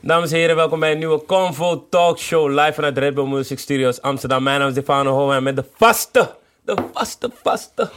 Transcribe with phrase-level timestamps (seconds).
[0.00, 3.58] Dames en heren, welkom bij een nieuwe Convo Talk Show live vanuit Red Bull Music
[3.58, 4.42] Studios Amsterdam.
[4.42, 7.90] Mijn naam is Stefano Ho en met de vaste, de vaste, vaste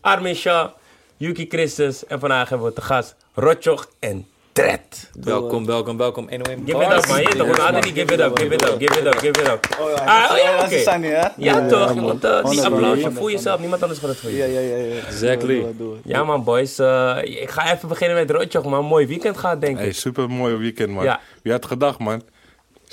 [0.00, 0.70] Armin Shah,
[1.16, 5.10] Yuki Christus en vandaag hebben we te gast Rotjoch en Tred.
[5.20, 6.28] Welkom, welkom, welkom.
[6.28, 9.06] 101 Give it up man, je toch give it up, give it up, give it
[9.06, 9.66] up, give it up.
[10.04, 11.32] Ah, oh ja, oké.
[11.36, 14.36] Ja toch, je moet eh, die applausje voor jezelf, niemand anders gaat het voor je.
[14.36, 14.76] Ja, ja, ja.
[14.76, 15.00] ja.
[15.06, 15.66] Exactly.
[16.04, 19.78] Ja man boys, eh, ik ga even beginnen met Rotjoch man, mooi weekend gehad denk
[19.78, 19.94] Hey, ik.
[19.94, 21.04] super mooi weekend, man.
[21.04, 21.20] Ja.
[21.42, 22.22] Wie had gedacht, man?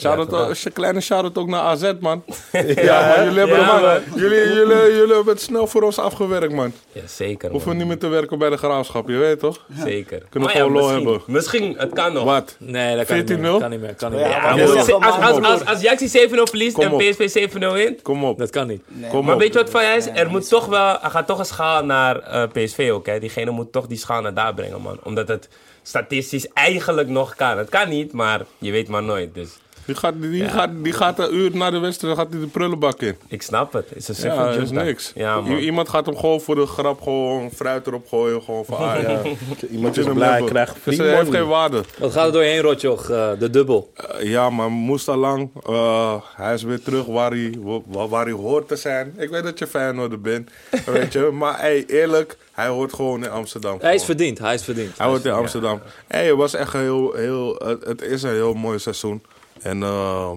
[0.04, 2.24] Eh, een kleine shout-out ook naar AZ, man.
[2.76, 3.24] ja, man.
[3.26, 4.00] Jullie, hebben, Ja, man, man.
[4.16, 6.74] Jullie, jullie, jullie hebben het snel voor ons afgewerkt, man.
[6.92, 7.78] Ja, zeker Hoeven man.
[7.78, 9.66] niet meer te werken bij de graafschap, je weet toch?
[9.84, 10.24] Zeker.
[10.30, 11.22] Kunnen we gewoon lol hebben.
[11.26, 12.24] Misschien, het kan nog.
[12.24, 12.56] Wat?
[12.60, 13.40] Nee, dat kan niet 14-0?
[13.40, 13.60] meer.
[13.60, 14.36] Kan niet meer, kan niet meer.
[14.36, 15.44] als, als, als, op.
[15.44, 16.98] als, als Ajax die 7-0 verliest en.
[16.98, 18.02] PSV 7-0 wint.
[18.02, 18.38] Kom op.
[18.38, 18.82] Dat kan niet.
[19.10, 19.40] Kom Maar op.
[19.40, 20.08] weet je wat van jij is?
[20.08, 23.06] Er moet toch wel, er gaat toch een schaal naar eh, PSV ook.
[23.06, 23.20] Hè?
[23.20, 25.00] Diegene moet toch die schaal naar daar brengen, man.
[25.04, 25.50] Omdat het
[25.82, 27.58] statistisch eigenlijk nog kan.
[27.58, 29.34] Het kan niet, maar je weet maar nooit.
[29.34, 29.50] Dus
[29.88, 33.02] Die gaat, die, gaat, die gaat een uur na de wedstrijd gaat hij de prullenbak
[33.02, 33.16] in.
[33.28, 33.90] ik snap het.
[33.90, 35.12] Het is een Ja, is niks.
[35.16, 35.42] Ja.
[35.44, 38.42] Iemand gaat hem gewoon voor de grap gewoon fruit erop gooien.
[38.42, 39.22] Gewoon van, ah, ja.
[39.76, 41.84] Iemand is blij, krijgt Dus hij heeft geen waarde.
[42.00, 43.10] Wat gaat er doorheen, Rotjoch?
[43.10, 43.92] Eh, de dubbel.
[43.94, 45.50] Eh, ja, maar moest al lang.
[45.66, 47.54] Eh, hij is weer terug waar hij,
[47.86, 49.14] waar, waar hij hoort te zijn.
[49.18, 50.50] Ik weet dat je Feyenoorder bent,
[50.86, 51.20] weet je.
[51.20, 53.78] Maar hey, eerlijk, hij hoort gewoon in Amsterdam.
[53.82, 54.98] Hij is verdiend, hij is verdiend.
[54.98, 55.82] Hij hoort in Amsterdam.
[56.08, 59.22] Hey, het was echt een heel, heel het, het is een heel mooi seizoen.
[59.68, 60.32] En eh,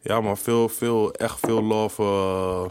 [0.00, 2.02] ja, maar veel, veel, echt veel love.
[2.02, 2.70] eh,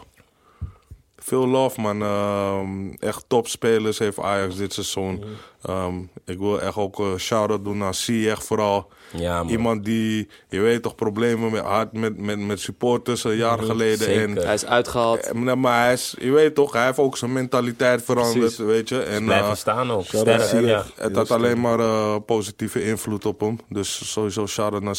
[1.18, 2.02] veel love, man.
[2.02, 5.24] Ehm, echt topspelers heeft Ajax dit seizoen.
[5.62, 5.94] Ehm,
[6.26, 8.90] ik wil echt ook een shout-out doen naar Ziyech vooral.
[9.18, 9.52] Ja, man.
[9.52, 13.98] Iemand die, je weet toch, problemen met, had met, met, met supporters een jaar geleden.
[13.98, 14.22] zeker.
[14.38, 15.20] En, Hij is uitgehaald.
[15.32, 18.58] eh, maar hij is, je weet toch, hij heeft ook zijn mentaliteit veranderd, Precies.
[18.58, 19.02] weet je.
[19.02, 20.06] En, Blijven eh, staan ook.
[20.06, 20.86] Ja.
[20.96, 23.60] Het had alleen maar eh, positieve invloed op hem.
[23.70, 24.96] Dus sowieso shout-out naar.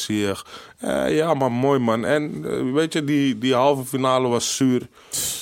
[0.79, 2.05] Eh, ja, maar mooi man.
[2.05, 4.89] En eh, weet je, die, die halve finale was zuur.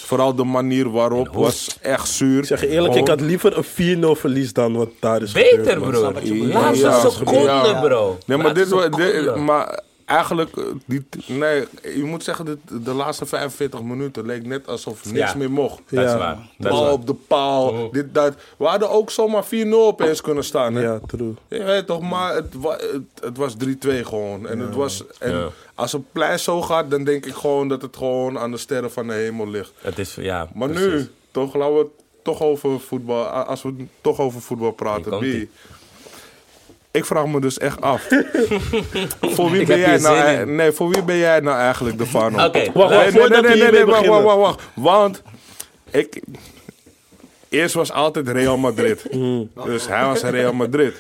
[0.05, 2.39] Vooral de manier waarop was echt zuur.
[2.39, 5.73] Ik zeg je eerlijk, ik had liever een 4-0 verlies dan wat daar is Beter,
[5.73, 6.13] gebeurd, man.
[6.13, 6.47] broer.
[6.47, 7.81] Laatste Ja, seconde, ja.
[7.81, 8.19] bro.
[8.27, 9.37] Nee, maar, dit, wa- dit- seconde.
[9.41, 14.67] maar eigenlijk, eh, die, nee, je moet zeggen, dit, de laatste 45 minuten leek net
[14.67, 15.37] alsof niks Ja.
[15.39, 15.81] meer mocht.
[15.91, 16.19] Dat is Ja.
[16.19, 16.35] waar.
[16.59, 16.93] Dat is Bal waar.
[16.93, 18.35] op de paal, dit, dat.
[18.59, 20.75] We hadden ook zomaar 4-0 opeens kunnen staan.
[20.75, 20.83] Hè?
[20.83, 21.35] Ja, true.
[21.49, 24.49] Je weet toch, maar het, wa- het, het was 3-2 gewoon.
[24.49, 25.47] En, het was, en Ja.
[25.75, 28.91] als het plein zo gaat, dan denk ik gewoon dat het gewoon aan de sterren
[28.93, 29.73] van de hemel ligt.
[29.81, 30.87] Het is, ja, Maar precies.
[30.93, 31.89] nu, toch, laten we het
[32.23, 35.19] toch over voetbal, als we toch over voetbal praten.
[35.19, 35.51] Wie?
[36.93, 38.09] Ik vraag me dus echt af.
[39.35, 40.55] voor wie ben jij nou, in.
[40.55, 42.45] nee, voor wie ben jij nou eigenlijk de fan?
[42.45, 44.61] Oké, Wacht, nee, wacht, nee, nee, nee, wacht, wacht, wacht, wacht.
[44.75, 45.23] Want
[45.91, 46.21] ik,
[47.49, 49.03] eerst was altijd Real Madrid.
[49.65, 50.95] Dus hij was Real Madrid.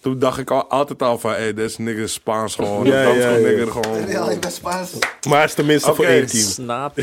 [0.00, 2.86] Toen dacht ik al, altijd al van, hé, dit is nigger Spaans gewoon.
[2.86, 3.70] Ja, dat is ja, gewoon ja.
[3.70, 4.08] gewoon.
[4.08, 4.90] Ja, ik ben Spaans.
[5.28, 6.44] Maar hij is tenminste voor één team.
[6.44, 6.98] Snap.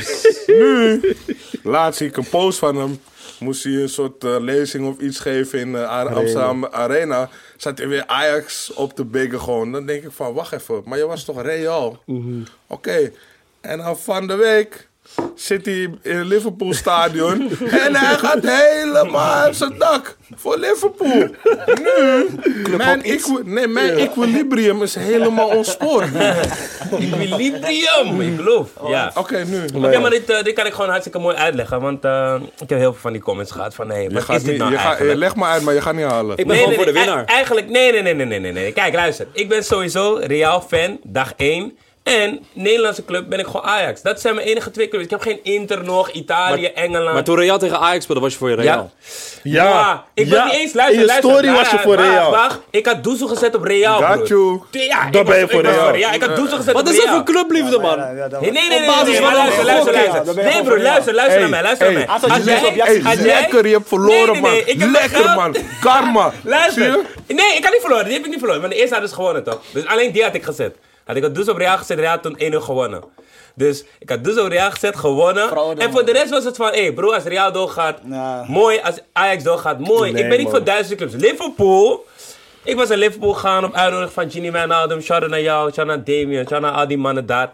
[1.74, 3.00] Laatst zie ik een post van hem.
[3.40, 7.30] Moest hij een soort eh, lezing of iets geven in de Amsterdam Arena.
[7.58, 9.72] Zat hij weer Ajax op te biggen gewoon.
[9.72, 10.82] Dan denk ik van, wacht even.
[10.86, 12.04] Maar je was toch Real?
[12.68, 13.12] Oké.
[13.62, 14.87] En dan van de week
[15.36, 17.50] zit hij in het Liverpool stadion.
[17.86, 20.18] en hij gaat helemaal uit zijn dak.
[20.36, 21.28] Voor Liverpool.
[21.84, 22.30] Nu,
[22.78, 26.08] mijn, equi- nee, mijn equilibrium is helemaal ontspoord.
[26.92, 28.70] Equilibrium, ik geloof.
[28.88, 29.12] Ja.
[29.16, 29.86] Oké, nu.
[29.86, 31.82] Oké, maar dit, eh, dit kan ik gewoon hartstikke mooi uitleggen.
[31.82, 33.90] Want eh, ik heb heel veel van die comments gehad van...
[33.90, 35.18] Hé, Je wat gaat is dit niet, nou je gaat, eigenlijk?
[35.20, 36.38] leg maar uit, maar je gaat niet halen.
[36.38, 37.22] Ik ben gewoon voor de winnaar.
[37.22, 38.72] e- Eigenlijk, nee, nee, nee, nee, nee, nee.
[38.72, 39.28] Kijk, luister.
[39.32, 41.78] Ik ben sowieso Real-fan, dag 1.
[42.08, 44.02] En Nederlandse club ben ik gewoon Ajax.
[44.02, 45.04] Dat zijn mijn enige twee clubs.
[45.04, 47.14] Ik heb geen Inter nog, Italië, Engeland.
[47.14, 48.92] Maar toen Real tegen Ajax speelde, was je voor je Real.
[49.44, 49.64] Ja.
[49.64, 50.46] Ja, ik ben ja.
[50.46, 52.32] niet eens, luister, In je story was je voor Real.
[52.32, 54.62] Wacht, ik had Doezel gezet op Real, Got you.
[54.72, 55.92] Ja, ben je voor Real.
[55.92, 56.14] Real.
[56.14, 57.06] Ik had Doezel gezet Wat op is Real.
[57.06, 57.98] dat voor clubliefde, man?
[57.98, 60.36] Ja, ja, Nee, nee, nee, maar luister, luister, ja, luister.
[60.36, 62.32] Nee, voor luister, luister naar mij, luister naar mij.
[62.32, 64.92] als jij- Lekker, je hebt verloren, Nee, nee, nee, man.
[64.92, 65.56] Lekker, man.
[65.82, 66.32] Karma.
[66.44, 67.00] Luister.
[67.28, 68.06] Nee, ik had niet verloren.
[68.06, 68.62] Die heb ik niet verloren.
[68.62, 69.60] Want de eerste hadden ze gewonnen, toch?
[69.72, 70.76] Dus alleen die had ik gezet.
[71.08, 73.04] Had ik het dus op Real gezet, Real had toen 1-0 gewonnen.
[73.56, 75.48] Dus ik had dus op Real gezet, gewonnen.
[75.48, 78.00] Fraude, en voor de rest was het van, hé hey, bro, als Real doorgaat,
[78.48, 78.80] mooi.
[78.84, 80.12] Als Ajax doorgaat, mooi.
[80.12, 81.14] Nee, ik ben niet voor duizend clubs.
[81.14, 82.06] Liverpool.
[82.64, 85.02] Ik was in Liverpool gegaan op uitnodiging van Ginny Wijnaldum.
[85.02, 87.54] Shout-out naar jou, shout-out naar Damien, shout-out naar al die mannen daar.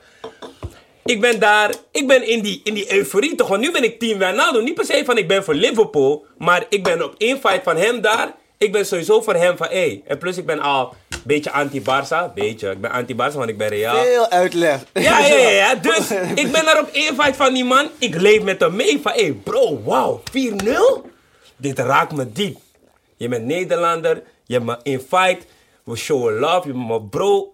[1.05, 3.47] Ik ben daar, ik ben in die, in die euforie toch.
[3.47, 4.63] Want nu ben ik team Wijnaldum.
[4.63, 6.25] Niet per se van ik ben voor Liverpool.
[6.37, 8.33] Maar ik ben op één fight van hem daar.
[8.57, 10.01] Ik ben sowieso voor hem van hé.
[10.07, 10.93] En plus ik ben al
[11.25, 12.33] beetje anti-Barça.
[12.35, 14.03] Beetje, ik ben anti-Barça want ik ben Real.
[14.03, 14.83] Veel uitleg.
[14.93, 15.75] Ja, ja, ja, ja.
[15.89, 17.89] Dus ik ben daar op fight van die man.
[17.97, 21.11] Ik leef met hem mee van, hé hey bro, wauw, 4-0?
[21.55, 22.57] Dit raakt me diep.
[23.17, 25.45] Je bent Nederlander, je hebt me in fight,
[25.83, 27.53] we showen love, je bent mijn bro.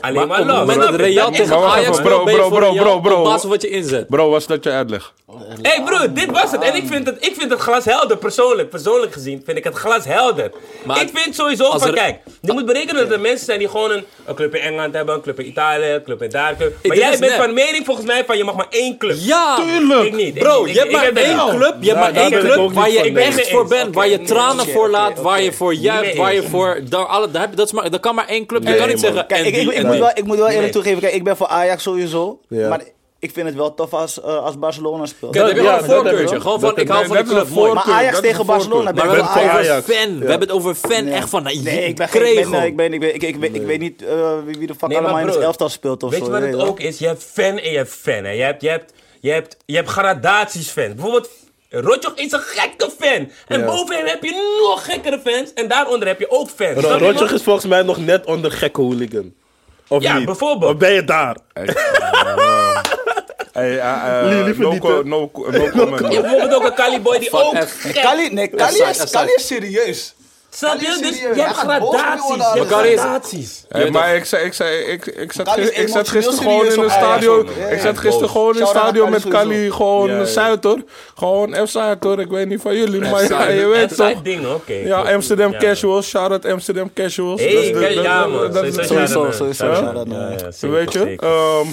[0.00, 0.78] Alleen maar het love.
[0.78, 0.96] dat je?
[0.96, 3.16] Real Dat is tegen Maar Ajax bro, bro, bro, bro, bro.
[3.18, 4.08] op basis van wat je inzet.
[4.08, 5.12] Bro, was dat je uitleg?
[5.62, 6.62] Hé hey bro, dit was het.
[6.62, 8.70] En ik vind het, ik vind het glas helder, persoonlijk.
[8.70, 10.50] Persoonlijk gezien vind ik het glas helder.
[10.84, 13.68] Maar ik vind sowieso van, er- kijk, je moet berekenen dat er mensen zijn die
[13.68, 16.56] gewoon een, een club in Engeland hebben, een club in Italië, een club in daar.
[16.56, 17.32] club- Maar jij bent net.
[17.34, 19.16] van mening volgens mij van je mag maar één club.
[19.20, 19.58] Ja!
[20.04, 20.34] Ik niet.
[20.38, 23.50] Bro, ik, je hebt maar één club, je hebt maar één club waar je echt
[23.50, 26.80] voor bent, waar je tranen voor laat, waar je voor juicht, waar je voor...
[26.88, 28.68] Daar, alle, daar heb je, dat, maar, kan maar één club.
[28.68, 29.26] Je kan niet zeggen...
[29.94, 30.72] Ik, moet wel, ik moet wel eerlijk Nee.
[30.72, 32.40] toegeven, kijk, ik ben voor Ajax sowieso.
[32.48, 32.68] Ja.
[32.68, 32.80] Maar
[33.18, 35.32] ik vind het wel tof als, eh, als Barcelona speelt.
[35.32, 36.36] Kijk, dan heb je Ja, gewoon een voorkeurtje.
[36.36, 36.42] ik.
[36.42, 37.72] Gewoon van, ik heb hou van club, een mooi.
[37.72, 40.18] Maar Ajax tegen Barcelona Maar ik we wel hebben het over fan.
[40.18, 41.06] We hebben het over fan.
[41.06, 43.22] Echt van, nou, Nee, ik ben geen, ik ben, eh, ik ben, ik ben, ik,
[43.22, 46.02] ik, weet- ik weet niet eh, wie, de fuck Nee, allemaal in het elftal speelt
[46.02, 46.24] of Weet zo.
[46.24, 46.98] je wat weet het ook is?
[46.98, 48.24] Je hebt fan en je hebt fan.
[48.24, 48.30] Hè.
[48.30, 50.94] Je, hebt, je, hebt, je, hebt, je hebt gradaties fans.
[50.94, 51.30] Bijvoorbeeld,
[51.70, 53.30] Rotjoch is een gekke fan.
[53.46, 53.66] En Ja.
[53.66, 55.52] boven hem heb je nog gekkere fans.
[55.52, 56.84] En daaronder heb je ook fans.
[56.84, 59.32] Rotjoch is volgens mij nog net onder gekke hooligan.
[59.88, 60.26] Of Ja, niet?
[60.26, 60.72] bijvoorbeeld.
[60.72, 61.36] Of ben je daar?
[63.52, 63.66] Hey,
[64.44, 66.00] liever no, co- no, co- no comment.
[66.00, 67.56] Je hebt bijvoorbeeld ook een Caliboy die ook
[67.92, 69.10] Kali, nee, Kali is.
[69.10, 70.14] Kali is serieus.
[70.56, 70.98] Snap je?
[71.00, 72.52] Dus je hebt gradaties.
[72.54, 73.64] Je gradaties.
[73.68, 76.90] Hey, maar ik, zei, ik, zei, ik, ik, zat, ik zat gisteren gewoon in het
[76.90, 77.48] stadion.
[77.70, 79.70] Ik zat gisteren gewoon in het stadion met Kali.
[79.70, 80.26] Gewoon.
[80.26, 80.82] Zuid hoor.
[81.14, 82.20] Gewoon F Zuid hoor.
[82.20, 84.22] Ik weet niet van jullie, maar je weet Dat zijn toch.
[84.22, 84.72] dingen, oké.
[84.72, 85.12] Ja.
[85.12, 85.56] Amsterdam.
[85.58, 86.08] Casuals.
[86.08, 87.42] Shout-out Amsterdam Casuals.
[87.42, 88.52] Ja man.
[88.52, 91.16] dat is Sowieso, het sowieso, Weet je?
[91.16, 91.66] Ehm,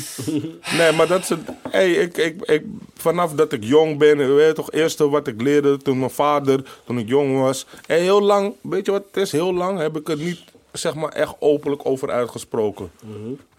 [0.78, 1.40] nee, maar dat is het.
[1.70, 2.64] Hey, ik, ik, ik,
[3.02, 6.60] vanaf dat ik jong ben, je weet toch, eerste wat ik leerde toen mijn vader,
[6.86, 7.66] toen ik jong was.
[7.88, 9.32] En heel lang, weet je wat het is?
[9.32, 10.40] Heel lang heb ik er niet,
[10.72, 12.92] zeg maar, echt openlijk over uitgesproken.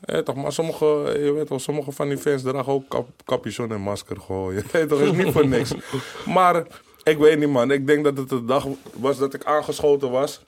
[0.05, 0.85] Ja, toch, maar sommige,
[1.25, 4.17] je weet wel, sommige van die fans dragen ook kap, capuchon en masker.
[4.55, 5.73] Je weet toch, is niet voor niks.
[6.35, 6.67] Maar
[7.03, 10.41] ik weet niet man, ik denk dat het de dag was dat ik aangeschoten was.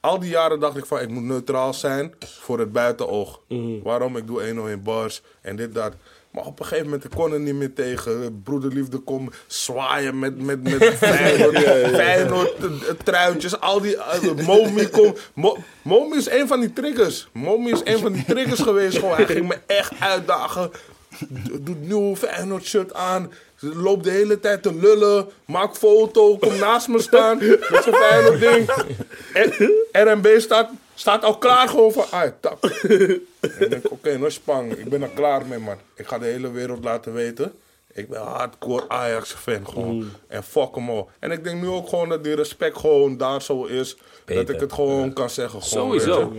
[0.00, 3.40] Al die jaren dacht ik van, ik moet neutraal zijn voor het buitenoog.
[3.82, 4.16] Waarom?
[4.16, 5.92] Ik doe 1-0 in bars en dit, dat.
[6.38, 8.42] Maar op een gegeven moment, ik kon er niet meer tegen.
[8.42, 11.58] Broederliefde kom zwaaien met, met, met Feyenoord,
[11.94, 13.60] Feyenoord eh, eh, truitjes.
[13.60, 15.14] Al die, uh, Momi kom.
[15.34, 17.28] Mo, Momi is een van die triggers.
[17.32, 18.98] Momi is een van die triggers geweest.
[18.98, 19.16] Gewoon.
[19.16, 20.70] Hij ging me echt uitdagen.
[21.60, 23.32] Doet nieuw Feyenoord shirt aan.
[23.58, 25.28] Loopt de hele tijd te lullen.
[25.44, 26.36] Maak foto.
[26.36, 27.38] Kom naast me staan.
[27.38, 28.70] Met zijn Feyenoord ding.
[29.92, 32.04] En RMB staat, staat al klaar gewoon van.
[32.10, 32.24] Ah,
[33.58, 34.72] ik denk, oké, nou spang.
[34.72, 35.76] Ik ben er klaar mee, man.
[35.94, 37.52] Ik ga de hele wereld laten weten.
[37.92, 40.10] Ik ben hardcore Ajax-fan gewoon.
[40.26, 41.10] En fuck hem al.
[41.18, 43.96] En ik denk nu ook gewoon dat die respect gewoon daar zo is.
[44.24, 45.62] Dat ik het gewoon kan zeggen.
[45.62, 46.32] Gewoon, Sowieso.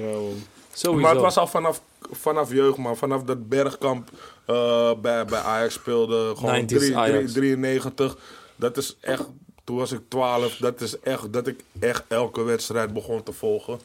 [0.74, 0.94] Sowieso.
[1.02, 2.98] Maar het was al vanaf, vanaf jeugd, man.
[2.98, 4.10] Vanaf dat Bergkamp
[4.46, 6.36] eh, bij, bij Ajax speelde.
[6.36, 7.32] Gewoon 90s drie- Ajax.
[7.34, 8.18] drie- 93.
[8.56, 9.24] Dat is echt...
[9.64, 10.56] Toen was ik 12.
[10.58, 11.34] Dat is echt...
[11.34, 13.80] Dat ik echt elke wedstrijd begon te volgen.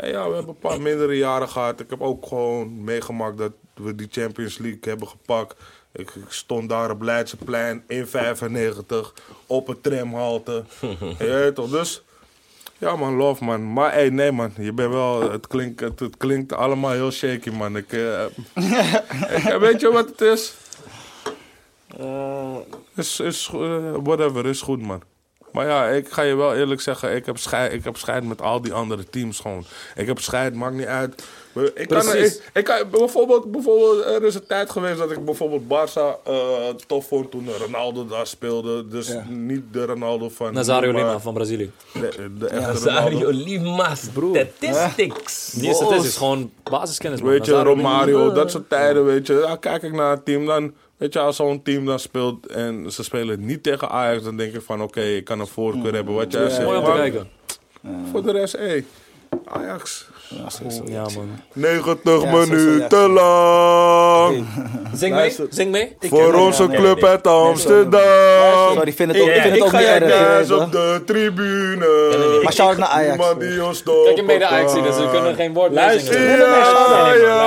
[0.00, 1.80] En ja, we hebben een paar mindere jaren gehad.
[1.80, 5.54] Ik heb ook gewoon meegemaakt dat we die Champions League hebben gepakt.
[5.92, 9.14] Ik, ik stond daar op Leidseplein in 95
[9.46, 10.64] op een tramhalte.
[11.18, 12.02] Je weet toch, dus...
[12.78, 13.72] Ja man, love man.
[13.72, 17.50] Maar hey, nee man, je bent wel, het klinkt, het, het klinkt allemaal heel shaky
[17.50, 17.76] man.
[17.76, 18.24] Ik, eh,
[19.36, 20.54] ik, weet je wat het is?
[22.96, 25.02] Is, is, eh, whatever, is goed man.
[25.52, 28.42] Maar ja, ik ga je wel eerlijk zeggen, ik heb scheid, ik heb scheid met
[28.42, 29.64] al die andere teams gewoon.
[29.96, 31.22] Ik heb scheid, maakt niet uit.
[31.74, 32.36] Ik kan, Precies.
[32.36, 36.68] ik, ik kan, bijvoorbeeld, bijvoorbeeld, er is een tijd geweest dat ik bijvoorbeeld Barça eh,
[36.86, 38.88] tof vond toen Ronaldo daar speelde.
[38.88, 39.24] Dus Ja.
[39.28, 40.52] niet de Ronaldo van...
[40.54, 41.70] Nazario Lima van Brazilië.
[41.92, 43.44] De, de echte Nazario Ronaldo.
[43.44, 45.50] Lima's statistics.
[45.52, 47.20] Die is het is, is gewoon basiskennis.
[47.20, 47.30] man.
[47.30, 49.56] Weet je, Nazario Romario, dat soort tijden, weet je.
[49.60, 50.72] Kijk ik naar een team, dan...
[51.00, 54.24] Weet je, als zo'n team dan speelt en ze spelen niet tegen Ajax...
[54.24, 56.14] dan denk ik van, oké, ik kan een voorkeur hebben.
[56.14, 56.64] Wat jij zegt.
[56.64, 57.28] Mooi om te kijken.
[58.10, 58.84] Voor de rest, hé.
[59.44, 60.09] Ajax.
[60.86, 61.40] Ja, man.
[61.52, 64.44] 90 Ja, zo- zo- minuten lang.
[64.94, 65.36] Zing mee.
[65.50, 65.96] Zing mee.
[66.00, 68.72] Voor onze club uit Amsterdam.
[68.72, 70.50] Sorry, ik vind het ook, ik vind het Ik ook niet erg.
[70.62, 72.40] op de tribune.
[72.42, 73.08] Maar shout-out naar Ajax.
[73.16, 74.04] Niemand die ons stopt.
[74.04, 76.20] Kijk, je mede Ajax zien, dus we kunnen geen woord meer Luister.
[76.20, 76.26] Ja,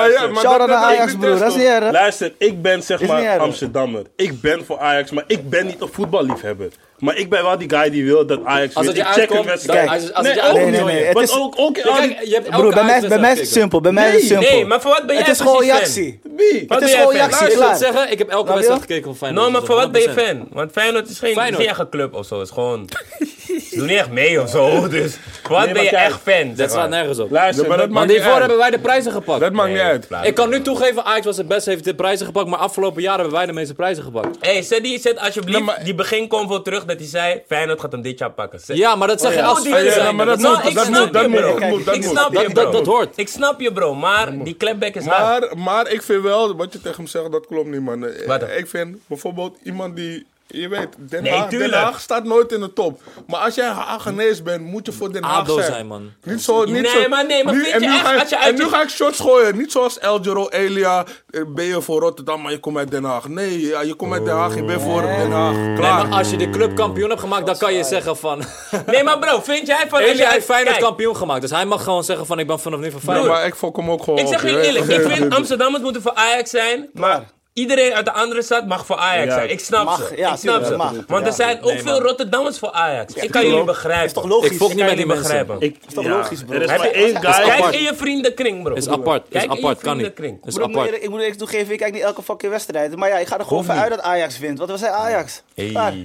[0.05, 1.37] ja, dat- naar Ajax, broer.
[1.39, 1.91] Dat is niet erg.
[1.91, 3.39] Luister, ik ben zeg maar.
[3.39, 4.03] Amsterdammer.
[4.15, 6.67] Ik ben voor Ajax, maar ik ben niet een voetballiefhebber.
[7.03, 9.43] Maar ik ben wel die guy die wil dat Ajax Als het je check een
[9.45, 9.89] wedstrijd.
[9.89, 10.51] als- als het je nee.
[10.53, 11.85] Nee, nee, nee, het is- ook, ook kijk,
[12.23, 13.81] je hebt elke Broer, bij mij, bij mij is het simpel.
[13.81, 14.49] Bij mij is het Nee, simpel.
[14.57, 16.19] nee, maar voor wat ben jij Het is gewoon reactie.
[16.37, 16.63] Wie?
[16.67, 17.15] Wat Het is gewoon fan?
[17.29, 19.45] Jaxi, Ik wil zeggen, ik heb elke wedstrijd gekeken van Feyenoord.
[19.45, 20.37] No, maar voor wat ben je 100%.
[20.37, 20.47] fan?
[20.51, 21.39] Want Feyenoord is geen,
[21.79, 22.39] een club of zo.
[22.39, 22.89] Het is gewoon...
[23.69, 24.87] Ze doen niet echt mee of zo.
[24.89, 26.55] Dus voor wat Nee, ben je kijk, echt fan?
[26.55, 27.31] Dat slaat nergens op.
[27.31, 29.39] Luister, maar dat Want niet hiervoor hebben wij de prijzen gepakt.
[29.39, 30.07] Dat maakt niet Nee, uit.
[30.21, 32.47] Ik kan nu toegeven, Ajax was het beste, heeft de prijzen gepakt.
[32.47, 34.37] Maar afgelopen jaar hebben wij de meeste prijzen gepakt.
[34.39, 37.41] Hey, zet, die, zet alsjeblieft Nee, die beginconvo terug dat hij zei...
[37.47, 38.59] Feyenoord gaat hem dit jaar pakken.
[38.65, 39.45] Ja, maar dat zeg je ja.
[39.45, 40.15] als Oh, die fan zijn.
[40.15, 41.59] maar dat Nou, moet, ik dat snap moet, dat je, moet, bro.
[41.59, 42.09] dat moet, dat Ik moet.
[42.11, 42.71] snap je, Dat, dat, bro.
[42.71, 43.17] dat hoort.
[43.17, 43.95] Ik snap je, bro.
[43.95, 45.53] Maar die clapback is hard.
[45.53, 47.99] Maar, maar ik vind wel, wat je tegen hem zegt, dat klopt niet, man.
[48.25, 48.49] Wat dan?
[48.49, 50.25] Ik vind bijvoorbeeld iemand die,
[50.61, 51.73] je weet, Den, Nee, Haag, Den.
[51.73, 53.01] Haag staat nooit in de top.
[53.27, 55.65] Maar als jij Hagenees bent, moet je voor Den Haag ADO zijn.
[55.71, 56.11] zijn, man.
[56.23, 57.09] Niet zo, niet Nee, zo.
[57.09, 58.57] maar nee, maar nu, vind en je nu echt, ga ik, als je En uit
[58.57, 59.57] nu ga ik shots gooien.
[59.57, 63.03] Niet zoals El Giro, Elia, eh, ben je voor Rotterdam, maar je komt uit Den
[63.03, 63.27] Haag.
[63.27, 65.55] Nee, ja, je komt uit Den Haag, je bent voor Den Haag.
[65.55, 66.07] Nee, Klaar.
[66.07, 68.43] maar als je de club kampioen hebt gemaakt, dan kan je zeggen van...
[68.85, 69.99] Nee, maar bro, vind jij van...
[69.99, 71.41] Elia jij- heeft Feyenoord Kijk, kampioen gemaakt.
[71.41, 73.29] Dus hij mag gewoon zeggen van ik ben vanaf nu van Feyenoord.
[73.31, 76.13] maar ik fok hem ook gewoon Ik zeg je eerlijk, ik vind Amsterdammers moeten voor
[76.13, 77.31] Ajax zijn, maar.
[77.53, 79.33] Iedereen uit de andere stad mag voor Ajax Ja.
[79.33, 79.49] zijn.
[79.49, 80.17] Ik snap Mag, ze.
[80.17, 80.75] ja, ik snap ze.
[80.75, 80.93] mag.
[81.07, 83.13] Want er zijn ook veel Rotterdammers voor Ajax.
[83.13, 84.05] ik kan jullie begrijpen.
[84.05, 84.49] Is toch logisch?
[84.49, 85.55] Ik Ik niet kan met die begrijpen.
[85.59, 86.53] Ik, is toch ja, logisch, bro?
[86.55, 87.31] Er is Heb maar je- één guy.
[87.31, 87.75] Kijk apart.
[87.75, 88.73] in je vriendenkring, bro.
[88.73, 90.05] Is apart, is Kijk in je apart, kan niet.
[90.05, 91.03] Is Broer, ik moet apart.
[91.03, 92.95] ik moet eerlijk toegeven, ik kijk niet elke fucking wedstrijd.
[92.95, 94.57] Maar ja, ik ga er gewoon van uit dat Ajax wint.
[94.57, 95.41] Want we zijn Ajax.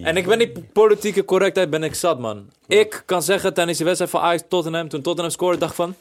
[0.02, 2.50] En ik ben die politieke correctheid ben ik zat, man.
[2.66, 5.94] Ik kan zeggen tijdens die wedstrijd van Ajax Tottenham, toen Tottenham scoorde, dacht van...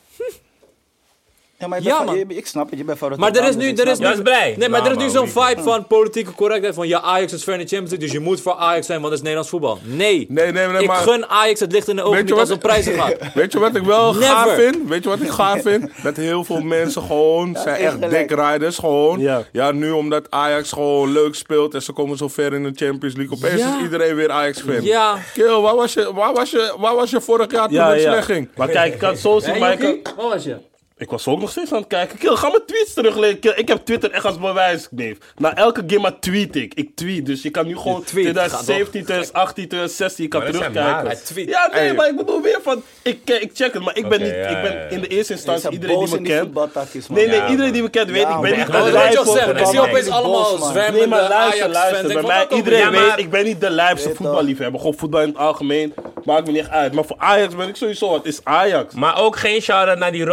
[1.59, 2.27] Ja, maar je Ja, bent van- man.
[2.29, 4.21] je- ik snap het, je bent van Maar er is nu, dus er is nu,
[4.21, 4.55] blij.
[4.57, 7.53] Nee, maar er is nu zo'n vibe van politieke correctheid van ja, Ajax is ver
[7.53, 9.79] in de Champions League, dus je moet voor Ajax zijn, want het is Nederlands voetbal.
[9.83, 10.25] Nee.
[10.29, 12.49] Nee, nee, nee, ik maar- gun Ajax het licht in de ogen niet als wat-
[12.49, 13.15] het prijzen gaat.
[13.33, 14.27] Weet je wat ik wel Never.
[14.27, 14.77] gaaf vind?
[14.87, 15.89] Weet je wat ik gaaf vind?
[16.03, 18.31] Dat heel veel mensen gewoon zijn is echt gelijk.
[18.31, 19.19] riders Gewoon.
[19.19, 19.43] Ja.
[19.51, 19.71] Ja.
[19.71, 23.37] nu omdat Ajax gewoon leuk speelt en ze komen zo ver in de Champions League.
[23.37, 23.75] Opeens Ja.
[23.77, 24.83] is iedereen weer Ajax-fan.
[24.83, 25.17] Ja.
[25.33, 28.01] Kill, waar was, je, waar, was je, waar was je vorig jaar toen Ja, het
[28.01, 28.11] ja.
[28.11, 28.49] slecht ging?
[28.55, 30.55] Maar kijk, ik kan het zo zien, kan- Wat was je?
[30.97, 32.17] Ik was ook nog steeds aan het kijken.
[32.17, 33.39] Kill, ga mijn tweets teruglezen.
[33.39, 35.17] Kill, ik heb Twitter echt als bewijs, neef.
[35.35, 36.73] Na elke game tweet ik.
[36.73, 40.61] Ik tweet, dus je kan nu gewoon tweet, 2017, 2018, 2016, je kan Maar dat
[40.61, 41.23] zijn terugkijken.
[41.23, 41.49] tweet.
[41.49, 44.29] Ja, nee, maar ik bedoel weer van, ik, ik check het, maar ik ben, niet,
[44.29, 47.09] ja, ik ben in de eerste instantie, iedereen die me kent.
[47.09, 49.57] Nee, nee, iedereen die me kent weet, ik ben niet de voor.
[49.57, 52.13] Ik zie opeens Die allemaal zwermende Nee, maar luister, luister.
[52.13, 54.79] Bij mij, iedereen weet, ik ben niet de lijfste Weet voetballiefhebber.
[54.79, 55.93] Gewoon voetbal in het algemeen.
[56.23, 56.93] Maakt me niet echt uit.
[56.93, 58.93] Maar voor Ajax ben ik sowieso, het is Ajax.
[58.93, 60.25] Maar ook geen shout-out naar die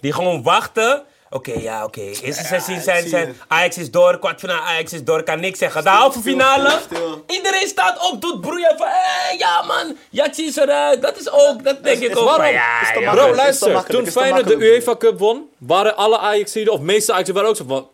[0.00, 1.02] Die gewoon wachten.
[1.30, 2.00] Oké, ja, oké.
[2.00, 3.36] Eerste sessie zijn, zijn.
[3.48, 5.82] Ajax is door, kwartfinale Ajax is door, kan niks zeggen.
[5.82, 7.24] De halve finale, stil, stil.
[7.26, 11.02] iedereen staat op, doet broeien van, hé, ja man, Jaxi is eruit.
[11.02, 12.24] Dat is ook, dat denk ik is ook.
[12.24, 12.46] waarom?
[12.46, 13.12] ja.
[13.12, 13.84] Bro, is te luister.
[13.84, 14.56] Toen Feyenoord de.
[14.56, 17.88] UEFA Cup won, waren alle Ajaxiden, of meeste Ajaxiden waren ook zo van...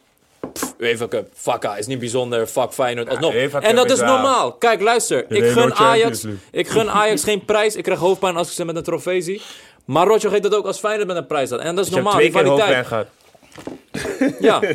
[0.53, 3.35] pff, UEFA Cup, fuck is niet bijzonder, fuck Feyenoord, alsnog.
[3.35, 4.53] En dat is normaal.
[4.53, 7.77] Kijk, luister, ik gun Ajax, ik gun Ajax geen prijs.
[7.77, 9.43] Ik krijg hoofdpijn als ik ze met een trofee zie.
[9.85, 11.61] Maar Roger geeft dat ook als Feyenoord met een prijs had.
[11.61, 12.87] En dat is normaal, twee die kwaliteit.
[12.87, 13.07] gehad.
[14.41, 14.61] Ja.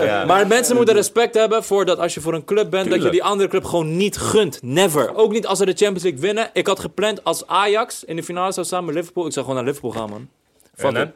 [0.00, 0.24] Ja.
[0.24, 3.10] Maar mensen moeten respect hebben voor dat als je voor een club bent, dat je
[3.10, 4.58] die andere club gewoon niet gunt.
[4.62, 5.14] Never.
[5.14, 6.50] Ook niet als ze de Champions League winnen.
[6.52, 9.26] Ik had gepland als Ajax in de finale zou staan met Liverpool.
[9.26, 10.28] Ik zou gewoon naar Liverpool gaan, man.
[10.74, 11.08] Fuck it.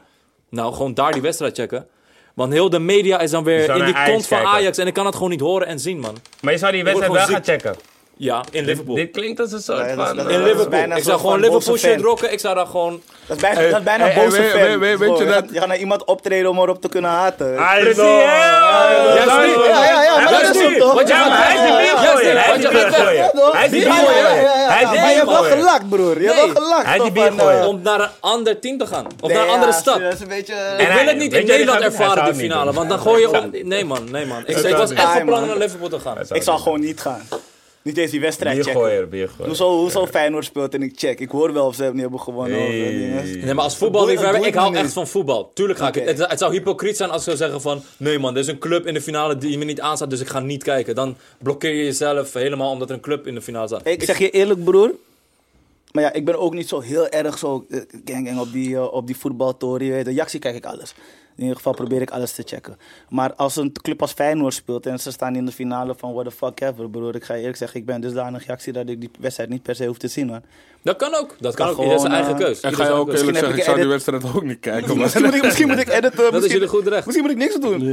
[0.49, 1.87] Nou, gewoon daar die wedstrijd checken.
[2.33, 4.37] Want heel de media is dan weer in die kont van.
[4.45, 4.77] Ajax.
[4.77, 6.17] En ik kan het gewoon niet horen en zien, man.
[6.41, 7.75] Maar je zou die wedstrijd wel gaan checken.
[8.17, 8.95] Ja, in Liverpool.
[8.95, 10.15] Dit klinkt als een soort dat is- van...
[10.15, 10.69] dat eh, is- in Liverpool.
[10.69, 12.01] bijna Ik zo zou gewoon van Liverpool boze fan.
[12.01, 12.31] rocken.
[12.31, 13.01] Ik zou daar gewoon...
[13.27, 14.61] Dat is bijna, Hey, dat is bijna hey, een boze hey, fan.
[14.61, 16.89] weet- weet- weet je je dat- gaat- Je gaat naar iemand optreden om erop te
[16.89, 17.53] kunnen haten.
[17.53, 18.21] I Precies, know.
[18.21, 19.13] ja.
[19.15, 19.65] Juist niet.
[19.65, 20.61] Ja, ja, ja, maar dat is niet.
[20.69, 20.93] hem toch?
[20.93, 21.69] Want je Ja, gaat maar hij is weg.
[21.69, 22.33] de Juist biergooier.
[22.33, 22.43] niet.
[22.43, 23.31] Hij Want is je de gaat weg.
[23.31, 23.55] biergooier.
[23.55, 24.41] Hij is de Ja, ja, ja, biergooier.
[24.41, 24.67] ja, ja.
[24.73, 25.57] Hij is de Maar je hebt wel biergooier.
[25.57, 26.21] gelakt, broer.
[26.21, 26.53] Je hebt Nee.
[26.53, 26.85] wel gelakt.
[26.85, 27.61] Hij is die toch, van, biergooier.
[27.61, 29.05] eh, Om naar een ander team te gaan.
[29.05, 29.99] Of nee, naar een andere stad.
[30.01, 30.53] Dat is een beetje...
[30.77, 32.35] Ik wil het niet weet in je, die Nederland gaat- hij ervaren, zou die het
[32.41, 32.65] niet finale.
[32.65, 32.75] doen.
[32.75, 33.63] Want dan gooi je op...
[33.63, 34.11] Nee, man.
[34.11, 34.41] Nee, man.
[34.45, 36.17] Ik, ik was echt Nee, van plan om naar Liverpool te gaan.
[36.29, 37.21] Ik zal gewoon niet gaan.
[37.85, 38.73] Niet eens die wedstrijd checken.
[38.73, 39.47] Biergooier, biergooier.
[39.47, 41.19] Hoezo, hoezo Feyenoord speelt en ik check.
[41.19, 42.59] Ik hoor wel of ze niet hebben gewonnen.
[42.59, 43.39] of, dingen.
[43.45, 45.51] Nee, maar als voetballiefhebber, ik hou echt van voetbal.
[45.53, 46.29] Tuurlijk ga ik het.
[46.29, 47.81] Het zou hypocriet zijn als ik zou zeggen van...
[47.97, 50.27] Nee man, er is een club in de finale die me niet aanstaat, dus ik
[50.27, 50.95] ga niet kijken.
[50.95, 53.87] Dan blokkeer je jezelf helemaal omdat er een club in de finale staat.
[53.87, 54.91] Ik zeg je eerlijk, broer.
[55.91, 58.75] Maar ja, ik ben ook niet zo heel erg zo eh, gang gang op die,
[58.75, 59.89] eh, op die voetbaltoren.
[59.89, 60.93] Weet, De Jaxie kijk ik alles.
[61.35, 62.77] In ieder geval probeer ik alles te checken.
[63.09, 66.25] Maar als een club als Feyenoord speelt en ze staan in de finale van what
[66.25, 67.15] the fuck ever, broer.
[67.15, 69.75] Ik ga je eerlijk zeggen, ik ben dusdanig Jaxie dat ik die wedstrijd niet per
[69.75, 70.41] se hoef te zien, man.
[70.85, 71.35] Dat kan ook.
[71.39, 71.81] Dat kan Kan ook.
[71.81, 72.61] Iedereen zijn gewoon, eigen eh, keus.
[72.61, 74.97] En ga je ook eerlijk zeggen, ik ik zou die wedstrijd ook niet kijken.
[74.97, 76.25] Misschien moet ik, misschien moet ik editen.
[76.25, 77.05] is misschien, jullie goed recht.
[77.05, 77.79] Misschien moet ik niks doen.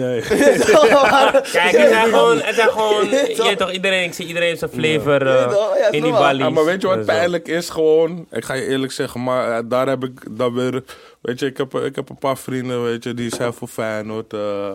[1.53, 3.09] Kijk, het zijn gewoon, het zijn gewoon,
[3.51, 6.13] je toch, iedereen, ik zie iedereen zijn flavor eh, is in die.
[6.13, 8.27] Ja, maar weet je wat pijnlijk is gewoon?
[8.31, 10.83] Ik ga je eerlijk zeggen, maar eh, daar heb ik dan weer...
[11.23, 14.33] Weet je, ik heb, ik heb een paar vrienden, weet je, die zijn voor Feyenoord.
[14.33, 14.71] eh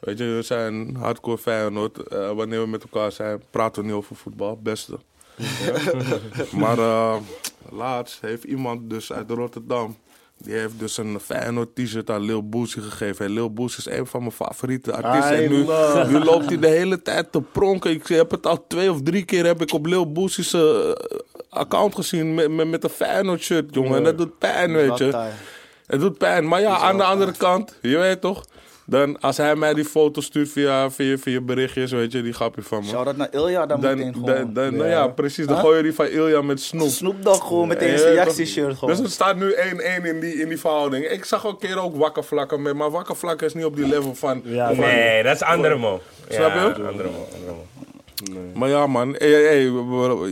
[0.00, 1.98] weet je, we zijn hardcore Feyenoord.
[2.08, 4.58] Eh, wanneer we met elkaar zijn, praten we niet over voetbal.
[4.62, 4.98] Beste.
[5.36, 5.92] Ja.
[6.62, 7.16] maar eh,
[7.70, 9.96] laatst heeft iemand dus uit Rotterdam...
[10.36, 13.24] Die heeft dus een Feyenoord t-shirt aan Lil Boosie gegeven.
[13.26, 15.40] En Lil Boosie is een van mijn favoriete artiesten.
[15.40, 17.90] I En nu, nu loopt hij de hele tijd te pronken.
[17.90, 20.56] Ik heb het al twee of drie keer heb ik op Lil Boosie's
[21.48, 23.96] account gezien met, met, met een Feyenoord shirt, jongen.
[23.96, 25.30] En dat doet pijn, weet je.
[25.92, 26.48] Het doet pijn.
[26.48, 28.44] Maar ja, aan de andere kant, je weet toch?
[28.86, 32.62] Dan als hij mij die foto stuurt via, via, via berichtjes, weet je, die grapje
[32.62, 32.86] van me.
[32.88, 34.52] Shout-out naar Ilja dan, Dan, meteen dan, gewoon.
[34.52, 35.46] dan, nou ja, precies.
[35.46, 35.64] Dan Huh?
[35.64, 36.88] gooi je die van Ilja met Snoep.
[36.88, 38.14] Snoop Dogg gewoon meteen Ja, zijn?
[38.14, 38.94] Jaxi-shirt gewoon.
[38.94, 41.04] Dus het staat nu 1-1 in die, in die verhouding.
[41.04, 44.14] Ik zag ook een keer ook wakkervlakken mee, maar wakkervlakken is niet op die level
[44.14, 44.40] van...
[44.44, 46.00] Ja, van- Nee, dat is andere mo.
[46.28, 46.58] Snap je?
[46.58, 47.54] Ja, andere mo, andere
[48.54, 49.60] Maar ja man, hey,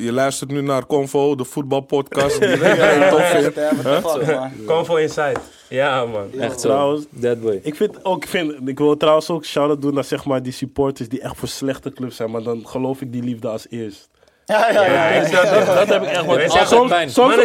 [0.01, 2.41] je luistert nu naar Convo, de voetbalpodcast.
[2.41, 4.67] die jij tof vindt.
[4.67, 4.87] Man.
[4.87, 5.37] Voor Inside.
[5.69, 6.33] Ja, man.
[6.41, 6.69] Echt zo.
[6.69, 7.61] Trouwens- Dead boy.
[7.63, 10.53] Ik vind ook, ik, vind, ik wil trouwens ook shout-out doen naar zeg maar, die
[10.53, 12.31] supporters die echt voor slechte clubs zijn.
[12.31, 14.10] Maar dan geloof ik die liefde als eerst.
[14.51, 14.93] Ja, ja, ja.
[14.93, 15.21] Ja, ja.
[15.23, 15.31] is
[15.67, 16.67] dat heb ik echt wel.
[16.67, 16.93] Soms,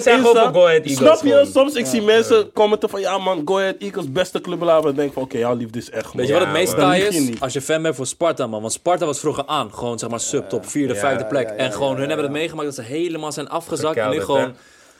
[0.05, 1.49] Insta- Go Ahead Eagles Snap je?
[1.53, 4.81] Soms ik zie mensen commenten van ja man, Go Ahead Eagles beste club bla.
[4.81, 6.41] Dan denk ik van oké, jouw liefde is echt Weet je man.
[6.41, 6.81] wat het meest man.
[6.81, 7.41] Dan taai is?
[7.41, 8.61] Als je fan bent voor Sparta, man.
[8.61, 9.73] Want Sparta was vroeger aan.
[9.73, 10.65] Gewoon, zeg maar, subtop.
[10.69, 11.47] Vierde, vijfde plek.
[11.49, 13.97] en gewoon, hun hebben het meegemaakt dat ze helemaal zijn afgezakt.
[13.97, 14.55] En nu gewoon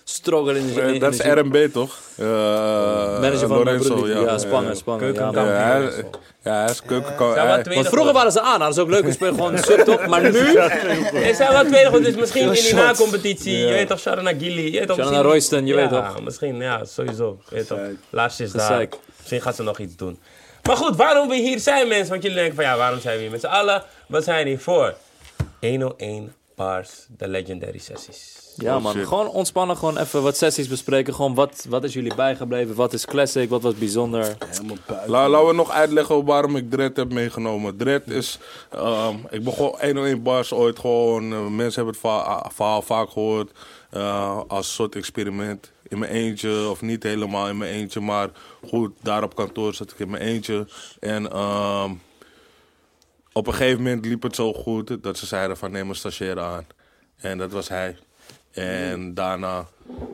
[0.07, 1.99] struggelen in de in- Eh, in Dat is RMB toch?
[2.17, 2.25] Eh,
[3.19, 5.13] Manager van Lorenzo, ja, Spangen, Ja, Spangen.
[5.13, 6.03] Ja, hij,
[6.43, 7.47] ja, hij is keukenkampioen.
[7.47, 8.49] Hij- Want vroeger waren ze aan.
[8.57, 9.33] Hadden ze ook leuke spelen.
[9.33, 10.05] Gewoon subtop.
[10.07, 10.31] Maar nu...
[10.31, 13.57] Ze zijn wel tweede goed, dus misschien in die na-competitie.
[13.57, 14.63] Je weet toch, Sharon naar Gilly.
[14.65, 16.23] Je weet toch, Sharon misschien- naar Royston, je ja, weet toch.
[16.23, 17.39] misschien, ja, sowieso.
[17.49, 17.95] Je weet toch, Gezeik.
[18.09, 18.87] laatst is daar.
[19.17, 20.19] Misschien gaat ze nog iets doen.
[20.63, 22.09] Maar goed, waarom we hier zijn, mensen?
[22.09, 23.83] Want jullie denken van, ja, waarom zijn we hier met z'n allen?
[24.07, 24.93] Wat zijn we hier voor?
[25.59, 28.43] 101 Bars, de Legendary Sessies.
[28.57, 29.07] Ja man, shit.
[29.07, 31.13] gewoon ontspannen, gewoon even wat sessies bespreken.
[31.13, 34.35] Gewoon wat, wat is jullie bijgebleven, wat is classic, wat was bijzonder.
[34.49, 35.09] Helemaal buiten.
[35.11, 37.77] La, laten we nog uitleggen waarom ik Dread heb meegenomen.
[37.77, 38.39] Dread is,
[38.71, 43.51] ehm, ik begon 101 bars ooit gewoon, eh, mensen hebben het va- verhaal vaak gehoord
[43.89, 45.71] eh, als soort experiment.
[45.87, 48.29] In mijn eentje, of niet helemaal in mijn eentje, maar
[48.67, 50.67] goed, daar op kantoor zat ik in mijn eentje.
[50.99, 51.91] En ehm,
[53.37, 56.39] op een gegeven moment liep het zo goed dat ze zeiden van neem een stagiair
[56.39, 56.67] aan.
[57.15, 57.97] En dat was hij.
[58.51, 59.65] En daarna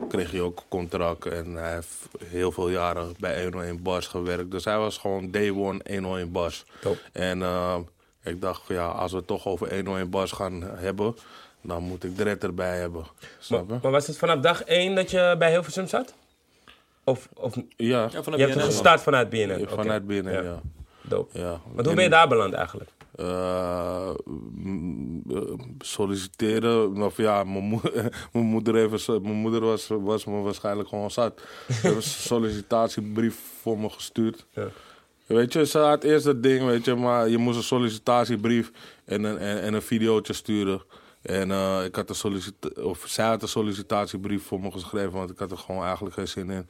[0.08, 4.50] kreeg hij ook een contract en hij heeft heel veel jaren bij 101 Bars gewerkt.
[4.50, 6.64] Dus hij was gewoon day one 101 Bars.
[6.80, 6.98] Dope.
[7.12, 7.76] En eh,
[8.22, 11.16] ik dacht, ja, als we het toch over 101 Bars gaan hebben,
[11.60, 13.00] dan moet ik Dredd erbij hebben.
[13.00, 13.78] Maar, Snap je?
[13.82, 16.14] maar was het vanaf dag 1 dat je bij Hilversum zat?
[17.04, 18.70] Of, of Ja, Ja, je vanaf hebt BNN, man.
[18.70, 19.66] gestart vanuit BNN?
[19.68, 20.42] Vanuit binnen, Ja.
[20.42, 20.60] ja.
[21.02, 21.38] Dope.
[21.38, 21.60] ja.
[21.72, 22.90] Want hoe ben je daar beland eigenlijk?
[23.12, 24.14] Eh, eh,
[25.78, 27.02] solliciteren.
[27.02, 31.40] Of ja, mijn, moe- mijn moeder, even, mijn moeder was, was me waarschijnlijk gewoon zat.
[31.66, 34.46] Ze heeft een sollicitatiebrief voor me gestuurd.
[34.50, 34.68] Ja.
[35.26, 38.70] Weet je, ze had eerst dat ding, weet je, maar je moest een sollicitatiebrief
[39.04, 40.82] en een, en, en een videootje sturen.
[41.22, 45.30] En eh, ik had een sollicita- of zij had een sollicitatiebrief voor me geschreven, want
[45.30, 46.68] ik had er gewoon eigenlijk geen zin in.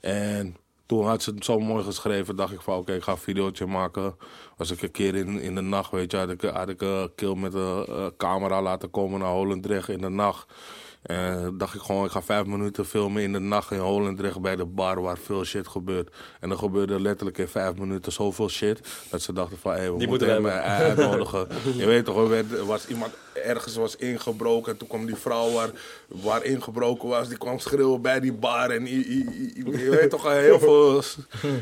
[0.00, 0.56] En
[0.90, 3.66] toen had ze het zo mooi geschreven, dacht ik van oké, ik ga een videootje
[3.66, 4.16] maken.
[4.56, 7.10] Was ik een keer in, in de nacht, weet je, had ik, had ik een
[7.14, 10.52] kill met een camera laten komen naar Holendrecht in de nacht.
[11.02, 14.56] En dacht ik gewoon, ik ga vijf minuten filmen in de nacht in Holendrecht bij
[14.56, 16.10] de bar waar veel shit gebeurt.
[16.40, 19.90] En er gebeurde letterlijk in vijf minuten zoveel shit, dat ze dachten van, hé, we
[19.90, 21.46] moeten moeten hem eh, uitnodigen.
[21.76, 25.52] je weet toch, er werd, was iemand ergens was ingebroken en toen kwam die vrouw
[25.52, 25.70] waar,
[26.08, 28.70] waar ingebroken was, die kwam schreeuwen bij die bar.
[28.70, 31.02] En i- i- i- je weet toch, heel veel,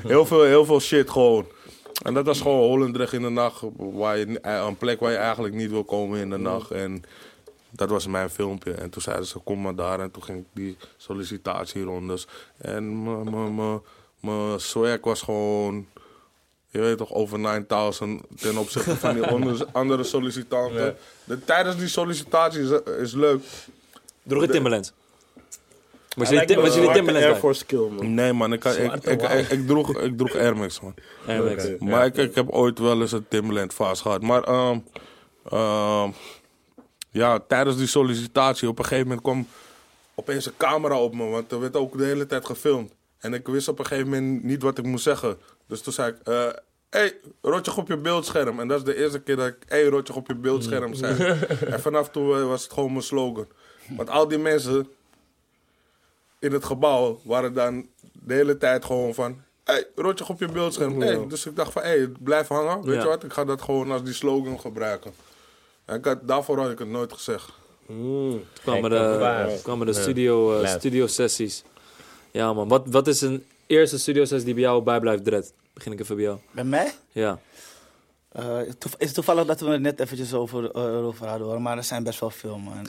[0.07, 1.47] heel, veel, heel veel shit gewoon.
[2.03, 5.55] En dat was gewoon Holendrecht in de nacht, waar je, een plek waar je eigenlijk
[5.55, 6.71] niet wil komen in de nacht.
[6.71, 7.03] En
[7.71, 8.73] dat was mijn filmpje.
[8.73, 10.01] En toen zeiden ze, kom maar daar.
[10.01, 12.27] En toen ging ik die sollicitatierondes.
[12.59, 13.81] En mijn- mijn- mijn-
[14.21, 15.87] mijn swag was gewoon...
[16.71, 19.27] Je weet toch, over 9000 ten opzichte van die
[19.73, 20.97] andere, sollicitanten.
[21.25, 23.43] De, tijdens die sollicitatie is, is leuk.
[24.23, 24.93] Droeg je Timberlands?
[26.17, 27.37] Was Tim- was jullie een Timberlands Air?
[27.37, 28.15] Force skill, man.
[28.15, 29.37] Nee man, ik, ik, ik, Zwarte ik, wauw.
[29.39, 30.95] ik, droeg, ik droeg Air Max man.
[31.27, 31.65] Air Max.
[31.79, 34.23] Maar ik, ik heb ooit wel eens een Timberland vast gehad.
[34.23, 34.79] Maar ehm,
[35.51, 36.11] ehm,
[37.11, 39.47] ja, tijdens die sollicitatie op een gegeven moment kwam
[40.15, 41.25] opeens een camera op me.
[41.25, 42.93] Want er werd ook de hele tijd gefilmd.
[43.19, 45.39] En ik wist op een gegeven moment niet wat ik moest zeggen.
[45.67, 46.47] Dus toen zei ik, eh
[46.91, 48.61] hey, rotje op je beeldscherm.
[48.61, 51.39] En dat is de eerste keer dat ik, hey, rotje op je beeldscherm zei.
[51.73, 53.47] en vanaf toen was het gewoon mijn slogan.
[53.97, 54.89] Want al die mensen
[56.39, 59.43] in het gebouw waren dan de hele tijd gewoon van...
[59.65, 61.01] Hey, rotje op je beeldscherm.
[61.01, 62.85] Hey, dus ik dacht van, hey, blijf hangen.
[62.85, 63.01] Weet Ja.
[63.03, 65.13] je wat, ik ga dat gewoon als die slogan gebruiken.
[65.95, 67.49] Ik had, daarvoor had ik het nooit gezegd.
[67.87, 70.01] Toen kwamen de, kwamen de Ja.
[70.01, 71.63] studio, eh, studio sessies.
[72.31, 75.53] Ja man, wat, wat is een eerste studio sessie die bij jou bijblijft, Dred?
[75.75, 76.39] Begin ik even bij jou.
[76.51, 76.93] Bij mij?
[77.13, 77.39] Ja.
[78.33, 81.63] Eh, toev- is het toevallig dat we het net eventjes over, eh, over hadden hoor,
[81.63, 82.87] maar er zijn best wel veel man.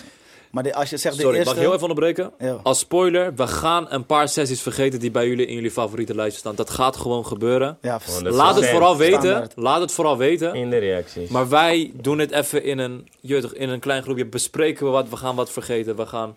[0.52, 1.50] Maar de- als je zegt de Sorry, eerste...
[1.54, 2.32] mag ik heel even onderbreken?
[2.40, 2.60] Ja.
[2.64, 6.40] Als spoiler, we gaan een paar sessies vergeten die bij jullie in jullie favoriete lijstje
[6.40, 6.56] staan.
[6.56, 7.78] Dat gaat gewoon gebeuren.
[7.82, 9.20] Ja, Laat het vooral weten.
[9.22, 9.54] standaard.
[9.56, 10.56] Laat het vooral weten.
[10.56, 11.30] In de reacties.
[11.30, 13.08] Maar wij doen het even in een,
[13.54, 14.26] in een klein groepje.
[14.26, 15.96] Bespreken we wat, we gaan wat vergeten.
[15.96, 16.36] We gaan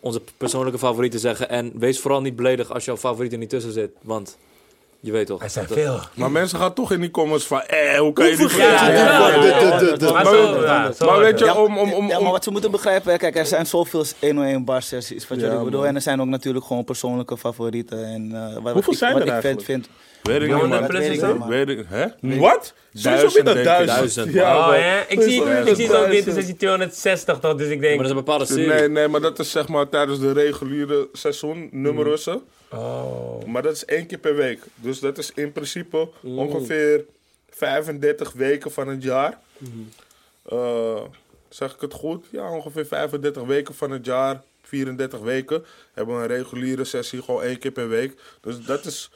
[0.00, 1.48] onze persoonlijke favorieten zeggen.
[1.48, 3.90] En wees vooral niet beledigd als jouw favoriet er niet tussen zit.
[4.02, 4.36] Want
[5.06, 5.42] je weet toch.
[5.42, 6.00] er zijn dat- veel.
[6.14, 8.92] Maar mensen gaan toch in die comments van, eh, hoe kan je die vergeten?
[8.94, 11.92] ja, de- de- de- Maar Maar- zo, ja, zo maar wordt weet je, om, om,
[11.92, 14.82] om, ja, om- maar wat ze moeten begrijpen, hè, kijk, er zijn zoveel 101 bar
[14.82, 15.88] sessies, wat jullie bedoelen.
[15.88, 18.04] En er zijn ook natuurlijk gewoon persoonlijke favorieten.
[18.04, 19.64] En, eh, wat, wat Hoeveel ik, zijn wat er ik eigenlijk?
[19.64, 19.88] vind,
[20.22, 20.88] weet ik niet, 100 man.
[20.90, 21.26] plus weet is ik zo?
[21.30, 21.48] niet, man.
[21.48, 22.04] Weet ik, hè?
[22.38, 22.74] Wat?
[22.94, 23.64] Sowieso Duizend, meer dan denk ik.
[23.86, 23.96] duizend.
[24.14, 24.32] Duizend.
[24.32, 24.76] Ja, Oh man.
[25.08, 27.96] ik zie, ik zie zo'n dit, dus is die 260 toch, dus ik Maar denk...
[27.96, 28.66] dat is een bepaalde serie.
[28.66, 32.42] Nee, nee, maar dat is zeg maar tijdens de reguliere seizoen, nummerussen.
[32.70, 33.44] Oh.
[33.44, 34.60] Maar dat is één keer per week.
[34.74, 37.04] Dus dat is in principe ongeveer
[37.50, 39.38] 35 weken van het jaar.
[40.42, 41.02] Eh,
[41.48, 42.26] zeg ik het goed?
[42.30, 44.42] Ja, ongeveer 35 weken van het jaar.
[44.62, 45.64] 34 weken.
[45.92, 48.20] Hebben we een reguliere sessie gewoon één keer per week.
[48.40, 49.10] Dus dat is...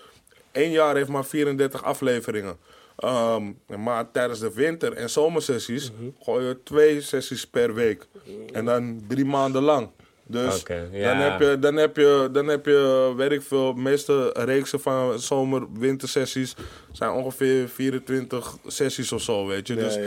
[0.52, 2.56] één jaar heeft maar 34 afleveringen.
[2.96, 5.90] Ehm, maar tijdens de winter- en zomersessies
[6.22, 8.06] gooi je twee sessies per week.
[8.52, 9.90] En dan drie maanden lang.
[10.30, 11.14] Dus dan, ja.
[11.14, 15.18] heb je, dan, heb je, dan heb je, weet ik veel, de meeste reeksen van
[15.18, 16.54] zomer-wintersessies
[16.92, 19.74] zijn ongeveer 24 sessies of zo, weet je.
[19.74, 20.00] dus ja.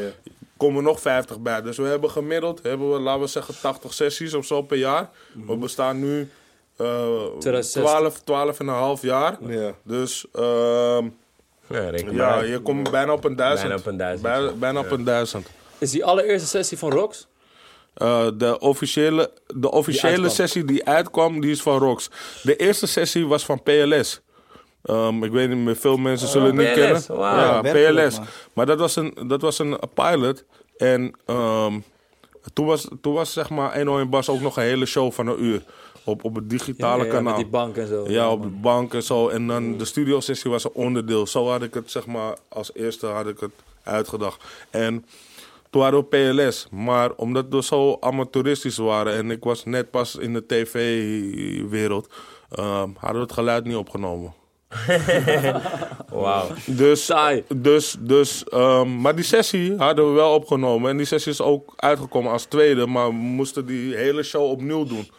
[0.58, 1.62] komen nog 50 bij.
[1.62, 5.10] Dus we hebben gemiddeld, hebben we, laten we zeggen, 80 sessies of zo per jaar.
[5.48, 6.30] We bestaan nu
[6.78, 7.82] eh 2016.
[7.82, 9.38] 12, 12 en een half jaar.
[9.48, 9.74] Ja.
[9.84, 11.08] Dus ehm,
[12.12, 13.68] Ja, je komt bijna op een duizend.
[13.68, 14.52] Bijna op een duizend, Bijna, ja.
[14.52, 15.48] bijna op een duizend.
[15.78, 17.28] Is die allereerste sessie van Rox?
[17.94, 22.10] Eh, de officiële, de officiële sessie die uitkwam, die is van Rox.
[22.44, 24.22] De eerste sessie was van PLS.
[24.84, 27.26] Ehm, ik weet niet meer, veel mensen zullen het niet PLS, kennen.
[27.26, 28.20] Ja, PLS.
[28.54, 30.44] Maar dat was een, dat was een pilot.
[30.78, 31.80] En ehm,
[32.54, 35.28] toen, was, toen was zeg maar Eno en Bas ook nog een hele show van
[35.28, 35.64] een uur.
[36.04, 37.34] Op, op het digitale Ja, ja, kanaal.
[37.34, 38.06] Met die bank en zo.
[38.08, 39.28] Ja, op de bank en zo.
[39.28, 41.28] En dan de studiosessie was een onderdeel.
[41.28, 43.52] Zo had ik het, zeg maar, als eerste had ik het
[43.84, 44.44] uitgedacht.
[44.70, 45.06] En
[45.74, 46.68] toen waren we PLS.
[46.72, 52.10] Maar omdat we zo amateuristisch waren en ik was net pas in de tv-wereld,
[52.50, 54.34] ehm, hadden we het geluid niet opgenomen.
[56.24, 56.48] Wauw.
[56.66, 57.44] Dus, Saai.
[57.56, 60.90] dus, dus ehm, maar die sessie hadden we wel opgenomen.
[60.90, 62.88] En die sessie is ook uitgekomen als tweede.
[62.88, 65.10] Maar we moesten die hele show opnieuw doen.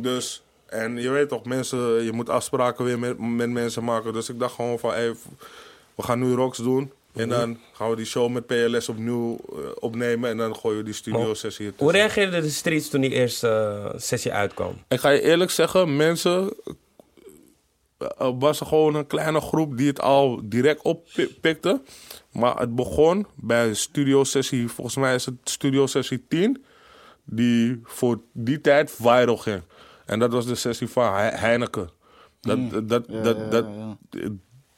[0.00, 4.12] Dus, en je weet toch, mensen, je moet afspraken weer met, met mensen maken.
[4.12, 5.14] Dus ik dacht gewoon van, hey,
[5.94, 6.92] we gaan nu Rocks doen.
[7.14, 10.30] En dan gaan we die show met PLS opnieuw eh, opnemen.
[10.30, 13.48] En dan gooien we die studio sessie Hoe reageerden de streets toen die eerste
[13.92, 14.74] eh, sessie uitkwam?
[14.88, 16.52] Ik ga je eerlijk zeggen, mensen.
[17.98, 21.82] eh, was er gewoon een kleine groep die het al direct oppikte.
[22.32, 26.64] Maar het begon bij studio sessie, volgens mij is het studio sessie 10.
[27.24, 29.62] Die voor die tijd viral ging.
[30.06, 31.90] En dat was de sessie van He- Heineken.
[32.40, 33.66] Dat, dat, dat, ja, dat,
[34.10, 34.28] ja,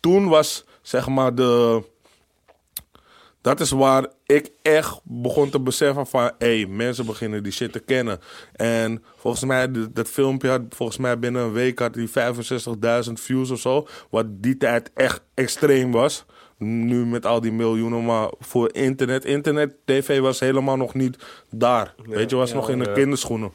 [0.00, 1.82] Toen was zeg maar de.
[3.44, 6.22] Dat is waar ik echt begon te beseffen van...
[6.22, 8.20] hé, hey, mensen beginnen die shit te kennen.
[8.52, 11.78] En volgens mij, dat filmpje had volgens mij binnen een week...
[11.78, 13.86] had die 65.000 views of zo.
[14.10, 16.24] Wat die tijd echt extreem was.
[16.58, 19.24] Nu met al die miljoenen, maar voor internet...
[19.24, 21.16] Internet, tv was helemaal nog niet
[21.50, 21.94] daar.
[22.06, 23.52] weet je, was nog in de kinderschoenen.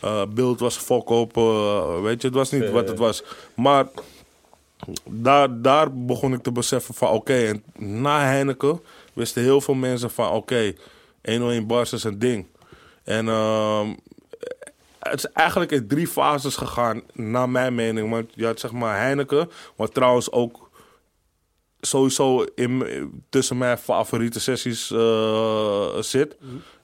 [0.00, 3.24] Eh, beeld was fok op, eh, weet je, het was niet wat het was.
[3.54, 3.86] Maar
[5.04, 8.80] daar, daar begon ik te beseffen van oké, en na Heineken
[9.12, 10.72] wisten heel veel mensen van oké,
[11.22, 12.46] 101 bars is een ding.
[13.04, 13.94] En ehm,
[14.98, 18.10] het is eigenlijk in drie fases gegaan, naar mijn mening.
[18.10, 20.70] Want je had zeg maar Heineken, wat trouwens ook
[21.80, 22.84] sowieso in,
[23.28, 26.36] tussen mijn favoriete sessies eh, zit.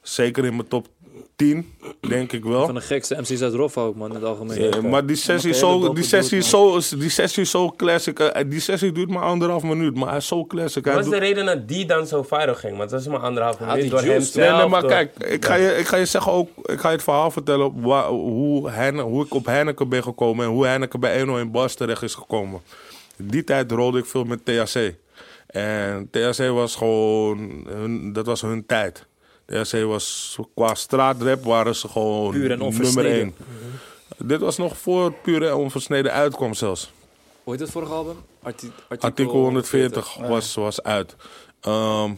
[0.03, 0.89] Zeker in mijn top
[1.37, 1.73] 10,
[2.09, 2.65] denk ik wel.
[2.67, 4.63] Van de gekste MC's uit Roffa ook, man, in het algemeen.
[4.63, 8.19] Ja, maar die sessie, is zo, die, sessie is zo, die sessie is zo classic.
[8.19, 10.85] eh, Die sessie duurt maar anderhalf minuut, maar hij is zo classic.
[10.85, 12.77] Hij Wat was doet- de reden dat die dan zo viral ging?
[12.77, 14.23] Want dat is maar anderhalf minuut die door hem.
[14.35, 16.89] Nee, nee, maar door- kijk, ik ga, je, ik ga je zeggen ook, ik ga
[16.89, 20.67] je het verhaal vertellen wa- hoe, Heine, hoe ik op Heineken ben gekomen en hoe
[20.67, 22.61] Heineken bij 101 Bars terecht is gekomen.
[23.17, 24.95] Die tijd rolde ik veel met THC.
[25.47, 29.07] En THC was gewoon, hun, dat was hun tijd.
[29.47, 33.35] THC was, qua straatrap waren ze gewoon Puur en nummer één.
[34.19, 36.93] Dit was nog voor Puur en Onversneden uitkwam zelfs.
[37.45, 38.17] Hoe heet het vorige album?
[38.43, 41.17] Arti- Artikel 140 was, was uit.
[41.61, 42.11] Ehm,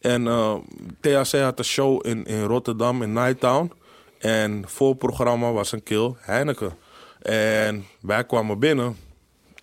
[0.00, 0.54] en eh,
[1.00, 3.72] THC had een show in, in Rotterdam, in Nighttown.
[4.18, 6.72] En voorprogramma was een kill Heineken.
[7.22, 8.96] En wij kwamen binnen.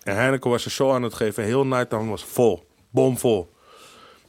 [0.02, 1.44] En Heineken was een show aan het geven.
[1.44, 2.66] Heel Nighttown was vol.
[2.90, 3.52] Bomvol.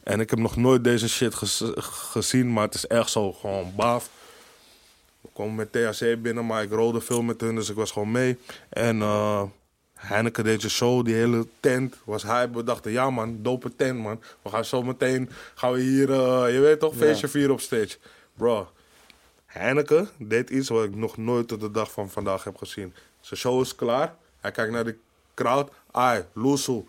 [0.05, 2.53] En ik heb nog nooit deze shit gez- gezien.
[2.53, 4.09] Maar het is echt zo gewoon baaf.
[5.21, 8.11] We komen met THC binnen, maar ik rolde veel met hun, dus ik was gewoon
[8.11, 8.37] mee.
[8.69, 9.43] En eh
[9.95, 12.57] Heineken deed je show, die hele tent was hype.
[12.57, 14.21] We dachten, ja man, dope tent man.
[14.41, 17.97] We gaan zo meteen, gaan we hier, eh, je weet toch, feestje vieren op stage.
[18.33, 18.69] Bro,
[19.45, 22.93] Heineken deed iets wat ik nog nooit tot de dag van vandaag heb gezien.
[23.21, 24.15] Zijn show is klaar.
[24.39, 24.95] Hij kijkt naar de
[25.33, 25.71] crowd.
[25.91, 26.83] Ai, Loesoe.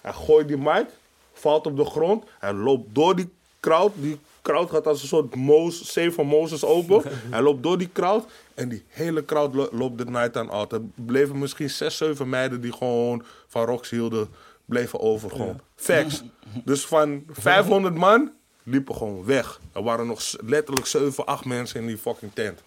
[0.00, 0.86] Hij gooit die mic,
[1.32, 2.24] valt op de grond.
[2.38, 3.28] Hij loopt door die
[3.60, 3.92] crowd.
[3.94, 5.34] Die crowd gaat als een soort
[5.74, 7.02] zee van Mozes open.
[7.30, 8.24] hij loopt door die crowd.
[8.54, 10.72] En die hele crowd lo- loopt de night aan out.
[10.72, 14.28] Er bleven misschien zes, zeven meiden die gewoon van rocks hielden.
[14.64, 15.60] Bleven over gewoon.
[15.76, 16.22] Facts.
[16.64, 19.60] Dus van 500 man liepen gewoon weg.
[19.72, 22.62] Er waren nog letterlijk 7, 8 mensen in die fucking tent.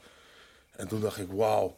[0.75, 1.77] En toen dacht ik, wauw.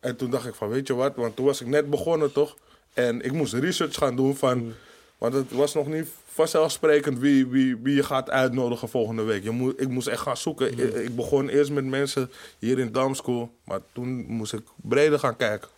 [0.00, 1.16] En toen dacht ik van, weet je wat?
[1.16, 2.56] Want toen was ik net begonnen, toch?
[2.94, 4.72] En ik moest research gaan doen van...
[5.20, 9.42] Want het was nog niet vanzelfsprekend wie, wie, wie je gaat uitnodigen volgende week.
[9.42, 10.78] Je moet, ik moest echt gaan zoeken.
[10.78, 13.54] Ik, ik begon eerst met mensen hier in Damschool.
[13.64, 15.68] Maar toen moest ik breder gaan kijken.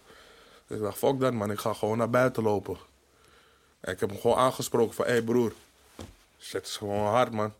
[0.66, 1.50] Dus ik dacht, fuck dat man.
[1.50, 2.76] Ik ga gewoon naar buiten lopen.
[3.80, 5.04] En ik heb hem gewoon aangesproken van...
[5.04, 5.52] Hé hey broer,
[6.40, 7.52] shit is gewoon hard man.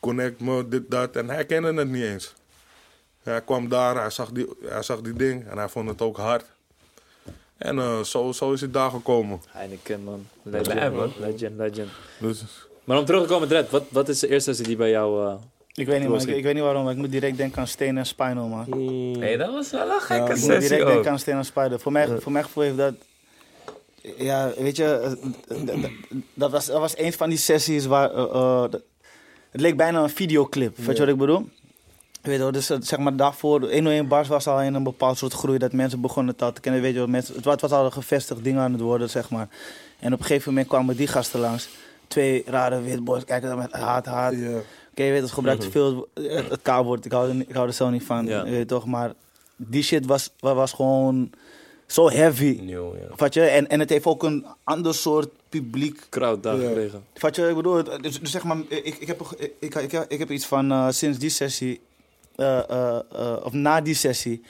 [0.00, 1.16] Connect me, dit, dat.
[1.16, 2.34] En hij kende het niet eens.
[3.22, 6.16] Hij kwam daar, hij zag, die, hij zag die ding en hij vond het ook
[6.16, 6.44] hard.
[7.64, 9.40] En eh, zo, zo is het daar gekomen.
[9.48, 10.26] Heineken, man.
[10.42, 11.12] Legend, man.
[11.20, 11.88] legend, legend.
[12.18, 12.42] Dus,
[12.84, 15.26] Maar om terug te komen, Dred, wat, wat is de eerste sessie die bij jou...
[15.26, 15.34] eh,
[15.72, 16.28] Ik weet niet, man.
[16.28, 18.66] Ik, weet niet waarom, maar ik moet direct denken aan Steen en Spinal, man.
[19.18, 20.92] Hey, dat was wel een Ja, gekke ik moet sessie direct ook.
[20.92, 21.80] denken aan Steen en Spider.
[21.80, 22.94] Voor mij, voor mijn gevoel heeft dat...
[24.16, 25.16] Ja, weet je,
[25.48, 25.84] eh,
[26.34, 28.10] dat was, dat was een van die sessies waar...
[29.50, 31.48] het leek bijna een videoclip, weet je wat ik bedoel?
[32.24, 35.32] Weet je wel, dus zeg maar daarvoor, 101 Bars was al in een bepaald soort
[35.32, 36.80] groei dat mensen begonnen het al te kennen.
[36.82, 39.10] Weet je wel, mensen, het wa- het was al een gevestigd ding aan het worden,
[39.10, 39.48] zeg maar.
[39.98, 41.68] En op een gegeven moment kwamen die gasten langs.
[42.08, 44.32] Twee rare witboys, kijken dan met haat, haat.
[44.32, 44.48] ja.
[44.90, 47.04] Oké, je weet, het gebruikt veel het, het K-woord.
[47.04, 48.44] Ik hou, er, ik hou er zelf niet van, Ja.
[48.44, 48.86] je weet toch.
[48.86, 49.12] Maar
[49.56, 51.30] die shit was, wa- was gewoon
[51.86, 52.58] zo heavy.
[52.62, 53.26] Nieuw, ja.
[53.30, 53.40] Je?
[53.40, 56.06] En, en het heeft ook een ander soort publiek.
[56.10, 56.66] crowd daar Ja.
[56.68, 57.04] gekregen?
[57.14, 57.48] Vat je?
[57.48, 60.30] Ik bedoel, dus, dus zeg maar, ik, ik, heb, ik, ik, ik, heb- ik heb
[60.30, 61.80] iets van eh, sinds die sessie,
[63.44, 64.42] of na die sessie,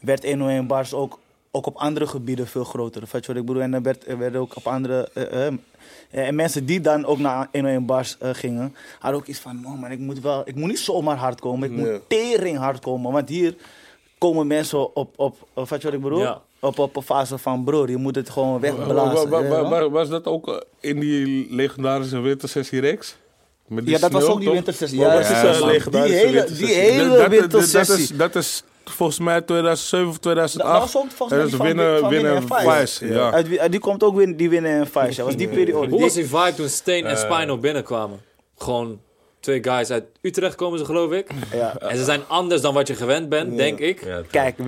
[0.00, 1.18] werd 101 Bars ook,
[1.50, 3.06] ook op andere gebieden veel groter.
[3.06, 3.62] Vat je wat ik bedoel?
[3.62, 5.08] En er werd, er werd ook op andere.
[5.14, 5.52] eh, eh,
[6.10, 9.80] en mensen die dan ook naar 101 Bars eh, gingen, hadden ook iets van: oh
[9.80, 11.90] man, ik moet, wel, ik moet niet zomaar hard komen, ik Nee.
[11.92, 13.12] moet tering hard komen.
[13.12, 13.54] Want hier
[14.18, 16.18] komen mensen op, op, op wat ik bedoel?
[16.20, 16.40] Ja.
[16.60, 19.28] Op, op een fase van broer, je moet het gewoon wegblazen.
[19.28, 23.16] wa- wa- wa- weet was dat ook eh, in die legendarische wintersessie Rex?
[23.74, 24.54] Met die Ja, dat was sneeuw, ook die toch?
[24.56, 24.98] wintersessie.
[24.98, 25.68] Wat Ja, was die, eh, man.
[25.68, 26.66] legendarische Die hele- wintersessie?
[26.66, 27.86] die hele Dat- dat- wintersessie.
[27.86, 30.72] Dat is, dat is volgens mij 2007 of 2008.
[30.72, 33.06] Dat was ook volgens mij Dat die is van- winnen, winnen Winnen en Vice.
[33.06, 33.30] Ja.
[33.32, 35.16] Uit, wie- uit die komt ook win, die winnen en Vice.
[35.20, 35.86] Ja, was die periode.
[35.88, 37.32] Hoe Die- was die vibe toen Steen en Eh.
[37.32, 38.20] Spinal binnenkwamen?
[38.58, 39.00] Gewoon
[39.42, 41.30] twee guys uit Utrecht komen ze, geloof ik.
[41.52, 41.76] ja.
[41.78, 44.04] En ze zijn anders dan wat je gewend bent, denk ik.
[44.04, 44.58] Ja, Kijk,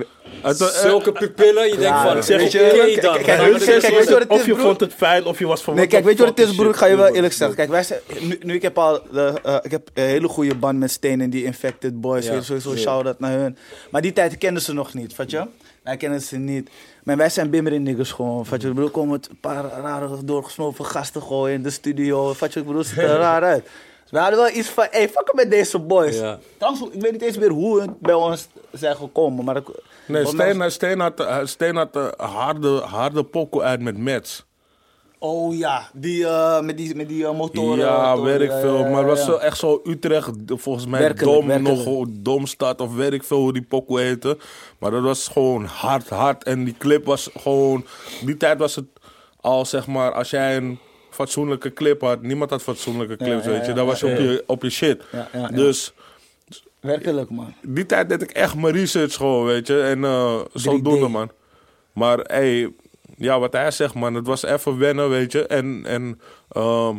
[0.43, 3.13] eh, Zulke pupillen, je denkt van, zeg je, kijk, dan.
[3.13, 4.63] weet je wat het Of je broer?
[4.65, 6.69] vond het fijn, of je was van Nee, kijk, weet je wat het is, broer?
[6.69, 7.55] Ik ga je wel eerlijk zeggen.
[7.57, 10.55] Kijk, wij zijn, nu, nu ik heb al de, eh, ik heb een hele goede
[10.55, 12.25] band met Steen en die Infected Boys.
[12.25, 12.41] Ja.
[12.41, 13.57] Sowieso shout-out naar hun.
[13.91, 15.45] Maar die tijd kenden ze nog niet, vat je?
[15.83, 16.69] Wij kennen ze niet.
[17.03, 18.45] Maar wij zijn bimmer in niggas gewoon.
[18.45, 18.67] Vat je?
[18.67, 22.33] Ik bedoel, komen met een paar rare doorgesnoven gasten gooien in de studio.
[22.33, 22.59] Vat je?
[22.59, 23.67] Ik bedoel, het ziet er raar uit.
[24.15, 26.17] We hadden wel iets van, hey, fuck met deze boys.
[26.17, 26.39] Ja.
[26.57, 29.45] Trouwens, ik weet niet eens meer hoe hun bij ons zijn gekomen.
[29.45, 29.67] Maar ik,
[30.07, 33.97] Nee, volgens mij Steen, Steen had, eh, Steen had eh, harde, harde pokoe uit met
[33.97, 34.45] Mets.
[35.19, 37.77] Oh ja, die, eh, met die, met die motoren.
[37.77, 38.77] ja, motoren, weet ik ja, veel.
[38.77, 39.25] ja, Maar het was ja.
[39.25, 41.75] zo, echt zo Utrecht, volgens mij Werkelijk, dom, werkelijk.
[41.75, 44.37] nog gewoon domstad of weet ik veel hoe die pokoe heette.
[44.79, 46.43] Maar dat was gewoon hard, hard.
[46.43, 47.85] En die clip was gewoon,
[48.25, 48.85] die tijd was het
[49.41, 50.79] al zeg maar, als jij een
[51.15, 53.73] fatsoenlijke clip had, niemand had fatsoenlijke clips, weet je.
[53.73, 55.03] Dan was je op je, op je shit.
[55.51, 55.93] Dus
[56.79, 57.53] Werkelijk, man.
[57.61, 59.81] die tijd deed ik echt mijn research gewoon, weet je.
[59.81, 61.11] En eh zodoende, 3D.
[61.11, 61.31] man.
[61.93, 62.73] Maar, hey,
[63.17, 64.13] ja, wat hij zegt, man.
[64.13, 65.47] Het was even wennen, weet je.
[65.47, 66.95] En, en, eh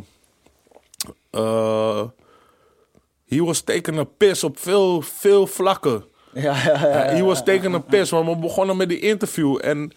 [3.29, 6.05] he was taking a piss op veel, veel vlakken.
[6.33, 6.89] Ja, ja, ja.
[6.89, 9.59] ja, he was taking a piss, want we begonnen met die interview.
[9.63, 9.93] En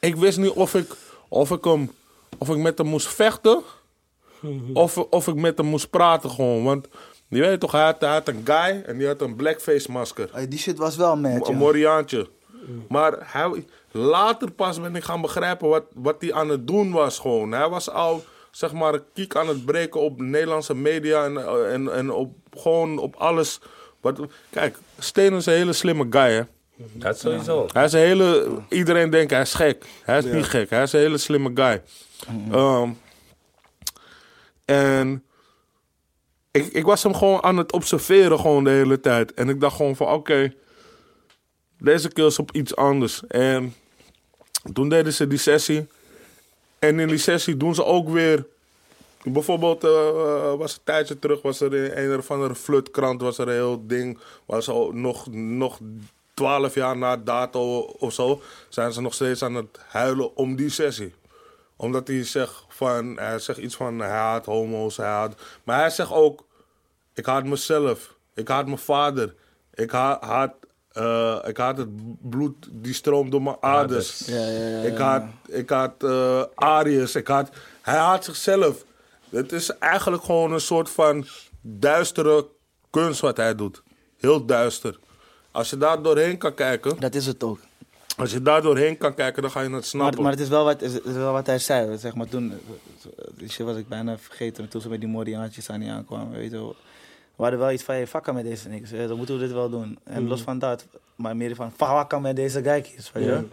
[0.00, 0.94] ik wist niet of ik,
[1.28, 1.90] of ik, hem,
[2.38, 3.62] of ik met hem moest vechten.
[4.74, 6.64] of, of ik met hem moest praten gewoon.
[6.64, 6.88] Want
[7.28, 10.28] je weet toch, hij had, hij had een guy en die had een blackface masker.
[10.32, 11.56] Hey, Die shit was wel mad, Een.
[11.56, 12.28] Moriaantje.
[12.88, 17.18] Maar hij, later pas ben ik gaan begrijpen wat, wat hij aan het doen was
[17.18, 17.52] gewoon.
[17.52, 21.36] Hij was al, zeg maar, een kiek aan het breken op Nederlandse media en,
[21.70, 23.58] en, en op, gewoon op alles.
[24.00, 26.42] Wat, kijk, Steen is een hele slimme guy, hè.
[26.92, 27.66] Dat sowieso.
[27.72, 28.48] Hij is een hele...
[28.68, 29.84] Iedereen denkt hij is gek.
[30.02, 30.70] Hij is niet gek.
[30.70, 31.82] Hij is een hele slimme guy.
[32.50, 32.90] Ehm,
[34.64, 35.24] en
[36.50, 39.34] ik, ik was hem gewoon aan het observeren gewoon de hele tijd.
[39.34, 40.54] En ik dacht gewoon van, oké,
[41.78, 43.26] deze keer is op iets anders.
[43.26, 43.74] En
[44.72, 45.86] toen deden ze die sessie.
[46.78, 48.46] En in die sessie doen ze ook weer...
[49.24, 53.48] Bijvoorbeeld, eh, was een tijdje terug, was er in een of andere flutkrant, was er
[53.48, 54.18] een heel ding.
[54.46, 55.78] Was al nog, nog
[56.34, 60.70] 12 jaar na dato of zo, zijn ze nog steeds aan het huilen om die
[60.70, 61.14] sessie.
[61.82, 65.34] Omdat hij zegt van, hij zegt iets van, hij haat homo's, hij haat...
[65.64, 66.46] Maar hij zegt ook,
[67.14, 69.34] ik haat mezelf, ik haat mijn vader,
[69.74, 70.54] ik haat, haat,
[70.92, 71.88] eh, ik haat het
[72.30, 74.22] bloed die stroomt door mijn aders.
[74.26, 76.04] Ja, ja, ja, Ik haat, ik haat
[76.54, 77.50] Arius, ik haat...
[77.82, 78.84] Hij haat zichzelf.
[79.30, 81.26] Het is eigenlijk gewoon een soort van
[81.60, 82.48] duistere
[82.90, 83.82] kunst wat hij doet.
[84.18, 84.98] Heel duister.
[85.50, 87.58] Als je daar doorheen kan kijken, Dat is het ook.
[88.16, 90.22] Als je daar doorheen kan kijken, dan ga je het snappen.
[90.22, 91.98] maar het, is wel wat, het is wel wat hij zei.
[91.98, 92.52] Zeg maar, toen,
[93.48, 94.68] shit was ik bijna vergeten.
[94.68, 96.38] Toen ze met die Moriaantjes aan die aankwamen.
[96.38, 96.76] Weet je, wel.
[97.36, 98.90] we hadden wel iets van, je vakken met deze niks.
[98.90, 99.98] Dan moeten we dit wel doen.
[100.04, 102.60] En los van dat, maar meer van, vakken met deze.
[102.60, 103.20] Weet je?
[103.20, 103.48] wel.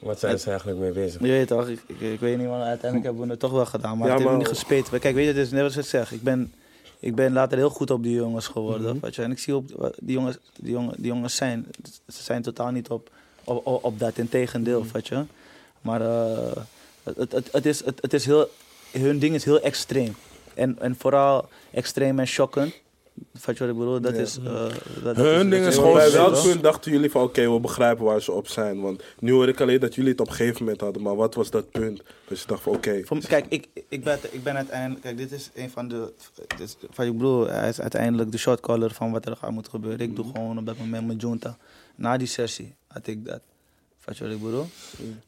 [0.00, 1.20] Wat zijn ze eigenlijk mee bezig?
[1.20, 3.66] Je weet toch, ik, ik, ik weet niet, maar uiteindelijk hebben we het toch wel
[3.66, 3.98] gedaan.
[3.98, 4.90] Maar Ja, het heeft maar- niet gespeeld.
[4.90, 6.12] Maar Kijk, weet je, het is net als ik zeg.
[6.12, 6.52] Ik ben,
[6.98, 8.98] ik ben later heel goed op die jongens geworden.
[9.00, 9.22] weet je.
[9.22, 11.66] En ik zie op, wat die, jongens, die, jongen, die jongens zijn,
[12.08, 13.10] ze zijn totaal niet op,
[13.46, 14.18] op, op, op dat.
[14.18, 15.24] Integendeel, weet je.
[15.80, 16.62] Maar eh,
[17.02, 18.50] het, het, het, is, het, het is heel,
[18.90, 20.16] hun ding is heel extreem.
[20.54, 22.74] En, en vooral extreem en shockend.
[23.44, 24.00] Weet je wat ik bedoel?
[24.00, 24.38] Dat is...
[24.38, 27.52] eh, dat, dat Hun ding dat is gewoon Bij welk punt dachten jullie van oké,
[27.52, 28.80] we begrijpen waar ze op zijn?
[28.80, 31.02] Want nu hoor ik alleen dat jullie het op een gegeven moment hadden.
[31.02, 32.02] Maar wat was dat punt?
[32.28, 33.02] Dat je dacht van oké.
[33.28, 35.00] Kijk, ik, ik, ben, ik ben uiteindelijk.
[35.02, 36.12] Kijk, dit is een van de.
[36.46, 39.72] Dit is, wat ik bedoel, hij is uiteindelijk de shotcaller van wat er gaat moeten
[39.72, 40.00] gebeuren.
[40.00, 41.56] Ik doe gewoon op dat moment mijn junta.
[41.94, 43.40] Na die sessie had ik dat.
[44.06, 44.68] Wat je wat ik bedoel?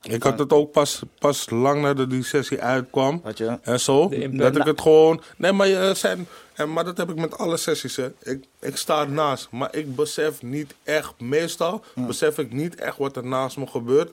[0.02, 3.22] Ik had het ook pas, pas lang nadat die sessie uitkwam.
[3.34, 3.58] Je.
[3.62, 5.22] En zo, dat ik het gewoon...
[5.36, 8.12] Nee, maar, zijn, en, maar dat heb ik met alle sessies, hè.
[8.22, 11.20] Ik, ik sta ernaast, maar ik besef niet echt...
[11.20, 14.10] Meestal besef ik niet echt wat er naast me gebeurt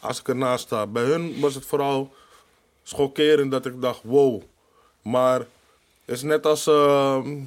[0.00, 0.86] als ik ernaast sta.
[0.86, 2.12] Bij hun was het vooral
[2.82, 4.42] schokkerend dat ik dacht, wow.
[5.02, 6.66] Maar het is net als...
[6.66, 7.38] ehm,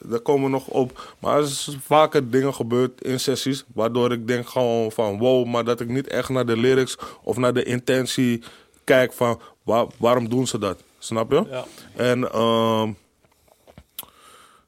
[0.00, 1.14] daar komen we nog op.
[1.18, 3.64] Maar er is vaker dingen gebeurd in sessies.
[3.74, 5.46] Waardoor ik denk gewoon van wow.
[5.46, 8.42] Maar dat ik niet echt naar de lyrics of naar de intentie
[8.84, 10.82] kijk van waar- waarom doen ze dat.
[10.98, 11.44] Snap je?
[11.50, 11.64] Ja.
[11.96, 12.92] En ehm,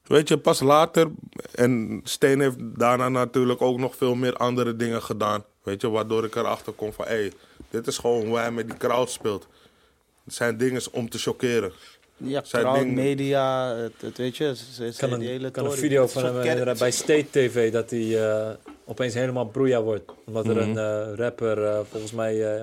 [0.06, 1.11] weet je, pas later.
[1.54, 5.44] En Steen heeft daarna natuurlijk ook nog veel meer andere dingen gedaan.
[5.62, 7.32] Weet je, waardoor ik erachter kom van hé, hey,
[7.70, 9.46] dit is gewoon hoe hij met die crowd speelt.
[10.24, 11.72] Het zijn dingen om te chockeren.
[12.16, 14.55] Ja, Zijn crowd, ding- media, het, het weet je.
[14.75, 17.27] Ze, kan die hele een, kan een video van hem een herinneren kerk- bij State
[17.31, 18.51] TV dat hij eh,
[18.85, 20.12] opeens helemaal broeia wordt.
[20.27, 20.77] Omdat er Mhm.
[20.77, 22.62] een eh, rapper eh, volgens mij, eh,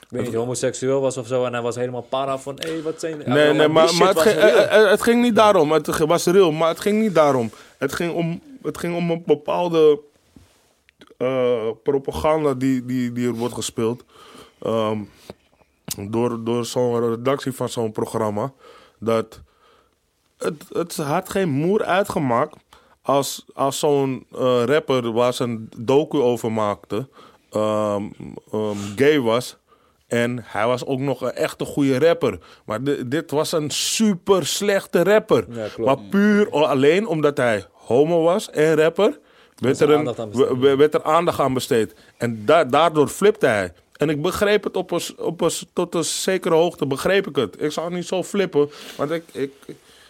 [0.00, 1.44] ik weet niet, homoseksueel was of zo.
[1.44, 3.22] En hij was helemaal para van, hé, wat zijn...
[3.26, 5.72] Nee, nee, maar, het, ging, eh, eh, het ging niet daarom.
[5.72, 7.50] Het was real, maar het ging niet daarom.
[7.78, 10.00] Het ging om, het ging om een bepaalde
[11.18, 14.04] eh, propaganda die, die, die er wordt gespeeld.
[14.62, 14.98] Ehm,
[15.98, 18.52] door door zo'n redactie van zo'n programma.
[18.98, 19.40] Dat
[20.38, 22.56] het, het had geen moer uitgemaakt
[23.02, 27.08] als, als zo'n eh, rapper waar ze een docu over maakte,
[27.50, 28.02] ehm,
[28.52, 29.56] ehm, gay was.
[30.06, 32.38] En hij was ook nog een echte goede rapper.
[32.64, 35.44] Maar di- dit was een super slechte rapper.
[35.48, 39.18] Ja, maar puur alleen omdat hij homo was en rapper,
[39.56, 40.48] werd er er, een, aandacht aan besteed.
[40.48, 41.94] w- w- werd er aandacht aan besteed.
[42.16, 43.72] En da- daardoor flipte hij.
[43.96, 47.62] En ik begreep het op een, op een, tot een zekere hoogte, begreep ik het.
[47.62, 49.52] Ik zou niet zo flippen, want ik, ik,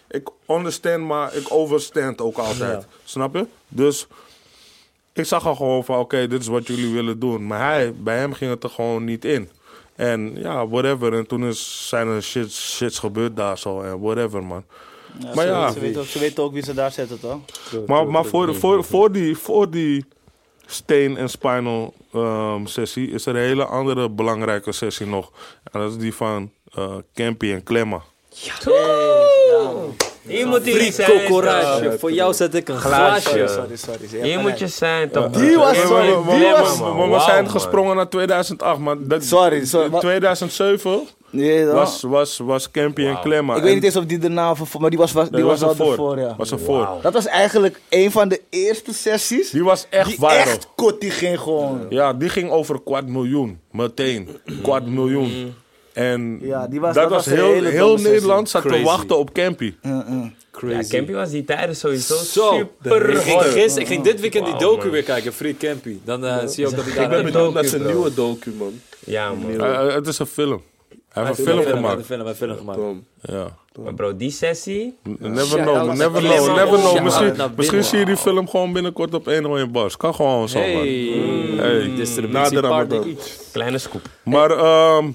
[0.09, 2.83] ik understand, maar ik overstand ook altijd.
[2.83, 2.87] Ja.
[3.05, 3.47] Snap je?
[3.69, 4.07] Dus
[5.13, 7.47] ik zag al gewoon van, oké, dit is wat jullie willen doen.
[7.47, 9.49] Maar hij, bij hem ging het er gewoon niet in.
[9.95, 11.15] En ja, whatever.
[11.15, 13.81] En toen is, zijn er shit, shits gebeurd daar zo.
[13.81, 14.65] En whatever, man.
[15.19, 15.73] Ja, Maar ze, ja.
[15.73, 17.39] Ze weten, ook, ze weten ook wie ze daar zetten, toch?
[17.87, 20.05] Maar, maar voor, voor, voor, die, voor die
[20.73, 25.31] steen- en spinal ehm, sessie is er een hele andere belangrijke sessie nog.
[25.73, 28.03] En dat is die van eh Campy en Klemma.
[30.27, 31.99] Hier moet hij zijn.
[31.99, 33.29] Voor jou zet ik een Glaasje.
[33.29, 33.77] Sorry, sorry.
[34.09, 34.29] sorry.
[34.29, 35.31] Hier moet je zijn, toch?
[35.31, 40.01] Die was- sorry, die was- we- zijn gesprongen naar 2008, maar dat, Sorry, sorry, maar-
[40.01, 41.75] 2007 Nee, toch?
[41.75, 43.57] was, was, was Campy en Klemma.
[43.57, 45.61] ik weet niet eens of die daarna, of- maar die was, was, die Nee, was,
[45.61, 46.19] was wel ervoor.
[46.19, 46.35] ja.
[46.37, 46.89] Was ervoor.
[47.03, 50.31] Dat was eigenlijk een van de eerste sessies Die was echt die viral.
[50.37, 51.87] echt kot, die ging gewoon.
[51.89, 53.61] Ja, die ging over kwart miljoen.
[53.71, 54.29] Meteen.
[54.63, 55.55] Kwart miljoen.
[55.93, 57.97] En Ja, die was- dat, dat was was een heel, hele heel.
[57.97, 59.75] Nederland zat te wachten op Campy.
[59.83, 60.97] Ja, Crazy.
[60.97, 64.57] Campy was die tijden sowieso Zo, super ik ging, gisteren, ik ging dit weekend die
[64.57, 64.91] docu man.
[64.91, 65.97] weer kijken, Free Campy.
[66.05, 67.05] Dan eh, zie je ook dat ik daar...
[67.05, 68.81] Ik ben benieuwd naar zijn nieuwe docu, man.
[68.99, 69.61] Ja, man.
[69.61, 70.63] Eh, het is een film.
[71.09, 72.09] Hij heeft een film een gemaakt.
[72.09, 72.79] hij heeft een film gemaakt.
[72.79, 73.05] Tom.
[73.23, 73.57] Ja.
[73.83, 74.97] Maar bro, die sessie...
[75.19, 77.11] Never Shout know, never know, never know.
[77.11, 79.97] Shout Misschien, misschien zie je die film gewoon binnenkort op 101 Bars.
[79.97, 80.69] Kan gewoon zo, man.
[80.69, 81.13] Hey,
[81.57, 81.93] Hey.
[81.97, 83.05] distributiepartner.
[83.53, 84.01] Kleine scoop.
[84.23, 85.07] Maar ehm,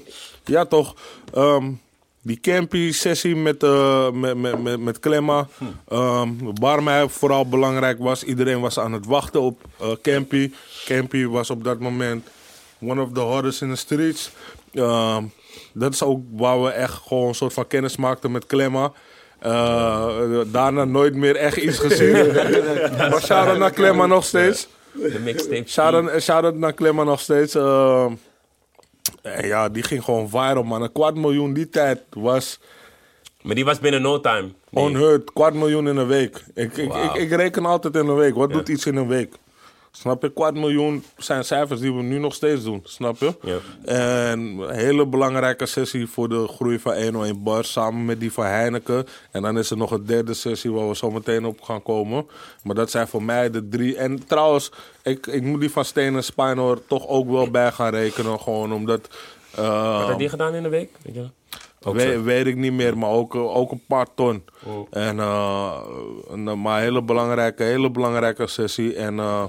[0.47, 0.95] ja, toch.
[1.33, 1.71] ehm,
[2.21, 5.47] die Campy-sessie met, eh met, met, met, met Klemma.
[5.87, 6.29] ehm
[6.59, 10.51] waar mij vooral belangrijk was, iedereen was aan het wachten op eh Campy.
[10.85, 12.27] Campy was op dat moment
[12.81, 14.31] one of the hottest in the streets.
[14.73, 15.23] Ehm,
[15.73, 18.91] dat is ook waar we echt gewoon een soort van kennis maakten met Klemma.
[19.39, 20.07] Eh,
[20.45, 22.11] daarna nooit meer echt iets gezien.
[23.09, 24.67] maar shout-out naar Klemma nog steeds.
[24.91, 25.63] De mixtape.
[25.67, 27.53] Shout-out shout naar Klemma nog steeds.
[29.22, 30.82] En ja, die ging gewoon viral, man.
[30.82, 32.60] Een kwart miljoen die tijd was
[33.41, 34.49] Maar die was binnen no time.
[34.70, 34.84] Nee.
[34.84, 35.34] onheard.
[35.34, 36.43] Kwart miljoen in een week.
[36.53, 38.36] Ik, ik, ik, ik reken altijd in een week.
[38.36, 38.55] Wat Ja.
[38.55, 39.34] doet iets in een week?
[39.91, 40.33] Snap je?
[40.33, 42.81] Kwart miljoen zijn cijfers die we nu nog steeds doen.
[42.83, 43.35] Snap je?
[43.41, 43.57] Ja.
[43.85, 47.63] En een hele belangrijke sessie voor de groei van 101 Bar.
[47.65, 49.05] Samen met die van Heineken.
[49.31, 52.27] En dan is er nog een derde sessie waar we zo meteen op gaan komen.
[52.63, 53.95] Maar dat zijn voor mij de drie.
[53.97, 54.71] En trouwens,
[55.03, 58.39] ik, ik moet die van Steen en Spinor toch ook wel bij gaan rekenen.
[58.39, 59.07] Gewoon omdat...
[59.55, 60.89] eh, Wat had die gedaan in een week?
[61.01, 61.25] Weet je?
[61.93, 64.43] We- weet ik niet meer, maar ook, ook een paar ton.
[64.65, 64.88] Oh.
[64.89, 65.79] En, eh,
[66.29, 68.95] een, maar een hele belangrijke, hele belangrijke sessie.
[68.95, 69.43] En eh,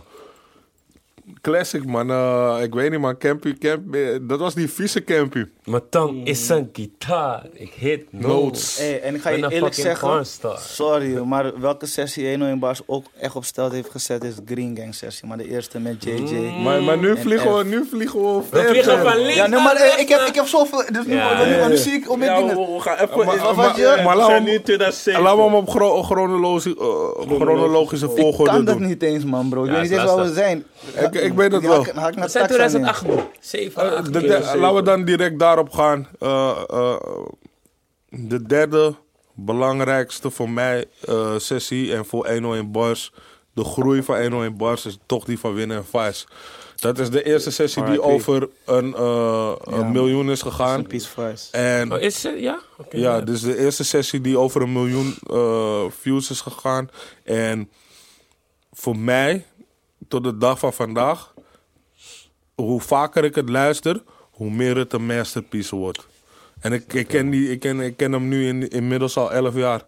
[1.41, 5.45] classic man, Eh, ik weet niet man, Campy, Campy, dat was die vieze Campy.
[5.69, 7.43] Mijn tong is een gitaar.
[7.53, 8.79] Ik hit notes.
[8.79, 10.59] Hey, en ik ga je eerlijk zeggen, pornstar.
[10.59, 14.77] sorry, maar welke sessie 101 Bars ook echt op stelt heeft gezet is de Green
[14.81, 15.29] Gang sessie.
[15.29, 16.35] Maar de eerste met JJ.
[16.63, 19.61] Maar, maar nu, En vliegen we, nu vliegen we We vliegen van links Ja, nee,
[19.63, 21.79] maar naar eh, ik heb, ik heb zoveel, dus nu, Ja, nu, ja, nu ja.
[21.79, 22.57] zie ik op mijn Ja, dingen.
[22.57, 23.17] we, we gaan even...
[23.27, 25.23] Maar- in- maar- maar we laten zijn we- nu in 2007.
[25.23, 25.75] Laten we hem op eh,
[27.37, 29.61] chronologische Ik volgorde kan dat niet eens, man, bro.
[29.65, 30.65] Ik Ja, weet niet eens waar we zijn.
[30.95, 31.85] Ik, ik weet het wel.
[31.85, 32.49] We zijn taxa nemen.
[32.49, 33.21] 2008 man.
[33.41, 36.09] 7, Eh, 8 de der- laten we dan direct daarop gaan.
[36.19, 36.97] Eh, eh,
[38.11, 38.95] de derde
[39.35, 43.13] belangrijkste voor mij eh, sessie en voor 101 Bars,
[43.55, 46.27] de groei van 101 Bars, is toch die van Winnen en Vice.
[46.77, 49.89] Dat is de eerste sessie die over een, eh, een Ja.
[49.89, 50.87] miljoen is gegaan.
[50.87, 51.53] Peace Vice.
[51.53, 52.29] En Oh, is ze?
[52.29, 52.61] Ja?
[52.79, 52.97] Oké.
[52.97, 56.91] ja, dus de eerste sessie die over een miljoen eh, views is gegaan.
[57.25, 57.71] En
[58.73, 59.47] voor mij,
[60.09, 61.35] tot de dag van vandaag,
[62.55, 64.03] hoe vaker ik het luister,
[64.39, 66.07] hoe meer het een masterpiece wordt.
[66.61, 69.55] En ik, ik, ken, die, ik, ken, ik ken hem nu in, inmiddels al 11
[69.55, 69.85] jaar.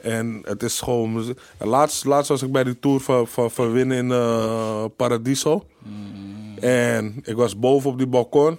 [0.00, 1.36] En het is gewoon.
[1.58, 5.64] Laatst, laatst was ik bij die tour van, van, van Winnen in eh, Paradiso.
[6.60, 8.58] En ik was boven op die balkon.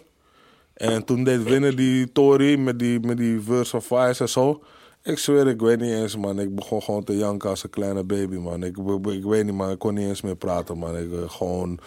[0.73, 4.63] En toen deed Winnen die Tory met die, met die verse of Vice en zo.
[5.03, 6.39] Ik zweer, ik weet niet eens, man.
[6.39, 8.63] Ik begon gewoon te janken als een kleine baby, man.
[8.63, 9.71] Ik, ik, ik weet niet, man.
[9.71, 10.97] Ik kon niet eens meer praten, man.
[10.97, 11.79] Ik eh, gewoon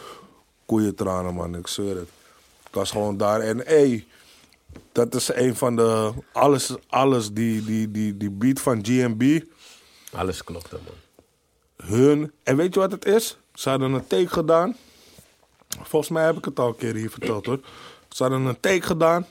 [0.67, 1.57] koeientranen, man.
[1.57, 2.09] Ik zweer het.
[2.73, 3.41] Ik was gewoon daar.
[3.41, 4.05] En hé,
[4.93, 6.13] dat is een van de...
[6.33, 9.41] Alles, alles, die, die, die, die beat van GMB,
[10.13, 10.95] Alles klopte man.
[11.89, 12.33] hun...
[12.43, 13.39] En weet je wat het is?
[13.55, 14.77] Ze hadden een take gedaan.
[15.83, 17.61] Volgens mij heb ik het al een keer hier verteld, hoor.
[18.09, 19.27] Ze hadden een take gedaan.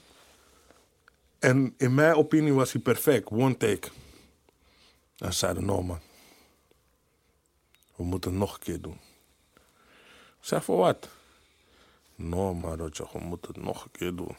[1.39, 3.29] En in mijn opinie was hij perfect.
[3.29, 3.87] One take.
[5.17, 5.99] En ze zeiden, no man.
[7.95, 8.99] We moeten het nog een keer doen.
[10.41, 11.09] Ik zei, voor wat?
[12.29, 14.35] No man, Roger, we moeten het nog een keer doen.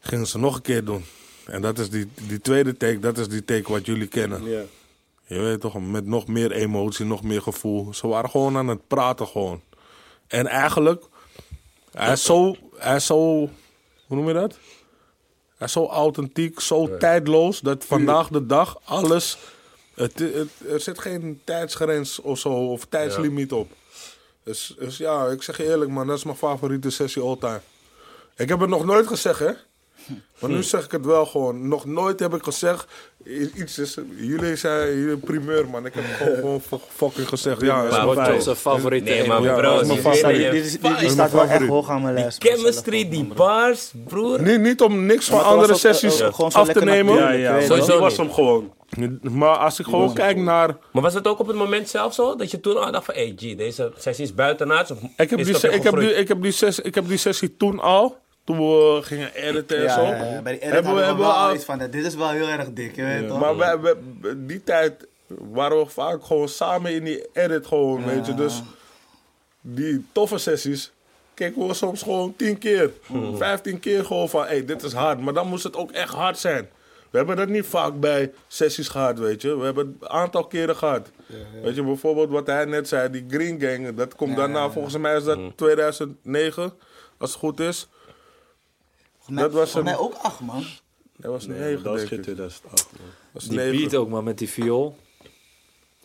[0.00, 1.04] Gingen ze nog een keer doen.
[1.46, 4.44] En dat is die, die tweede take, dat is die take wat jullie kennen.
[4.44, 4.62] Ja.
[5.26, 7.94] Je weet toch, met nog meer emotie, nog meer gevoel.
[7.94, 9.60] Ze waren gewoon aan het praten gewoon.
[10.26, 11.04] En eigenlijk,
[11.92, 13.16] hij is zo, hij is zo,
[14.06, 14.58] hoe noem je dat?
[15.56, 19.38] Hij is zo authentiek, zo tijdloos, dat vandaag de dag alles,
[19.94, 23.70] het, het- er zit geen tijdsgrens of zo, of tijdslimiet op.
[24.44, 27.60] Dus, dus ja, ik zeg je eerlijk man, dat is mijn favoriete sessie all time.
[28.36, 29.50] Ik heb het nog nooit gezegd hè.
[30.38, 31.68] Maar nu zeg ik het wel gewoon.
[31.68, 32.86] Nog nooit heb ik gezegd.
[33.54, 33.98] Iets is.
[34.16, 35.86] Jullie zijn jullie primeur, man.
[35.86, 37.60] Ik heb gewoon, gewoon fu- fucking gezegd.
[37.60, 38.36] Ja, is Maar mijn wat vijf.
[38.36, 39.42] Onze favoriete Nee, maar.
[39.42, 40.52] Ja, bro, dat is mijn die favoriet.
[40.82, 41.68] Die, die, staat wel echt favoriet.
[41.70, 42.42] hoog aan mijn Die lijst.
[42.44, 44.42] chemistry, die bars, broer.
[44.42, 47.36] Niet, niet om niks van andere sessies af te nemen.
[47.68, 48.72] Die was hem gewoon.
[49.22, 50.76] Maar als ik gewoon kijk naar.
[50.92, 52.36] Maar was het ook op het moment zelf zo?
[52.36, 54.90] Dat je toen al dacht van, hey G, deze sessie is buitenaards?
[54.90, 57.08] Of Ik heb, is die, se- ik, heb die, ik, heb die sessie, ik heb
[57.08, 58.18] die sessie toen al.
[58.44, 60.02] Toen we gingen editen en Ja, zo.
[60.02, 62.28] ja, ja, bij die edit hebben we, hebben we al- iets van, dit is wel
[62.30, 63.40] heel erg dik, je weet toch?
[63.40, 63.94] Maar wij, wij-
[64.36, 68.34] die tijd waren we vaak gewoon samen in die edit gewoon, weet je.
[68.34, 68.62] Dus
[69.60, 70.92] die toffe sessies
[71.34, 72.90] keken we soms gewoon tien keer,
[73.34, 75.20] vijftien keer gewoon van, hé, hey, dit is hard.
[75.20, 76.68] Maar dan moest het ook echt hard zijn.
[77.10, 79.56] We hebben dat niet vaak bij sessies gehad, weet je.
[79.58, 81.10] We hebben het een aantal keren gehad.
[81.62, 85.16] Weet je, bijvoorbeeld wat hij net zei, die Green Gang, dat komt daarna, volgens mij
[85.16, 86.72] is dat 2009,
[87.18, 87.88] als het goed is.
[89.26, 90.64] mij, Dat was voor een- mij ook acht, man.
[91.16, 92.24] Dat was Nee, negen, dat was denk geen ik.
[92.24, 93.06] 2008, man.
[93.06, 94.96] Dat was Die beat ook, man, met die viool.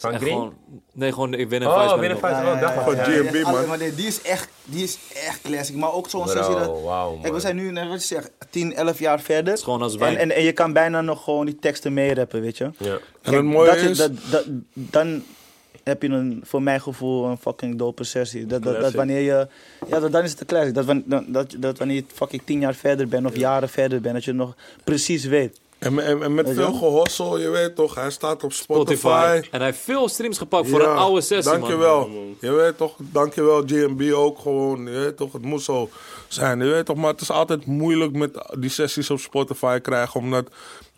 [0.04, 0.36] Van Echt Green?
[0.36, 0.54] gewoon,
[0.93, 1.74] nee, gewoon ik win een Oh.
[1.74, 3.04] Oh, was Van ja.
[3.04, 3.68] GMB, Ja, man.
[3.68, 4.97] maar nee, die is echt, die is
[5.28, 5.76] echt classic.
[5.76, 6.72] Maar ook zo'n sessie dat...
[7.22, 9.45] Kijk, we zijn nu, net wat je zegt, 10, 11 jaar verder.
[9.49, 9.97] Het is gewoon als.
[9.97, 12.72] En, en, en je kan bijna nog gewoon die teksten meerappen, weet je.
[12.78, 12.97] Ja.
[13.22, 14.43] En het mooie dat je- dat, dat,
[14.74, 15.24] dan
[15.84, 18.45] heb je een, voor mijn gevoel een fucking dope sessie.
[18.45, 19.47] Dat, dat, wanneer je,
[19.88, 20.74] ja, dat, dan is het een classic.
[20.74, 24.14] Dat, dat, dat, dat wanneer je fucking tien jaar verder bent of jaren verder bent,
[24.14, 25.60] dat je het nog precies weet.
[25.84, 28.98] En, en, en met veel gehossel, je weet toch, hij staat op Spotify.
[28.98, 29.48] Spotify.
[29.52, 32.08] En hij heeft veel streams gepakt voor Ja, een oude sessie, Dankjewel.
[32.08, 32.36] man.
[32.42, 34.86] Je weet toch, dankjewel GMB ook gewoon.
[34.86, 35.90] Je weet toch, het moet zo
[36.28, 36.60] zijn.
[36.60, 40.20] Je weet toch, maar het is altijd moeilijk met die sessies op Spotify krijgen.
[40.20, 40.48] Omdat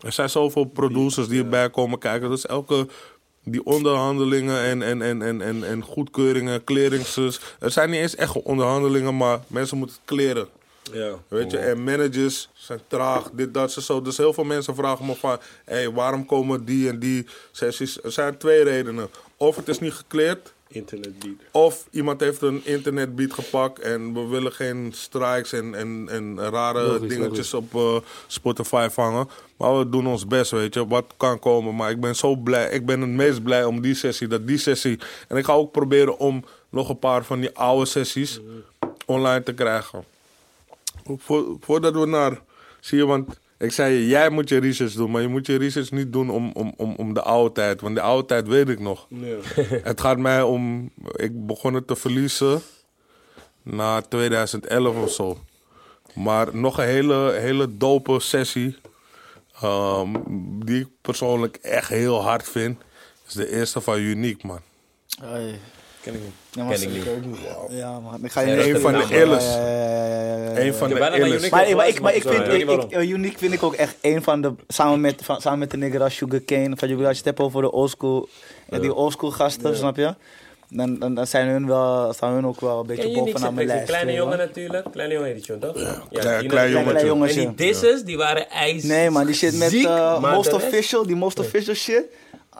[0.00, 2.30] er zijn zoveel producers die erbij komen kijken.
[2.30, 2.86] Dus elke,
[3.44, 7.40] die onderhandelingen en, en, en, en, en, en goedkeuringen, clearances.
[7.58, 10.48] Het zijn niet eens echt onderhandelingen, maar mensen moeten het kleren.
[10.92, 11.18] Ja.
[11.28, 14.02] Weet je, en managers zijn traag, dit, dat, zo, zo.
[14.02, 18.02] Dus heel veel mensen vragen me van, hé, waarom komen die en die sessies?
[18.02, 19.08] Er zijn twee redenen.
[19.36, 21.34] Of het is niet gekleerd, Internetbeat.
[21.50, 26.82] of iemand heeft een internetbeat gepakt en we willen geen strikes en, en, en rare
[26.82, 29.28] Logisch, dingetjes op eh, Spotify vangen.
[29.56, 31.76] Maar we doen ons best, weet je, wat kan komen.
[31.76, 34.58] Maar ik ben zo blij, ik ben het meest blij om die sessie, dat die
[34.58, 34.98] sessie.
[35.28, 38.40] En ik ga ook proberen om nog een paar van die oude sessies
[39.06, 40.04] online te krijgen.
[41.16, 42.40] Vo- voordat we naar,
[42.80, 45.56] zie je, want ik zei je, jij moet je research doen, maar je moet je
[45.56, 47.80] research niet doen om, om, om, om de oude tijd.
[47.80, 49.06] Want de oude tijd weet ik nog.
[49.08, 49.36] Ja.
[49.90, 50.90] Het gaat mij om.
[51.12, 52.60] Ik begon het te verliezen.
[53.62, 55.38] Na 2011 of zo.
[56.14, 58.76] Maar nog een hele, hele dope sessie.
[59.60, 60.14] ehm,
[60.64, 62.78] die ik persoonlijk echt heel hard vind.
[63.26, 64.60] Is de eerste van Unique, man.
[66.06, 66.30] Ken ik niet.
[66.50, 67.38] Ja, maar Ken ik niet.
[67.78, 68.24] Ja, man.
[68.24, 69.44] Ik ga je Ja, niet- Een van de Ja, illes.
[69.44, 70.60] Ja, ja, ja, ja, ja, ja, ja.
[70.66, 71.18] Een van de illes.
[71.18, 73.96] Unique Maar, maar, ik, maar ik vind, ik ik, eh, Unique vind ik ook echt
[74.00, 77.10] een van de, samen met, van, samen met de nigger Sugar Cane, van Sugar als
[77.10, 78.28] je het hebt over de oldschool,
[78.68, 80.14] eh, die oldschool gasten, snap je?
[80.70, 83.74] Dan, dan, dan zijn hun wel, staan hun ook wel een beetje bovenaan mijn Een
[83.74, 83.88] lijst.
[83.88, 84.86] kleine jongen natuurlijk.
[84.92, 85.80] Kleine jongen heet die tune, toch?
[85.80, 86.72] Ja, Klein- die klein natuurlijk.
[86.86, 87.06] jongetje.
[87.06, 87.46] jongens, En ja.
[87.48, 88.82] die disses, die waren ijs.
[88.82, 92.02] Nee man, die shit met maar Most de Official, die Most Official shit.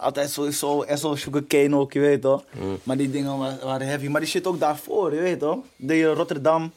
[0.00, 2.42] Altijd sowieso, en zo Sugar Cane ook, je weet toch?
[2.60, 2.78] Mm.
[2.82, 4.06] Maar die dingen wa- waren heavy.
[4.08, 5.58] Maar die shit ook daarvoor, je weet toch?
[5.76, 6.72] De Rotterdam.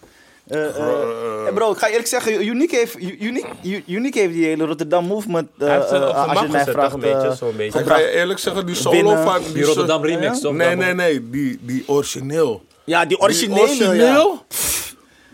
[0.47, 4.45] eh, eh, Ro- eh, bro, ik ga eerlijk zeggen, Unique heeft, Unique, Unique heeft die
[4.45, 6.93] hele Rotterdam movement, eh, Hij heeft eh, als je mij vraagt?
[6.93, 7.79] Een beetje, eh, zo'n beetje.
[7.79, 9.41] Ik ga je eerlijk zeggen, die solo Binnen- van...
[9.53, 10.51] Die Rotterdam remix, Ja?
[10.51, 11.29] Nee, nee, nee.
[11.29, 12.63] Die, die origineel.
[12.83, 14.55] Ja, die Die originele, origineel ja.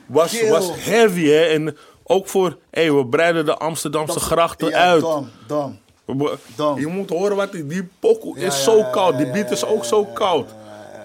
[0.07, 0.49] was, Kill.
[0.49, 1.43] was heavy, hè.
[1.45, 2.57] En ook voor...
[2.71, 5.01] Hé, we breiden de Amsterdamse grachten ja, uit.
[5.01, 5.79] Dom, dom.
[6.75, 9.17] Je moet horen wat die, die pokoe is zo koud.
[9.17, 10.49] Die beat is ook zo koud.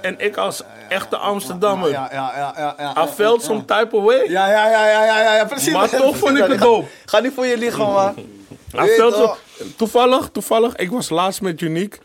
[0.02, 1.90] En ik als echte Amsterdammer.
[1.90, 3.04] Ja, ja, ja, ja, ja.
[3.04, 4.28] I felt some type of way.
[4.28, 5.72] Ja, ja, ja, ja, ja, precies.
[5.72, 6.86] Maar toch vond ik het dope.
[7.04, 8.14] Ga niet voor je liegen, man.
[9.76, 10.76] Toevallig, toevallig.
[10.76, 11.98] Ik was laatst met Unique.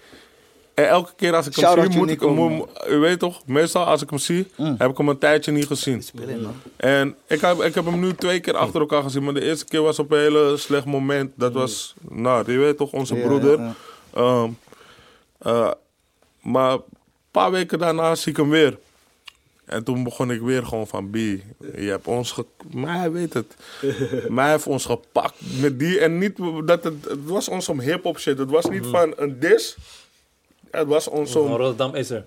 [0.76, 2.66] En elke keer als ik hem zie, moet ik hem...
[2.90, 4.48] U weet toch, meestal als ik hem zie,
[4.78, 6.04] heb ik hem een tijdje niet gezien.
[6.76, 9.24] En ik heb, ik heb hem nu twee keer achter elkaar gezien.
[9.24, 11.32] Maar de eerste keer was op een hele slecht moment.
[11.36, 13.60] Dat was, nou, je weet toch, onze Ja, broeder.
[13.60, 14.22] ja, ja.
[14.22, 14.50] Ehm,
[15.38, 15.72] eh,
[16.42, 16.82] maar een
[17.32, 18.78] paar weken daarna zie ik hem weer.
[19.66, 21.16] En toen begon ik weer gewoon van B.
[21.16, 21.42] Je
[21.76, 22.46] hebt ons ge...
[22.72, 23.56] Maar hij weet het.
[24.30, 26.00] maar hij heeft ons gepakt met die.
[26.00, 27.06] En niet dat het...
[27.10, 28.38] Het was ons om hip-hop shit.
[28.38, 29.78] Het was niet van een dis.
[30.78, 31.48] Het was ons om...
[31.48, 32.26] Rotterdam is er.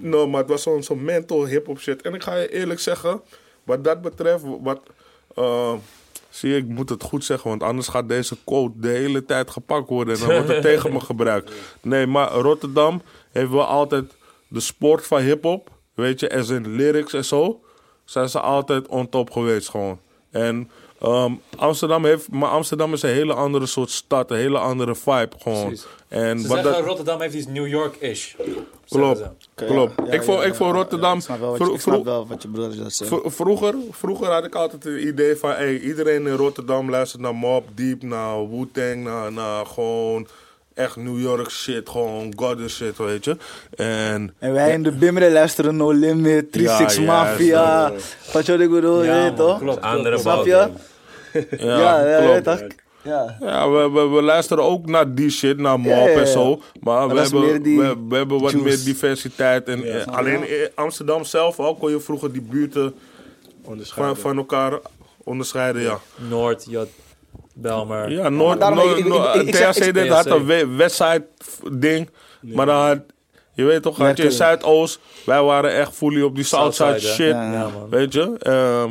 [0.00, 2.02] No, maar het was zo'n zo mental hip-hop shit.
[2.02, 3.20] En ik ga je eerlijk zeggen,
[3.62, 4.80] wat dat betreft, wat.
[5.34, 5.72] eh,
[6.30, 9.50] zie je, ik moet het goed zeggen, want anders gaat deze quote de hele tijd
[9.50, 11.52] gepakt worden en dan wordt het tegen me gebruikt.
[11.80, 14.04] Nee, maar Rotterdam heeft wel altijd
[14.48, 17.60] de sport van hip-hop, weet je, er zijn lyrics en zo,
[18.04, 19.98] zijn ze altijd on top geweest gewoon.
[20.30, 20.70] En
[21.00, 25.28] ehm, Amsterdam heeft, maar Amsterdam is een hele andere soort stad, een hele andere vibe
[25.38, 25.66] gewoon.
[25.66, 25.86] Precies.
[26.08, 28.34] En Ze wat zeggen dat, Rotterdam heeft iets New York-ish.
[28.88, 29.22] Klopt.
[29.54, 29.92] Klopt.
[29.96, 31.16] Ja, ja, ik vond, ja, ik vond ja, Rotterdam.
[31.16, 33.12] Ik snap wel wat vro- je, ik vro- wel wat je broer dat zegt.
[33.24, 37.64] vroeger, vroeger had ik altijd het idee van hey, iedereen in Rotterdam luistert naar Mob
[37.74, 40.26] Deep, naar Wu-Tang, naar, naar gewoon
[40.74, 43.36] echt New York shit, gewoon Goddess shit, weet je.
[43.76, 47.92] En En wij in de Bimre luisteren No Limit, 36 Ja, ja, Mafia.
[48.32, 49.58] Wat je ik bedoel, je Ja, weet man, toch?
[49.58, 50.50] klopt, Andere Snap je?
[50.52, 50.68] ja,
[51.58, 52.44] Ja, ja, klopt.
[52.44, 52.66] toch?
[53.02, 53.36] Ja.
[53.40, 56.18] Ja, we, we, we luisteren ook naar die shit, naar Mob Ja, ja, ja.
[56.20, 56.60] en zo.
[56.80, 58.66] Maar, we, hebben, we, we hebben wat juice.
[58.68, 59.68] meer diversiteit.
[59.68, 60.62] En, eh, alleen je?
[60.62, 62.94] in Amsterdam zelf ook kon je vroeger die buurten
[63.62, 64.16] van, Onderscheiden.
[64.16, 64.78] van elkaar
[65.24, 65.98] onderscheiden, ja.
[66.28, 66.88] Noord, Jot,
[67.54, 68.10] Belmer.
[68.10, 71.26] Ja, Noord, daarom, Noord, ik- ik- Noord- ik- ik zeg- THC had een we- Westside
[71.72, 72.10] ding.
[72.40, 72.98] Maar dan had,
[73.52, 74.30] je weet toch, had je.
[74.30, 75.00] Zuidoost.
[75.26, 77.30] Wij waren echt fully op die Southside shit.
[77.30, 77.88] Ja, Ja, man.
[77.90, 78.34] Weet je?
[78.38, 78.90] Ehm,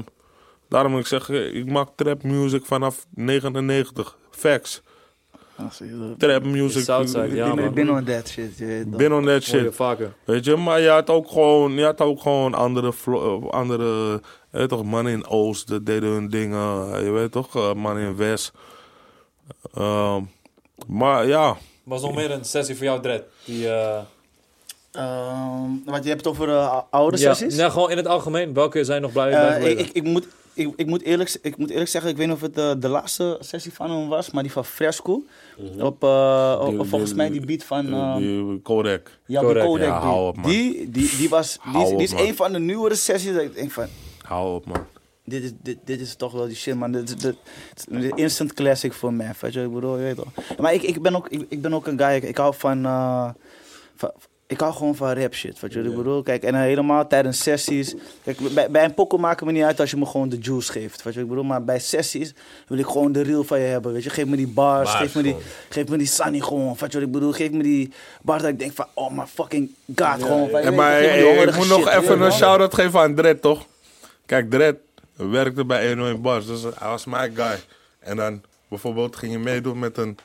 [0.70, 4.18] Daarom moet ik zeggen, ik maak trap music vanaf 99.
[4.32, 4.82] Facts.
[5.56, 5.66] Ah.
[6.18, 6.84] Trap music.
[6.84, 7.74] Southside, ja, man.
[7.74, 8.58] binnen on that shit.
[8.58, 8.96] je weet toch.
[8.96, 9.78] Bin on that shit.
[10.26, 14.22] Weet je, maar je had ook gewoon, je had ook gewoon andere, eh, andere
[14.54, 17.04] je weet toch, mannen in Oost, dat deden hun dingen.
[17.04, 18.52] Je weet toch, eh, mannen in West.
[19.74, 20.22] Ehm,
[20.88, 23.24] maar ja, Was nog meer een sessie voor jou, Dred?
[23.46, 24.00] Die, eh,
[24.92, 27.56] Ehm, wat je hebt over eh, oude ja, sessies?
[27.58, 28.54] nee, gewoon in het algemeen.
[28.54, 31.58] Welke zijn nog blij Eh, blijven ik, ik, ik, moet, ik, ik, moet eerlijk, ik
[31.58, 34.44] moet eerlijk zeggen, ik weet niet of het de laatste sessie van hem was, maar
[34.44, 35.24] die van Fresco.
[35.80, 37.94] Op, eh, op- Die- op volgens die- mij die beat van...
[37.94, 39.20] eh, die Kodak.
[39.26, 43.34] ja, die Kodak, ja, die, die, die, was, die, is- een van de nieuwere sessies
[43.34, 43.88] dat ik denk van...
[44.24, 44.86] Hou op, man.
[45.26, 46.92] Dit is, dit, dit is toch wel die shit, man.
[46.92, 47.36] Dit dit,
[48.16, 49.32] instant classic voor mij.
[49.40, 49.98] Weet je wat ik bedoel?
[49.98, 50.58] Je weet toch.
[50.60, 52.86] Maar ik, ik, ben ook, ik, ik ben ook een guy, ik, ik hou van,
[52.86, 53.30] eh,
[53.96, 54.12] van...
[54.48, 56.24] Ik hou gewoon van rap shit, weet je wat ik bedoel?
[56.24, 57.96] Kijk, en helemaal tijdens sessies...
[58.24, 60.38] Kijk, bij, bij een pokken maakt het me niet uit als je me gewoon de
[60.38, 61.44] juice geeft, weet je wat ik bedoel?
[61.44, 62.34] Maar bij sessies
[62.68, 64.10] wil ik gewoon de real van je hebben, weet je?
[64.10, 65.48] Geef me die bars, Bars geef, me die, gewoon.
[65.70, 67.32] geef me die sunny gewoon, weet je wat ik bedoel?
[67.32, 70.50] Geef me die bars dat ik denk van, oh my fucking god, gewoon.
[70.50, 73.66] je En weet maar ik moet nog shit, even een shout-out geven aan Dredd, toch?
[74.26, 74.78] Kijk, Dredd
[75.16, 77.60] werkte bij 101 Bars, dus hij was mijn guy.
[78.00, 80.18] En dan bijvoorbeeld ging je meedoen met een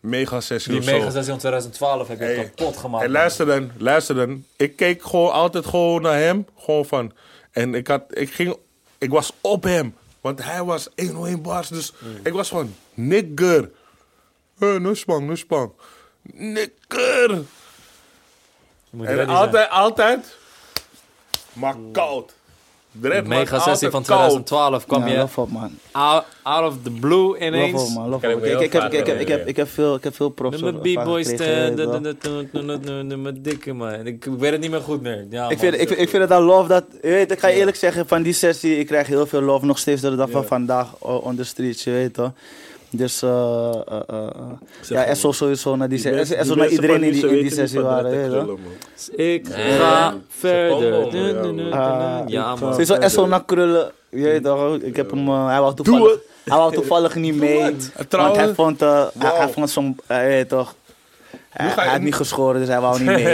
[0.00, 0.92] mega-sessie Die of zo.
[0.92, 2.34] mega sessie van 2012 heb je Hey.
[2.54, 3.04] kapot gemaakt.
[3.04, 3.20] En man.
[3.20, 4.44] luister dan, luister dan.
[4.56, 6.46] Ik keek gewoon altijd gewoon naar hem.
[6.58, 7.12] Gewoon van.
[7.50, 8.56] En ik, had, ik, ging,
[8.98, 9.94] ik was op hem.
[10.20, 11.68] Want hij was 101 bars.
[11.68, 13.70] Dus ik was van nigger.
[14.58, 15.72] Hé, no spang, no spang.
[16.22, 17.30] Nigger.
[17.30, 17.44] Je
[18.90, 19.28] moet En zijn.
[19.28, 20.36] altijd, altijd.
[21.52, 22.34] Maar koud.
[23.00, 24.46] Dread mega sessie van altijd koud.
[24.46, 25.70] 2012 kwam Ja, je love up, man.
[25.92, 26.24] out,
[26.64, 27.88] of the blue Love ineens.
[27.88, 28.08] up, man.
[28.08, 29.46] Love Kan ik heb, vaak ik, heb, ik, heb, herinneren.
[29.48, 32.00] ik, heb veel, ik heb veel props Mijn b-boys, gekregen, de- weet de- je wel.
[32.00, 32.16] de-
[32.60, 34.06] de- de- de- de- mijn dikke man.
[34.06, 35.26] Ik, weet het niet meer goed meer.
[35.30, 35.58] Ja, Ik man.
[35.58, 36.84] vind, ik, vind- ik vind het al love dat...
[37.02, 39.66] je Weet, ik ga je eerlijk zeggen, van die sessie, ik krijg heel veel love
[39.66, 42.30] nog steeds door de dag van vandaag oh, on the streets, je weet toch.
[42.90, 44.28] Dus, eh eh, eh, eh,
[44.88, 46.36] ja, Esso sowieso naar die Die sessie.
[46.36, 48.58] mensen- Esso die naar mensen iedereen in die, in die sessie waren, krullen.
[49.16, 51.16] Ik Nee, ga ze verder.
[52.26, 52.72] ja, man.
[52.72, 54.76] Sowieso Esso naar krullen, je weet toch.
[54.76, 57.60] Ik heb hem, eh, hij wou toevallig, hij wou toevallig niet mee.
[57.60, 60.74] Want Trouwens- hij vond, eh, hij, vond zo'n, eh, toch.
[61.56, 63.24] Hij, je- hij had niet geschoren, dus hij wou niet mee.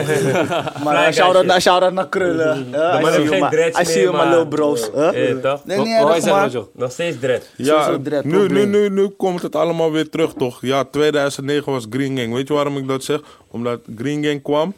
[0.85, 2.57] maar uh, shout-out guy naar, shout naar krullen.
[2.57, 4.91] Heeft you, geen dreads you, my maar- little bros.
[4.95, 5.31] huh?
[5.31, 5.65] Eh, toch?
[5.65, 6.49] Nee, je.
[6.51, 6.69] Joe?
[6.75, 7.49] Nog steeds dread.
[7.57, 10.59] Ja, nu, nu, nu, nu komt het allemaal weer terug, toch?
[10.61, 12.33] Ja, 2009 was Green Gang.
[12.35, 13.21] Weet je waarom ik dat zeg?
[13.51, 14.75] Omdat Green Gang kwam.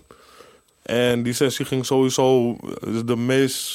[0.82, 2.56] En die sessie ging sowieso...
[3.04, 3.70] De meest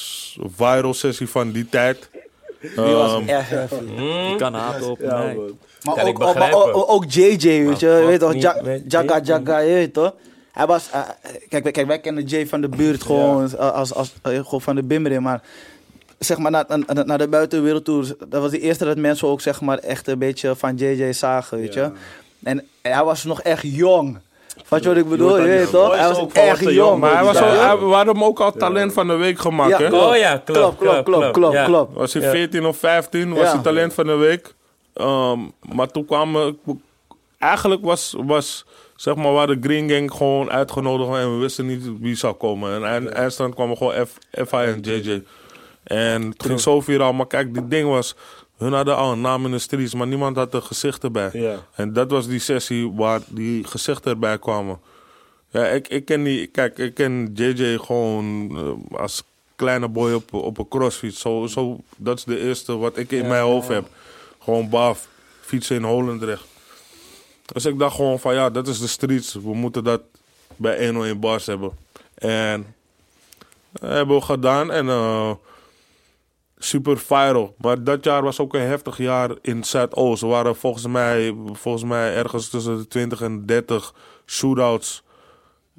[0.56, 2.10] viral sessie van die tijd.
[2.60, 3.74] Die was Ehm, echt heavy.
[4.30, 5.58] Je kan haten op Ja, man.
[5.84, 6.74] Maar Kan ik ook, maar begrijpen.
[6.74, 9.24] ook, ook JJ, weet je, weet toch, Ja- Jaga JJ.
[9.24, 10.14] Jaga, je weet toch.
[10.52, 11.00] Hij was, eh,
[11.48, 14.74] kijk, wij- kijk, wij kennen Jay van de buurt gewoon, als, als, eh, gewoon van
[14.74, 15.42] de Bimmerin, maar
[16.18, 19.40] zeg maar naar, naar, naar de buitenwereld toe, dat was de eerste dat mensen ook
[19.40, 21.90] zeg maar echt een beetje van JJ zagen, weet je.
[22.42, 24.18] En hij was nog echt jong.
[24.68, 25.96] Wat je wat ik bedoel, je weet toch?
[25.96, 26.72] Hij was echt jong.
[26.74, 27.50] jong, maar hij was Ja.
[27.50, 29.88] ook, hij- we hadden hem ook al talent van de week gemaakt, Ja, hè?
[29.88, 30.04] klopt.
[30.04, 31.94] Oh ja, klopt, Klopt, klopt, klopt, klopt.
[31.94, 32.30] Was hij Ja.
[32.30, 33.52] 14 of 15, was Ja.
[33.52, 34.54] hij talent van de week.
[34.94, 35.38] Ehm,
[35.74, 36.58] maar toen kwamen...
[37.38, 38.64] Eigenlijk was, was
[38.96, 42.84] zeg maar, waar de Green Gang gewoon uitgenodigd en we wisten niet wie zou komen.
[42.84, 45.22] En eindstand kwamen gewoon F, FI en JJ.
[45.84, 47.12] En het ging zo viraal.
[47.12, 48.14] Maar kijk, die ding was...
[48.60, 51.30] Hun hadden al een naam in de streets, maar niemand had een gezicht erbij.
[51.32, 51.66] Ja.
[51.74, 54.80] En dat was die sessie waar die gezichten erbij kwamen.
[55.50, 56.46] Ja, ik, ik ken die...
[56.46, 59.22] Kijk, ik ken JJ gewoon eh, als
[59.56, 61.20] kleine boy op, op een crossfiets.
[61.20, 63.88] Zo, zo, dat is de eerste wat ik in mijn hoofd heb.
[64.42, 65.08] Gewoon baf,
[65.40, 66.44] fietsen in Holendrecht.
[67.52, 69.34] Dus ik dacht gewoon van ja, dat is de streets.
[69.34, 70.00] We moeten dat
[70.56, 71.72] bij 101 bars hebben.
[72.14, 72.74] En
[73.72, 75.30] dat hebben we gedaan en eh,
[76.62, 77.54] super viral.
[77.58, 80.22] Maar dat jaar was ook een heftig jaar in Zuidoost.
[80.22, 83.94] Er waren volgens mij, volgens mij ergens tussen de 20 en 30
[84.26, 85.02] shootouts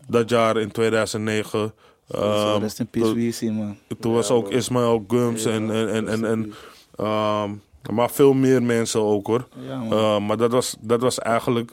[0.07, 1.73] dat jaar in 2009.
[2.09, 3.77] Zo, Ehm, Rest in peace, Weezy, man.
[3.99, 6.53] toen was ook Ismail Gums en, en, en, en, en
[6.95, 7.51] ehm,
[7.89, 9.47] maar veel meer mensen ook hoor.
[9.67, 9.83] Ja.
[9.83, 11.71] Uh, maar dat was, dat was eigenlijk.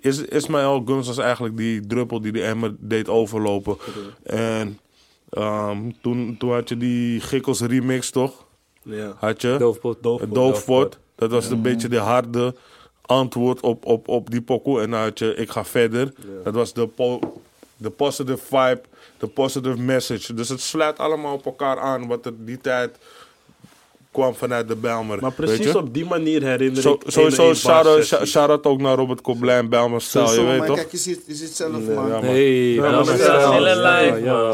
[0.00, 3.76] Is, Ismael Guns was eigenlijk die druppel die de emmer deed overlopen.
[4.22, 4.78] En
[5.30, 8.46] ehm, toen, toen had je die Gikkels remix toch?
[8.90, 9.14] Ja.
[9.16, 9.56] Had je?
[9.58, 10.02] Doofpot.
[10.02, 10.34] Doofpot.
[10.34, 10.98] Doofpot.
[11.14, 12.54] Dat was een beetje de harde
[13.06, 14.80] antwoord op, op, op die pokoe.
[14.80, 16.12] En dan had je Ik ga verder.
[16.44, 17.20] Dat was de, po
[17.76, 18.80] de positive vibe,
[19.18, 20.34] de positive message.
[20.34, 22.98] Dus het sluit allemaal op elkaar aan wat er die tijd
[24.18, 25.20] kwam vanuit de Bijlmer.
[25.20, 25.56] Maar weet je?
[25.56, 30.00] precies op die manier herinner Zo, ik sowieso 101 shout-out ook naar Robert Koblijn, Bijlmer
[30.00, 30.76] stijl, je weet maar toch?
[30.76, 32.10] Kijk, je ziet, je ziet zelf, Nee, man.
[32.10, 32.90] Hey, ja.
[32.90, 33.04] man.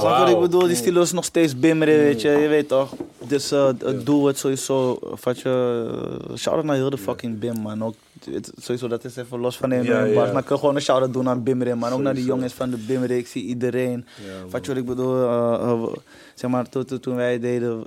[0.01, 0.67] Snap wat ik bedoel?
[0.67, 2.29] Die stilo is nog steeds bimmeren, weet je.
[2.29, 2.93] Je weet toch.
[3.19, 3.69] Dus eh,
[4.05, 4.99] doe het sowieso.
[6.37, 7.85] Shout-out naar heel de fucking BIM, man.
[7.85, 7.95] Ook,
[8.33, 10.33] het, sowieso, dat is even los van de Ja.
[10.33, 11.93] Maar ik wil gewoon een shout-out doen aan BIMRIM, man.
[11.93, 13.19] Ook naar die jongens van de BIMRIM.
[13.19, 14.07] Ik zie iedereen.
[14.51, 15.83] Wat je wat ik bedoel, eh, eh,
[16.35, 16.69] zeg maar,
[17.01, 17.87] toen, wij deden,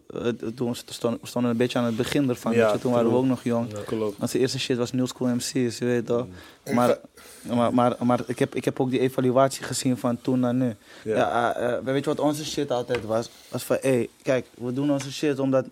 [0.55, 2.53] toen stonden we stonden een beetje aan het begin ervan.
[2.53, 3.67] Ja, toen waren we ook nog jong.
[3.85, 4.19] Klopt.
[4.19, 6.25] Onze eerste shit was New School MC's, je weet toch.
[6.73, 6.97] Maar,
[7.41, 10.75] maar, maar, maar ik, heb, ik heb ook die evaluatie gezien van toen naar nu.
[11.03, 11.55] Ja.
[11.55, 13.29] Eh, weet je wat onze shit altijd was?
[13.49, 15.65] Was van, hé, hey, kijk, we doen onze shit omdat...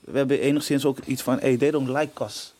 [0.00, 2.52] We hebben enigszins ook iets van, hey, they don't like us.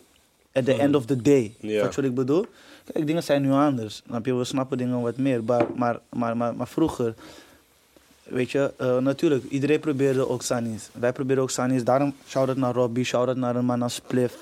[0.59, 1.55] At the end of the day.
[1.61, 1.83] Ja.
[1.85, 2.47] Wat ik bedoel?
[2.93, 4.03] Kijk, dingen zijn nu anders.
[4.07, 4.35] Snap je?
[4.35, 5.45] We snappen dingen wat meer.
[5.45, 7.15] Maar, maar, maar, maar, maar vroeger...
[8.23, 10.89] Weet je, eh, natuurlijk, iedereen probeerde ook Sunny's.
[10.93, 11.85] Wij probeerden ook Sunny's.
[11.85, 14.37] Daarom shout-out naar Robbie, shout-out naar een man als Spliff.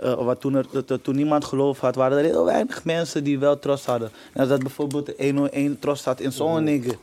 [0.00, 3.38] Eh, wat toen, er, dat- toen niemand geloof had, waren er heel weinig mensen die
[3.38, 4.10] wel trust hadden.
[4.32, 6.96] En als dat bijvoorbeeld de 101 trust had in zo'n nigger.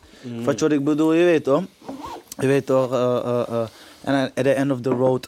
[0.43, 1.63] Wat je wat ik bedoel, je weet toch?
[2.37, 3.67] Je weet toch, eh, eh.
[4.03, 5.27] en at the end of the road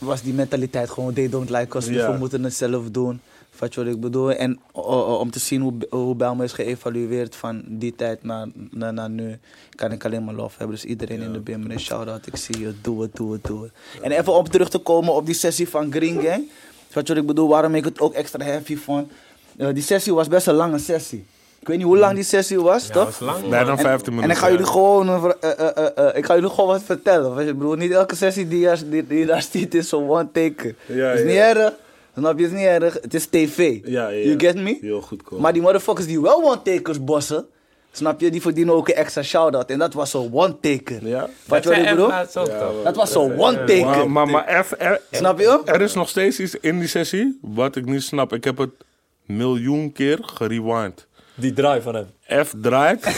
[0.00, 3.20] was die mentaliteit gewoon, they don't like us, dus we moeten het zelf doen.
[3.58, 4.32] Wat je wat ik bedoel?
[4.32, 8.92] En o- o- om te zien hoe, hoe is geëvalueerd van die tijd naar, naar,
[8.92, 9.38] naar nu,
[9.74, 10.76] kan ik alleen maar lof hebben.
[10.76, 13.72] Dus iedereen in de BIM, shout-out, ik zie je, doe het, doe het, doe het.
[14.02, 16.48] En even om terug te komen op die sessie van Green Gang.
[16.92, 19.10] Wat je wat ik bedoel, waarom ik het ook extra heavy vond.
[19.56, 21.24] Eh, die sessie was best een lange sessie.
[21.60, 23.04] Ik weet niet hoe lang die sessie was, Ja, toch?
[23.04, 23.48] dat was lang.
[23.48, 23.78] Bijna man.
[23.78, 24.30] 15 minuten.
[24.30, 27.34] En ik ga jullie gewoon, eh, eh, eh, ik ga jullie gewoon wat vertellen.
[27.34, 30.08] Weet je, broer, niet elke sessie die, je- die, die je daar ziet is zo'n
[30.10, 30.74] one taker.
[30.86, 31.26] Ja, is ja.
[31.26, 31.72] niet erg.
[32.16, 32.94] Snap je, het is niet erg.
[33.02, 33.78] Het is tv.
[33.84, 34.24] Ja, ja.
[34.24, 34.78] You get me?
[34.80, 35.40] Heel goed, cool.
[35.40, 37.46] Maar die motherfuckers die wel one takers bossen,
[37.92, 39.70] snap je, die verdienen ook een extra shout-out.
[39.70, 41.06] En dat was zo'n one taker.
[41.06, 41.28] Ja.
[41.46, 42.10] Wat Dat je ik bedoel?
[42.32, 42.82] toch?
[42.84, 43.84] Dat was zo'n one taker.
[43.84, 44.46] Maar, maar, maar
[44.78, 45.60] er, Snap je?
[45.64, 48.32] er is nog steeds iets in die sessie wat ik niet snap.
[48.32, 48.70] Ik heb het
[49.26, 51.06] miljoen keer gerewind.
[51.40, 52.06] Die draai van hem.
[52.44, 53.04] F draait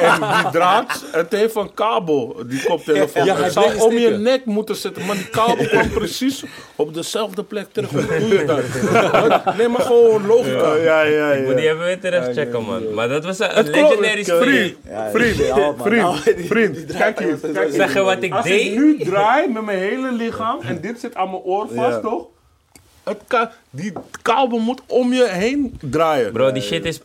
[0.00, 3.24] en die draad, het heeft een kabel, die koptelefoon.
[3.24, 6.44] Ja, hij het zou om je nek moeten zitten, maar die kabel kwam precies
[6.76, 7.90] op dezelfde plek terug.
[7.90, 9.56] Hoe doe je dat?
[9.56, 10.74] Nee, maar gewoon logica.
[10.74, 12.94] Ja, ja, Ik moet die even weer terug checken, man.
[12.94, 14.46] Maar dat was een, legendary story.
[14.52, 14.76] Vriend,
[15.12, 15.74] vriend, ja, man.
[15.78, 16.16] vriend, Nou,
[16.46, 16.86] vriend.
[16.86, 17.72] Kijk hier, draait- kijk hier.
[17.80, 18.60] Zeg je wat ik Als deed?
[18.66, 22.00] ik nu draai met mijn hele lichaam en dit zit aan mijn oor vast, Ja.
[22.00, 22.26] toch?
[23.02, 23.92] Het ka die
[24.22, 26.32] kabel moet om je heen draaien.
[26.32, 26.98] Bro, die shit is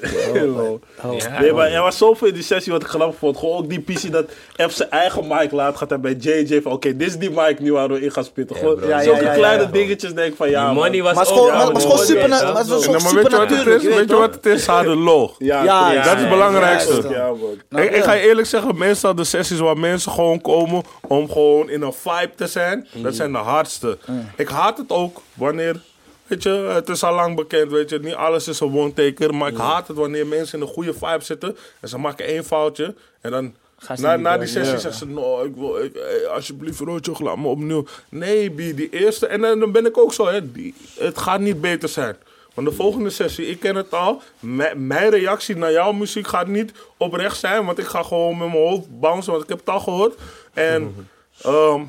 [0.00, 0.80] Hello.
[1.18, 3.36] Ja, Nee, maar er was zoveel in die sessie wat ik grappig vond.
[3.38, 4.24] Gewoon ook die PC dat
[4.70, 5.76] F zijn eigen mic laat.
[5.76, 8.24] Gaat hij bij JJ van, oké, dit is die mic nu waar we in gaan
[8.24, 8.56] spitten.
[8.56, 8.88] Gewoon bro.
[8.88, 9.68] Ja, zulke ja, ja, kleine ja.
[9.68, 11.50] dingetjes denk ik van, ja money was Maar het is ook...
[11.50, 13.76] gewoon, super, weet je wat het natuurlijk.
[13.76, 13.82] is?
[13.82, 14.20] je Weet je toch?
[14.20, 14.64] wat het is?
[14.64, 15.34] Ze hadden lol.
[15.38, 17.02] Ja, Ja, ja, Dat is het belangrijkste.
[17.02, 17.38] Ja, Ja, man.
[17.68, 21.30] Nou, Ik, ik ga je eerlijk zeggen, meestal de sessies waar mensen gewoon komen om
[21.30, 23.98] gewoon in een vibe te zijn, dat zijn de hardste.
[24.36, 25.80] Ik haat het ook wanneer,
[26.28, 29.50] weet je, het is al lang bekend, weet je, niet alles is een one-taker, maar
[29.50, 32.94] ik haat het wanneer mensen in een goede vibe zitten en ze maken één foutje
[33.20, 33.54] en dan...
[33.96, 34.80] Na, na die sessie ja.
[34.80, 37.84] zeggen ze, no, ik wil, ik, eh, alsjeblieft, Roodje, laat me opnieuw.
[38.08, 41.40] Nee, B, die eerste, en dan, dan ben ik ook zo, hè, die, het gaat
[41.40, 42.16] niet beter zijn.
[42.58, 44.22] Want de volgende sessie, ik ken het al.
[44.40, 47.64] M- mijn reactie naar jouw muziek gaat niet oprecht zijn.
[47.64, 50.14] Want ik ga gewoon met mijn hoofd bouncen, want ik heb het al gehoord.
[50.52, 50.94] En
[51.42, 51.82] ehm,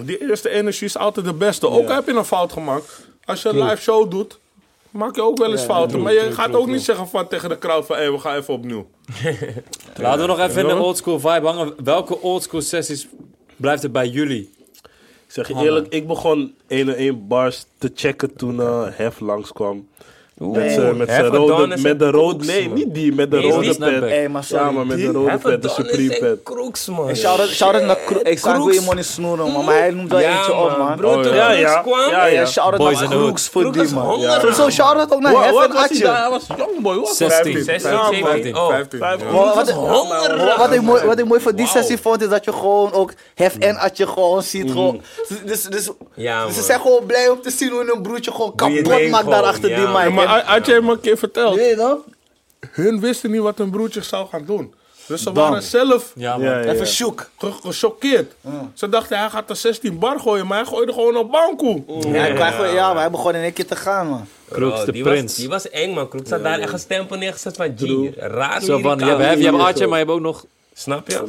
[0.00, 1.68] die eerste energie is altijd de beste.
[1.68, 3.07] Ook heb je een fout gemaakt.
[3.28, 4.38] Als je een live show doet,
[4.90, 6.02] maak je ook wel eens fouten.
[6.02, 7.96] maar je gaat ook niet zeggen van tegen de crowd van...
[7.96, 8.86] Hé, we gaan even opnieuw.
[9.96, 11.74] Laten we nog even in de oldschool vibe hangen.
[11.84, 13.08] Welke oldschool sessies
[13.56, 14.50] blijft er bij jullie?
[15.26, 19.20] Ik zeg je eerlijk, ik begon 1 en 1 bars te checken toen eh Hef
[19.20, 19.88] langskwam.
[20.38, 22.74] Met, z'n- met, rode, de rode, crooks, nee, man.
[22.78, 24.00] niet die, met de Nee, rode die snapback.
[24.00, 24.08] pet.
[24.10, 26.42] Hey, maar sorry, Ja, maar met de rode pet, de Supreme een pet.
[26.42, 27.16] crooks, man.
[27.16, 28.22] Shout-out shout-out naar Kroek.
[28.22, 28.74] Ik zag Kroeks.
[28.74, 29.64] je money snoeren, man.
[29.64, 30.96] Maar hij noemt wel Ja, eentje op, man.
[30.96, 31.46] Bro, Oh, toen ja.
[31.46, 31.80] Crooks Ja, ja.
[31.80, 32.10] kwam...
[32.10, 32.46] Ja, ja.
[32.46, 33.50] shout-out Boys naar in the Kroeks hood.
[33.52, 34.04] voor Kroeks die, is man.
[34.06, 34.30] honger.
[34.40, 36.26] Sowieso shout-out ook naar Hef en Atje.
[36.30, 37.16] was jong boy, wat?
[37.16, 37.62] 16.
[37.64, 38.26] 16, Ja, 17.
[38.26, 38.56] 15.
[38.56, 38.68] Oh.
[38.68, 38.98] 15.
[38.98, 39.30] Vijf- ja.
[39.32, 40.36] Wat, wat, honger.
[40.38, 42.92] wat, wat ik mooi, wat ik mooi van die sessie vond, is dat je gewoon
[42.92, 44.70] ook Hef en Atje gewoon ziet.
[44.70, 45.00] Gewoon,
[45.44, 46.66] dus, dus, Ja, dus ze man.
[46.66, 49.24] zijn gewoon blij om te zien hoe hun broertje gewoon Doe je kapot ding maakt
[49.26, 50.04] daar gewoon, achter ja, die man.
[50.04, 50.12] mic.
[50.14, 51.54] Maar Had je hem een keer verteld?
[51.56, 51.98] Weet je dat?
[52.70, 54.74] Hun wisten niet wat hun broertje zou gaan doen.
[55.06, 55.34] Dus ze Dan.
[55.48, 56.46] waren zelf Ja, man.
[56.46, 57.30] Ja, ja, Even shook.
[57.38, 58.34] ge- gechoqueerd.
[58.74, 61.84] Ze dachten hij gaat er 16 bar gooien, maar hij gooide gewoon op banko.
[62.12, 62.26] Ja,
[62.66, 64.26] ja, maar hij begon in één keer te gaan, man.
[64.50, 65.22] Kroeks, de die prins.
[65.22, 66.08] Was, die was eng, man.
[66.08, 67.82] Kroeks had daar echt een stempel neergezet van G.
[68.16, 69.36] Raar Zo van, je hebt, lyricaal.
[69.38, 70.44] je hebt Artje, maar je hebt ook nog...
[70.74, 71.22] Snap je?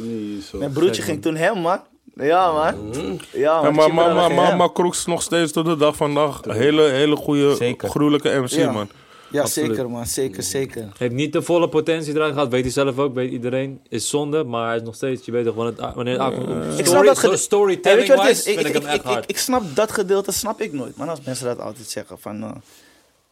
[0.52, 1.80] Mijn broertje ging toen hem, man.
[2.14, 2.74] Ja, man.
[2.92, 3.74] Ja, Ja, man.
[3.74, 6.82] maar, maar, maar, maar, maar Kroeks nog steeds tot de dag van vandaag een hele,
[6.82, 7.88] hele goede, Zeker.
[7.88, 8.70] gruwelijke MC, Ja.
[8.72, 8.88] man.
[9.32, 10.06] Ja, zeker, man.
[10.06, 10.88] Zeker, zeker.
[10.98, 13.80] Heeft niet de volle potentie eruit gehad, weet hij zelf ook, weet iedereen.
[13.88, 16.48] Is zonde, maar hij is nog steeds, je weet toch, wanneer het, wanneer het aankomt
[16.48, 18.44] op Ik snap story, dat sto- gede- Hey, weet storytelling je wat het is?
[18.44, 19.30] wise, Ik, vind ik, ik, hem ik, echt ik, hard.
[19.30, 20.96] ik snap dat gedeelte, snap ik nooit.
[20.96, 22.50] Maar als mensen dat altijd zeggen van, eh,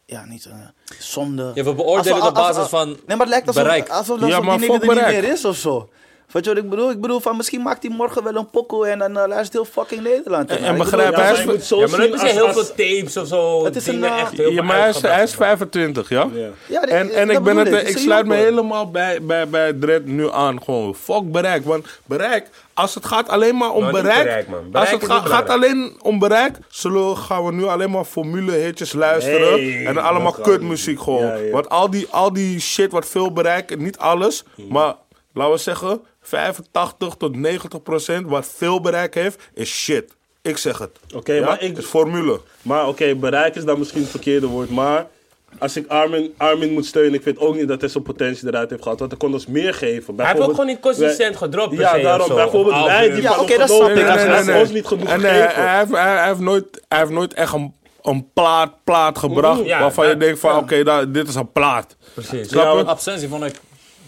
[0.05, 0.53] ja, niet eh,
[0.99, 1.51] zonde.
[1.55, 3.89] Ja, we beoordelen Alsof- het op basis van Nee, maar het lijkt alsof, bereik.
[3.89, 5.21] alsof, Ja, alsof maar die fuck er niet bereik.
[5.21, 5.89] meer is of zo.
[6.31, 6.89] Weet je wat ik bedoel?
[6.91, 9.65] Ik bedoel, van misschien maakt hij morgen wel een pokkel en dan eh, luistert heel
[9.65, 10.49] fucking Nederland.
[10.49, 12.63] En- en begrijp bedoel, hij is- Ja, maar dan hebben ze heel als- veel
[12.99, 13.65] tapes of zo.
[13.65, 15.49] Het is een, eh, echt heel Ja, maar hij is, hij is uitgebracht.
[15.57, 16.27] 25, ja?
[16.33, 16.47] Ja.
[16.67, 19.73] Ja, die- En, en dat ik, ben het, ik sluit me helemaal bij, bij, bij
[19.73, 20.63] Dredd nu aan.
[20.63, 21.65] Gewoon, fuck bereik.
[21.65, 24.23] Want bereik, als het gaat alleen maar om niet bereik.
[24.23, 24.59] bereik, man.
[24.59, 28.03] als Bereik het ga- gaat alleen om bereik, zullen, we- gaan we nu alleen maar
[28.05, 29.51] formule-hitjes luisteren.
[29.59, 31.25] Nee, en allemaal kutmuziek gewoon.
[31.25, 31.51] Ja, ja.
[31.51, 34.95] Want al die, al die shit wat veel bereikt, niet alles, maar
[35.33, 40.13] laten we zeggen 85 tot 90 procent wat veel bereik heeft, is shit.
[40.41, 40.99] Ik zeg het.
[41.15, 41.45] Oké, Ja?
[41.45, 42.39] maar ik- is formule.
[42.61, 44.69] Maar oké, bereik is dan misschien het verkeerde woord.
[44.69, 45.07] Maar
[45.57, 48.69] als ik Armin, Armin moet steunen, ik vind ook niet dat hij zijn potentie eruit
[48.69, 48.99] heeft gehad.
[48.99, 50.13] Want hij kon ons meer geven.
[50.17, 52.27] Hij heeft ook gewoon niet consistent gedropt Ja, daarom.
[52.27, 53.21] zo, Bijvoorbeeld of wij die.
[53.21, 54.05] Ja, van hem dat snap ik.
[54.05, 55.63] hij heeft ons niet genoeg En, eh, gegeven.
[55.63, 59.65] hij, heeft, hij, hij heeft nooit, hij heeft nooit echt een, een plaat, plaat gebracht
[59.65, 60.57] Ja, waarvan je denkt van ja.
[60.59, 61.95] oké, dit is een plaat.
[62.13, 62.49] Precies.
[62.49, 63.55] Ja, Absentie vond ik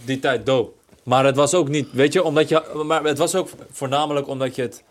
[0.06, 0.72] die tijd dope.
[1.04, 4.56] Maar het was ook niet, weet je, omdat je, maar het was ook voornamelijk omdat
[4.56, 4.84] je het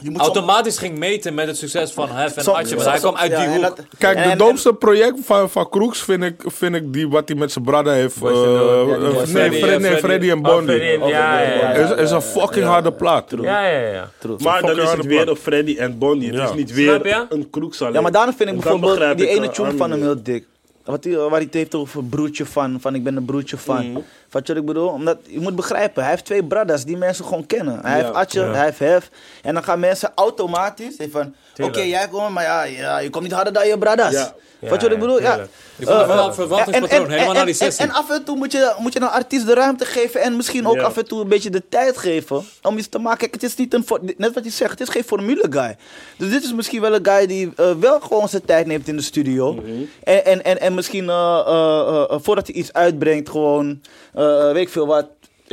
[0.00, 2.74] Je moet automatisch ging meten met het succes van Hef en Atje.
[2.76, 3.62] Want hij kwam uit ja, die hoek.
[3.62, 7.36] dat- Kijk, de domste project van, van Crooks vind ik, vind ik die wat hij
[7.36, 8.20] met zijn brother heeft.
[8.20, 10.72] Die nee, Freddy, en Oh, Bondi.
[10.72, 11.70] Freddy en- Ja, ja, ja.
[11.72, 13.30] Is, is een fucking harde plaat.
[13.40, 14.10] Ja, ja, ja.
[14.38, 16.28] Maar dan is het weer op Freddy en Bonnie.
[16.28, 16.44] Het Ja.
[16.44, 17.92] is niet Snap weer een kroeks alleen.
[17.92, 20.46] Ja, maar daarom vind ik bijvoorbeeld begrijp die ene eh, tune van hem heel dik.
[20.84, 23.90] Wat hij, waar hij het heeft over broertje van, van ik ben een broertje van.
[23.90, 24.00] Mhm.
[24.30, 24.88] Wat je wat ik bedoel?
[24.88, 27.78] Omdat, je moet begrijpen, hij heeft twee brothers die mensen gewoon kennen.
[27.82, 28.04] Hij Ja.
[28.04, 28.52] heeft Atje, Ja.
[28.52, 29.10] hij heeft Hef.
[29.42, 33.24] En dan gaan mensen automatisch even van, oké jij komt, maar ja, ja, je komt
[33.24, 34.32] niet harder dan je brothers.
[34.62, 34.68] Ja.
[34.68, 35.20] Wat je wat Ja, ik bedoel?
[35.20, 35.34] Ja.
[35.76, 37.84] Ik vond het wel Eh, een verwachtingspatroon, helemaal naar die en, sessie.
[37.84, 40.66] en af en toe moet je, moet je een artiest de ruimte geven en misschien
[40.66, 40.82] ook Ja.
[40.82, 43.18] af en toe een beetje de tijd geven om iets te maken.
[43.18, 43.84] Kijk, het is niet een,
[44.16, 45.76] net wat je zegt, het is geen formule guy.
[46.16, 48.96] Dus dit is misschien wel een guy die eh, wel gewoon zijn tijd neemt in
[48.96, 49.52] de studio.
[49.52, 49.66] Mhm.
[50.04, 53.80] en, en, en, en misschien eh, eh, eh, eh, voordat hij iets uitbrengt, gewoon,
[54.14, 55.06] eh, weet ik veel wat.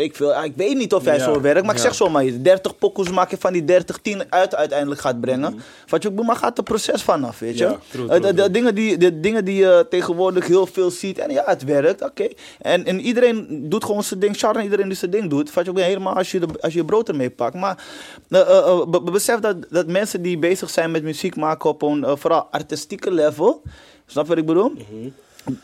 [0.04, 1.24] Ik, veel, ja, ik weet niet of hij Ja.
[1.24, 2.38] zo werkt, maar ik zeg zomaar iets.
[2.42, 5.54] 30 pokoes maken van die 30, 10 uit uiteindelijk gaat brengen.
[5.54, 5.62] Mhm.
[5.88, 7.76] Wat je ook maar gaat er proces vanaf, weet je?
[7.92, 11.18] True, Eh, de- dingen die, de dingen die je tegenwoordig heel veel ziet.
[11.20, 12.28] En ja, het werkt, oké.
[12.62, 14.36] En, en iedereen doet gewoon zijn ding.
[14.36, 15.52] Sharon, iedereen die zijn ding doet.
[15.52, 17.56] Vat je ook helemaal als je, de, als je je brood ermee pakt.
[17.56, 17.84] Maar
[18.30, 21.82] eh, eh, be- be- besef dat, dat mensen die bezig zijn met muziek maken op
[21.82, 23.62] een vooral artistieke level.
[24.06, 24.72] Snap je wat ik bedoel?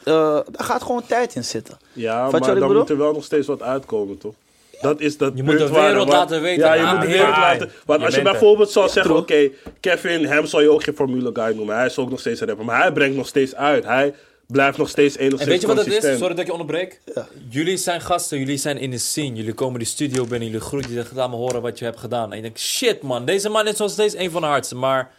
[0.03, 0.13] Eh,
[0.51, 1.77] daar gaat gewoon tijd in zitten.
[1.93, 2.73] Ja, maar dan bedoel?
[2.73, 4.33] moet er wel nog steeds wat uitkomen, toch?
[4.81, 6.65] Dat is dat Je moet de wereld waar- laten weten.
[6.65, 7.13] Ja, je Ah, moet de ja.
[7.13, 7.71] wereld laten...
[7.85, 11.29] Want Je als je bijvoorbeeld zou zeggen, oké, Kevin, hem zou je ook geen formule
[11.33, 11.75] guy noemen.
[11.75, 12.65] Hij is ook nog steeds een rapper.
[12.65, 13.83] Maar hij brengt nog steeds uit.
[13.85, 14.13] Hij
[14.47, 16.01] blijft nog steeds enigszins En weet je wat het is?
[16.17, 17.01] Sorry dat ik je onderbreek.
[17.49, 19.35] Jullie zijn gasten, jullie zijn in de scene.
[19.35, 22.29] Jullie komen die studio binnen, jullie groeten, je laat me horen wat je hebt gedaan.
[22.29, 24.75] En je denkt, shit man, deze man is nog steeds een van de hardste.
[24.75, 25.11] Maar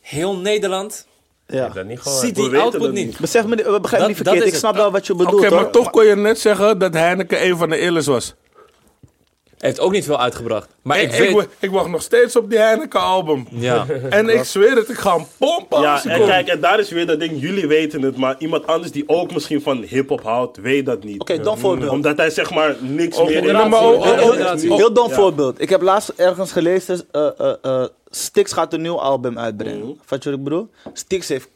[0.00, 1.06] heel Nederland
[1.52, 1.68] Ja.
[1.68, 2.18] Dat niet gewoon.
[2.18, 3.06] ziet die output dat niet.
[3.06, 3.18] niet.
[3.18, 4.46] Besef me, begrijp me niet verkeerd.
[4.46, 4.80] Ik snap het.
[4.82, 5.50] wel wat je Oké, bedoelt.
[5.50, 5.70] maar hoor.
[5.70, 8.34] toch kon je net zeggen dat Heineken een van de illers was.
[9.58, 10.68] Heeft ook niet veel uitgebracht.
[10.82, 11.42] Maar ik ik, weet...
[11.42, 13.46] ik, ik wacht nog steeds op die Heineken album.
[13.50, 13.86] ja.
[14.10, 17.06] En ik zweer het, ik ga hem pompen Ja, en kijk, en daar is weer
[17.06, 20.86] dat ding, jullie weten het, maar iemand anders die ook misschien van hip-hop houdt, weet
[20.86, 21.20] dat niet.
[21.20, 21.90] Oké, dom voorbeeld.
[21.90, 23.56] Omdat hij zeg maar niks meer in
[24.76, 25.14] Heel dom Ja.
[25.14, 25.60] voorbeeld.
[25.60, 29.78] Ik heb laatst ergens gelezen, eh eh eh Styx gaat een nieuw album uitbrengen.
[29.78, 29.92] Mhm.
[30.04, 30.68] Vat je wat ik bedoel?
[30.92, 31.48] Styx heeft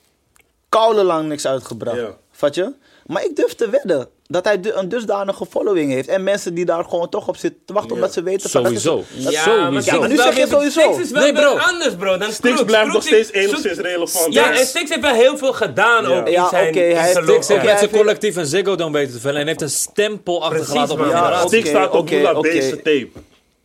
[0.69, 1.97] koude lang niks uitgebracht.
[1.97, 2.17] Ja.
[2.31, 2.73] Vat je?
[3.07, 6.09] Maar ik durf te wedden dat hij een dusdanige following heeft.
[6.09, 8.63] En mensen die daar gewoon toch op zitten te wachten, omdat ze weten van...
[8.63, 9.05] dat is- Sowieso.
[9.23, 9.71] dat- Ja, Sowieso.
[9.71, 10.81] maar Ja, maar nu zeg je is sowieso.
[10.81, 11.57] Stix is wel Nee, weer bro.
[11.57, 12.17] anders, bro.
[12.19, 12.63] Dan Stix Crooks.
[12.65, 14.35] blijft nog steeds is- enigszins relevant.
[14.35, 16.69] Ja, en Stix heeft wel heel veel gedaan ook Ja, in zijn...
[16.69, 19.41] oké, in hij Stix heeft met zijn collectief een Ziggo Dome weten te vullen.
[19.41, 21.09] En heeft een stempel achtergelaten op een.
[21.09, 21.49] Ja, generatie.
[21.49, 22.33] Stix staat op Moula.
[22.41, 23.09] B's tape.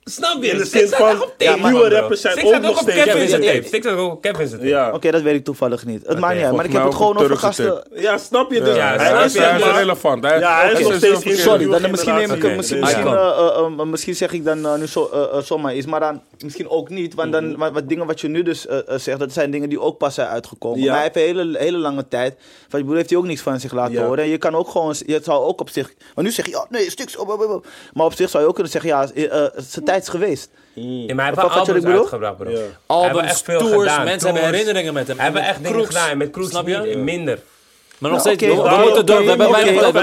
[0.10, 0.50] Snap je?
[0.50, 3.42] In de zin van, ja, nieuwe rappers zijn ook nog op steeds- Kevin zijn
[3.80, 3.96] tape.
[3.98, 4.72] ook op Kevin zijn tape.
[4.72, 4.92] Ja.
[4.94, 6.08] Oké, dat weet ik toevallig niet.
[6.08, 6.56] Het maakt niet uit.
[6.56, 7.84] Maar ik heb het gewoon over gasten...
[7.94, 8.76] Ja, snap je dus?
[8.76, 10.24] Ja, hij snap is, relevant.
[10.24, 13.82] Hij, Ja, hij is nog steeds Sorry, dan misschien, neem ik, misschien, eh, eh, eh,
[13.84, 15.10] misschien zeg ik dan nu zo,
[15.44, 17.14] zomaar iets, maar dan misschien ook niet.
[17.14, 17.60] Want dan, Mhm.
[17.60, 20.28] wat, wat dingen wat je nu dus zegt, dat zijn dingen die ook pas zijn
[20.28, 20.80] uitgekomen.
[20.80, 20.86] Ja.
[20.92, 22.36] Maar hij heeft een hele, hele lange tijd,
[22.70, 24.24] van je broer heeft hij ook niks van zich laten horen.
[24.24, 26.66] En je kan ook gewoon, je zou ook op zich, maar nu zeg je, ja,
[26.70, 27.18] nee, stuks,
[27.94, 29.08] maar op zich zou je ook kunnen zeggen, ja,
[29.56, 30.50] zijn tijd is geweest.
[30.74, 32.50] Ja, maar hij heeft Wat- albums uitgebracht, bro.
[32.50, 32.58] Ja.
[32.86, 34.04] Albums, echt veel tours, gedaan.
[34.06, 34.58] mensen hebben Tours.
[34.58, 35.34] herinneringen met hem.
[35.34, 36.18] Met echt dingen gedaan.
[36.18, 36.98] Met Crooks Snap je?
[36.98, 37.40] minder.
[37.98, 39.22] Maar nog steeds, we, moeten door.
[39.24, 39.94] We hebben weinig tijd.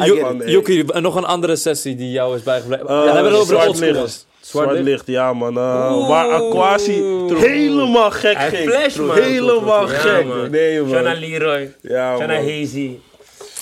[0.00, 0.50] Hebben.
[0.50, 2.88] Yuki, nog een andere sessie die jou is bijgebleven.
[2.88, 4.08] Eh, ja, we hebben het over de
[4.40, 5.06] zwart licht.
[5.06, 5.56] Ja man.
[5.58, 6.08] Oeh.
[6.08, 6.92] waar Aquasi
[7.34, 8.70] helemaal gek ging.
[8.70, 9.16] flash, man.
[9.16, 10.24] Helemaal Ja, gek.
[10.26, 10.50] man.
[10.50, 10.90] Nee man.
[10.90, 11.74] Shana Leroy.
[11.82, 12.44] Ja Shana man.
[12.44, 12.98] Hazy.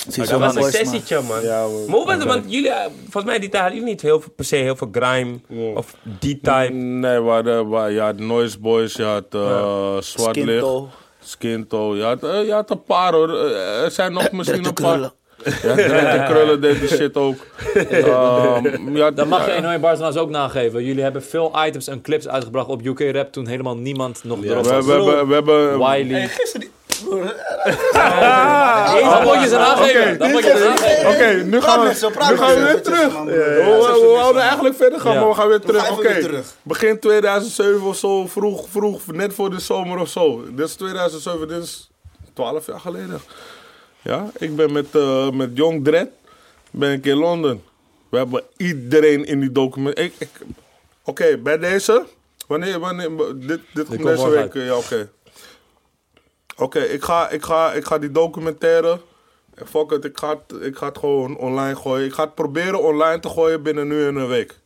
[0.09, 1.43] Zie Dat zo was een sessietje, man.
[1.43, 1.85] Ja, man.
[1.87, 2.25] Maar hoe was het?
[2.25, 4.77] Want jullie, eh, volgens mij die tijd hadden jullie niet heel veel, per se heel
[4.77, 5.39] veel grime
[5.75, 6.73] of die type.
[6.73, 10.89] Nee, we we, je had Noise Boys, je had uh, Zwart Licht, Skinto.
[11.21, 11.97] Skinto.
[11.97, 13.31] Je had, je had een paar hoor.
[13.51, 14.93] Er zijn nog misschien een de paar.
[14.93, 15.13] krullen.
[15.63, 17.37] Ja, en Krullen deed die shit ook.
[17.75, 19.55] Ehm, ja, Dan mag je ja.
[19.55, 20.85] 101 Bars trouwens ook nageven.
[20.85, 24.47] Jullie hebben veel items en clips uitgebracht op UK Rap toen helemaal niemand nog We,
[24.49, 24.85] erop we, was.
[24.87, 25.79] we, we hebben...
[25.79, 26.29] Wiley.
[26.29, 26.69] Gisteren.
[29.03, 30.19] Dan moet je ze nageven.
[30.19, 31.07] Dan moet je ze.
[31.09, 33.23] Oké, nu gaan we, weer terug.
[33.25, 35.91] We, wouden eigenlijk verder gaan, maar we gaan weer terug.
[35.91, 40.45] Oké, begin 2007 of zo, vroeg, vroeg, net voor de zomer of zo.
[40.51, 41.91] Dit is 2007, dit is
[42.35, 43.21] 12 jaar geleden.
[44.03, 46.11] Ja, ik ben met, eh, met Jong Dredd,
[46.71, 47.63] ben ik in Londen.
[48.09, 49.99] We hebben iedereen in die document.
[49.99, 50.29] Ik, ik,
[51.05, 52.05] oké, bij deze,
[52.47, 55.09] wanneer, wanneer, dit, dit komt deze week, eh, ja oké.
[56.59, 59.01] Oké, ik, ga, ik, ga, ik ga die documentaire.
[59.55, 62.07] en Fuck it, ik ga, het, ik ga het gewoon online gooien.
[62.07, 64.59] Ik ga het proberen online te gooien binnen nu en een week.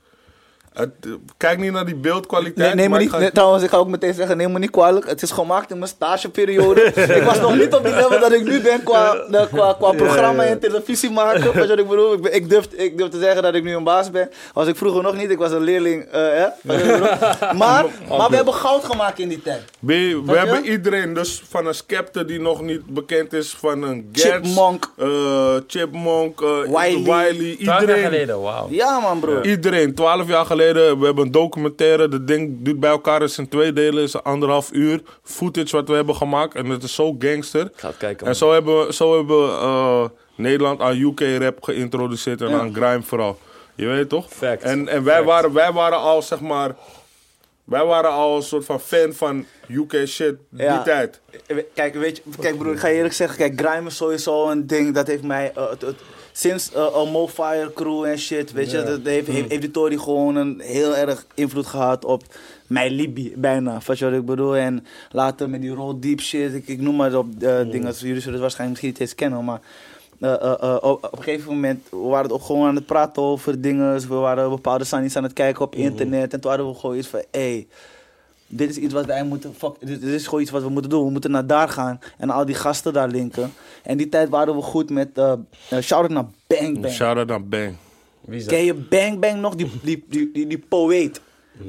[0.72, 0.90] Het,
[1.36, 2.56] kijk niet naar die beeldkwaliteit.
[2.56, 4.52] Nee, neem me maar ik niet, ga- nee, trouwens, ik ga ook meteen zeggen, neem
[4.52, 5.08] me niet kwalijk.
[5.08, 6.82] Het is gemaakt in mijn stageperiode.
[7.18, 9.16] ik was nog niet op die level dat ik nu ben qua,
[9.50, 11.42] qua, qua programma en televisie maken.
[11.42, 12.26] Weet je wat ik bedoel?
[12.34, 14.30] Ik, durf, ik durf te zeggen dat ik nu een baas ben.
[14.52, 16.04] Was ik vroeger nog niet, ik was een leerling.
[16.04, 16.46] eh, hè?
[16.62, 16.98] Bedoel?
[17.62, 19.62] maar, maar we hebben goud gemaakt in die tijd.
[19.78, 24.08] We, we hebben iedereen, dus van een Skepta die nog niet bekend is, van een
[24.12, 24.90] Gats, Chipmunk.
[24.96, 27.02] eh, Chipmunk, eh, Wiley.
[27.02, 28.04] Wiley, 12 jaar iedereen.
[28.04, 28.66] geleden, wauw.
[28.70, 29.40] Ja man bro.
[29.40, 32.08] Iedereen, 12 jaar geleden, we hebben een documentaire.
[32.08, 35.02] Dat ding duurt bij elkaar is in twee delen, is anderhalf uur.
[35.22, 37.60] Footage wat we hebben gemaakt en het is zo gangster.
[37.66, 38.26] Ik ga het kijken.
[38.26, 40.04] En zo hebben, we- zo hebben we eh,
[40.34, 43.38] Nederland aan UK-rap geïntroduceerd en aan grime vooral.
[43.74, 44.26] Je weet toch?
[44.28, 44.62] Fact.
[44.62, 45.26] En, en wij, Fact.
[45.26, 46.74] waren, wij waren al, zeg maar...
[47.64, 50.82] Wij waren al een soort van fan van UK shit die Ja.
[50.82, 51.20] tijd.
[51.74, 54.66] Kijk, weet je, kijk broer, ik ga je eerlijk zeggen, kijk, grime is sowieso een
[54.66, 56.00] ding dat heeft mij, eh, het- het-
[56.32, 59.96] sinds eh een Mofire crew en shit, weet je, dat heeft, heeft, heeft die Tory
[59.96, 62.22] gewoon een heel erg invloed gehad op
[62.66, 64.56] mijn Libi, bijna, weet je wat ik bedoel?
[64.56, 68.20] En later met die roll deep shit, ik, ik noem maar op eh, dingen, jullie
[68.20, 69.60] zullen het waarschijnlijk misschien niet eens kennen, maar
[70.22, 72.86] eh, eh, eh, op, op een gegeven moment we waren het ook gewoon aan het
[72.86, 76.68] praten over dingen, we waren bepaalde sannies aan het kijken op internet en toen hadden
[76.68, 77.66] we gewoon iets van, hey,
[78.52, 79.54] dit is iets wat wij moeten.
[79.58, 81.04] Fuck, dit, dit is gewoon iets wat we moeten doen.
[81.04, 83.52] We moeten naar daar gaan en al die gasten daar linken.
[83.82, 85.08] En die tijd waren we goed met.
[85.18, 85.32] eh
[85.72, 86.94] uh, shout-out naar Bang Bang.
[86.94, 87.74] Shout-out naar Bang.
[88.20, 88.54] Wie is dat?
[88.54, 89.54] Ken je Bang Bang nog?
[89.54, 91.20] Die, die, die, die, die poëet.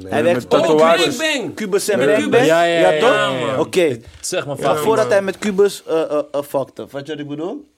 [0.02, 1.16] Hij met werkt Oh, tatoeages.
[1.16, 1.54] Bang Bang!
[1.54, 2.38] Cubus en Met Bang Cubus?
[2.38, 2.48] Bang.
[2.50, 3.58] Ja, ja, ja, toch?
[3.58, 3.98] Oké.
[4.20, 4.78] Zeg maar vaak.
[4.78, 6.86] voordat hij met Cubus eh eh eh, fuckte.
[6.90, 7.68] Weet je wat ik bedoel?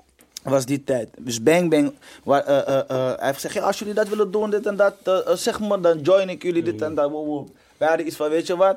[0.42, 1.08] Was die tijd.
[1.18, 1.92] Dus Bang Bang.
[2.24, 4.76] Waar, eh, eh, eh, hij heeft gezegd: ja, als jullie dat willen doen, dit en
[4.76, 4.94] dat.
[5.04, 7.10] eh, eh, zeg maar, dan join ik jullie dit en dat.
[7.10, 7.48] Wow, wow.
[7.78, 8.76] Wij hadden iets van: weet je wat?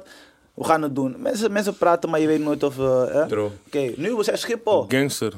[0.53, 1.15] We gaan het doen.
[1.17, 2.77] Mensen, mensen praten, maar je weet nooit of.
[2.79, 3.23] eh, hè?
[3.41, 4.85] Oké, nu we zijn Schiphol.
[4.87, 5.33] Gangster.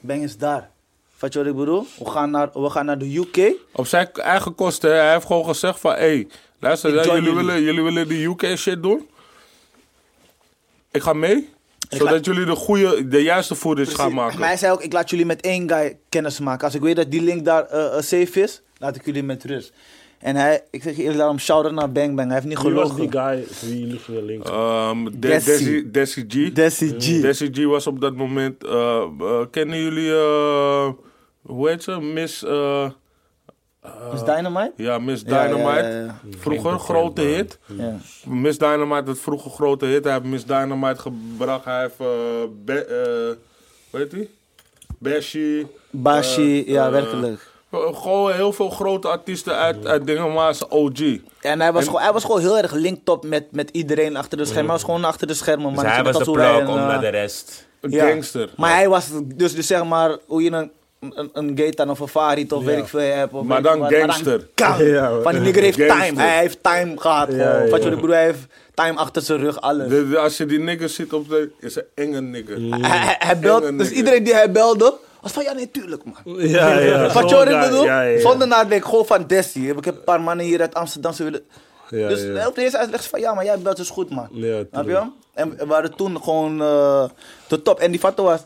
[0.00, 0.70] Bang is daar.
[1.18, 1.86] Weet je wat ik bedoel?
[1.98, 3.52] We gaan naar, we gaan naar de UK.
[3.72, 4.90] Op zijn eigen kosten.
[4.90, 4.96] hè.
[4.96, 5.94] Hij heeft gewoon gezegd van...
[5.94, 6.26] Hé,
[6.60, 7.32] luister, jullie, jullie.
[7.34, 9.08] willen, jullie willen die UK shit doen?
[10.90, 11.48] Ik ga mee.
[11.88, 14.38] zodat jullie de, goede, de juiste footage gaan maken.
[14.38, 16.64] Maar hij zei ook: ik laat jullie met één guy kennis maken.
[16.64, 19.44] Als ik weet dat die link daar eh, eh, safe is, laat ik jullie met
[19.44, 19.72] rust.
[20.18, 22.26] En hij, ik zeg je eerlijk, daarom shout-out naar Bang Bang.
[22.30, 23.10] Hij heeft niet Wie was gelogen.
[23.10, 24.52] die guy wie jullie gingen linken?
[24.52, 25.90] Ehm, De- Desi.
[25.90, 26.52] Desi, Desi G.
[26.52, 27.20] Desi G.
[27.20, 28.64] Desi G was op dat moment...
[28.64, 30.10] eh, eh, kennen jullie...
[30.12, 30.88] eh,
[31.42, 32.00] hoe heet ze?
[32.00, 32.44] Miss...
[32.44, 32.90] eh,
[34.14, 34.72] Is Dynamite?
[34.76, 35.82] ja, Miss Ja, ja, Dynamite.
[35.88, 36.20] ja, ja.
[36.38, 37.58] Vroeger grote hit.
[37.66, 37.96] Ja.
[38.26, 40.04] Miss Dynamite, het vroege grote hit.
[40.04, 41.64] Hij heeft Miss Dynamite gebracht.
[41.64, 42.00] Hij heeft...
[42.00, 42.06] eh
[42.64, 43.36] Be- eh,
[43.90, 44.30] hoe heet die?
[44.98, 45.66] Bashi.
[45.90, 47.40] Bashi, eh, ja, eh, werkelijk.
[47.72, 51.00] Gewoon heel veel grote artiesten uit, uit dingen, maar OG.
[51.40, 54.16] En hij was, En- gewoon, hij was gewoon heel erg linked op met, met iedereen
[54.16, 54.64] achter de schermen.
[54.64, 55.72] Hij was gewoon achter de schermen.
[55.74, 57.66] Dus hij was de om eh, naar de rest.
[57.80, 58.06] Een ja.
[58.08, 58.50] gangster.
[58.56, 60.70] Maar hij was dus, dus zeg maar, hoe je een,
[61.14, 63.32] een, een Gaetan of een Farid of weet ik veel hebt.
[63.32, 64.48] Of Maar dan wat, gangster.
[64.78, 65.22] Ja, man.
[65.22, 66.06] Van die nigger heeft Gangster.
[66.06, 66.20] time.
[66.20, 67.28] Hij heeft time gehad.
[67.32, 67.94] Ja, ja, Wat je ja.
[67.94, 69.88] bedoel, hij heeft time achter zijn rug, alles.
[69.88, 71.50] De- de- als je die nigger ziet op de...
[71.60, 72.56] is een enge nigger.
[72.56, 73.96] Hij, hij, hij Enge belt, dus nigger.
[73.96, 76.38] iedereen die hij belde, was van ja, nee, tuurlijk man.
[76.38, 77.12] Ja, ja.
[77.12, 77.84] Wat je ik bedoel?
[77.84, 78.20] Ja, ja, ja.
[78.20, 79.68] Zonder nadenken, gewoon van Desi.
[79.70, 81.42] Ik heb een paar mannen hier uit Amsterdam, ze willen...
[81.90, 82.46] Ja, dus ja.
[82.48, 84.28] op de eerste uitleg van ja, maar jij belt dus goed man.
[84.30, 84.90] Ja, Snap je?
[84.90, 85.06] tuurlijk.
[85.34, 87.04] En we waren toen gewoon eh,
[87.48, 87.78] de top.
[87.80, 88.40] En die fatto was...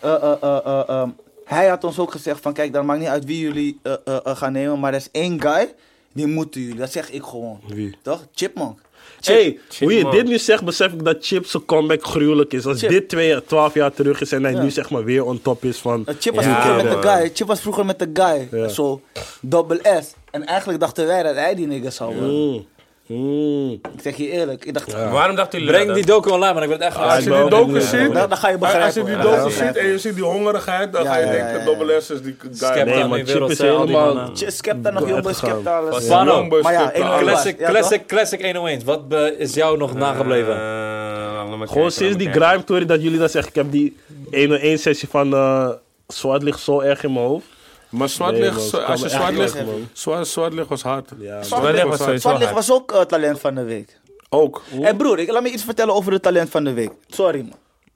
[0.00, 1.08] eh, eh, eh, eh, eh,
[1.44, 3.80] hij had ons ook gezegd van kijk, dan maakt niet uit wie jullie
[4.24, 4.78] gaan nemen.
[4.80, 5.74] Maar er is één guy,
[6.12, 6.76] die moeten jullie.
[6.76, 7.60] Dat zeg ik gewoon.
[7.66, 7.96] Wie?
[8.02, 8.26] Toch?
[8.34, 8.80] Chipmunk.
[9.20, 9.34] Chip.
[9.36, 10.10] Hey, hoe je man.
[10.12, 12.66] dit nu zegt, besef ik dat Chip zijn comeback gruwelijk is.
[12.66, 12.90] Als Chip.
[12.90, 14.62] dit twee, 12 jaar terug is en hij Ja.
[14.62, 16.06] nu zeg maar weer on top is van...
[16.18, 17.30] Chip was Ja, vroeger met de guy.
[17.34, 18.48] Chip was vroeger met de guy.
[18.60, 18.68] Ja.
[18.68, 19.00] Zo,
[19.40, 20.12] double S.
[20.30, 22.66] En eigenlijk dachten wij dat hij die nigger zou worden.
[23.08, 23.16] Mm.
[23.16, 23.70] Mm.
[23.72, 24.64] Ik zeg je eerlijk.
[24.64, 25.96] Ik dacht, Waarom dachten jullie Breng dat?
[25.96, 26.62] die docu online, man.
[26.62, 28.12] Ik het echt Als je die docu ziet...
[28.14, 29.00] dan, dan ga je Als begrijpen.
[29.06, 31.52] je die docu ziet en je ziet die hongerigheid, dan Ja, ga je ja, denken,
[31.52, 31.64] ja, ja.
[31.64, 32.50] Double S is die guy.
[32.54, 35.34] Skepta Nee, maar die Chip is helemaal- Skepta nog, uitgegaan.
[35.34, 36.00] Skepta.
[36.00, 36.44] Spano.
[36.44, 36.92] Maar.
[37.20, 38.84] Classic, Ja, classic, classic 101.
[38.84, 40.54] Wat eh, is jou nog nagebleven?
[40.54, 42.42] Eh, kijken, Gewoon sinds die kijken.
[42.46, 43.96] grime story dat jullie dan zeggen, ik heb die
[44.30, 45.68] 101 sessie van uh,
[46.06, 47.46] Zwart ligt zo erg in mijn hoofd.
[47.88, 49.88] Maar zwart Nee, licht, man, zo- ze als je kwamen zwart echt licht, weg, man.
[49.92, 51.10] zwart, zwart licht was hard.
[51.18, 52.66] Ja, Zwart licht was sowieso Zwartlicht hard.
[52.66, 53.98] was ook eh, talent van de week.
[54.28, 54.62] Ook.
[54.82, 56.90] En broer, ik, laat me iets vertellen over het talent van de week.
[57.06, 57.52] Sorry man.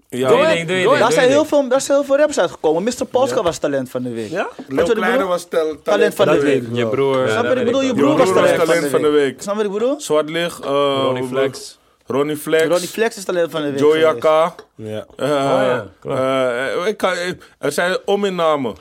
[0.08, 0.28] Ja.
[0.28, 2.38] Doe je ding, doe je ding, Daar zijn, heel veel, daar zijn heel veel rappers
[2.38, 2.82] uitgekomen.
[2.82, 3.04] Mr.
[3.10, 4.30] Polska was talent van de week.
[4.30, 4.48] Ja?
[4.68, 6.64] Lil Kleine was tel- Talent van de week.
[6.72, 7.28] Je broer.
[7.28, 7.80] Snap je wat ik bedoel?
[7.82, 7.96] Je wel.
[7.96, 9.42] broer was talent talent van de week.
[9.42, 10.00] Snap je wat ik bedoel?
[10.00, 10.64] Zwart licht.
[10.64, 11.78] eh, Ronnie Flex.
[12.06, 12.66] Ronnie Flex.
[12.68, 13.78] Ronnie Flex is talent van de week.
[13.78, 13.98] Joey.
[14.00, 14.54] Ja.
[15.16, 16.18] eh, ja, klopt.
[16.18, 18.74] eh, ik kan, ik- er zijn ominnamen.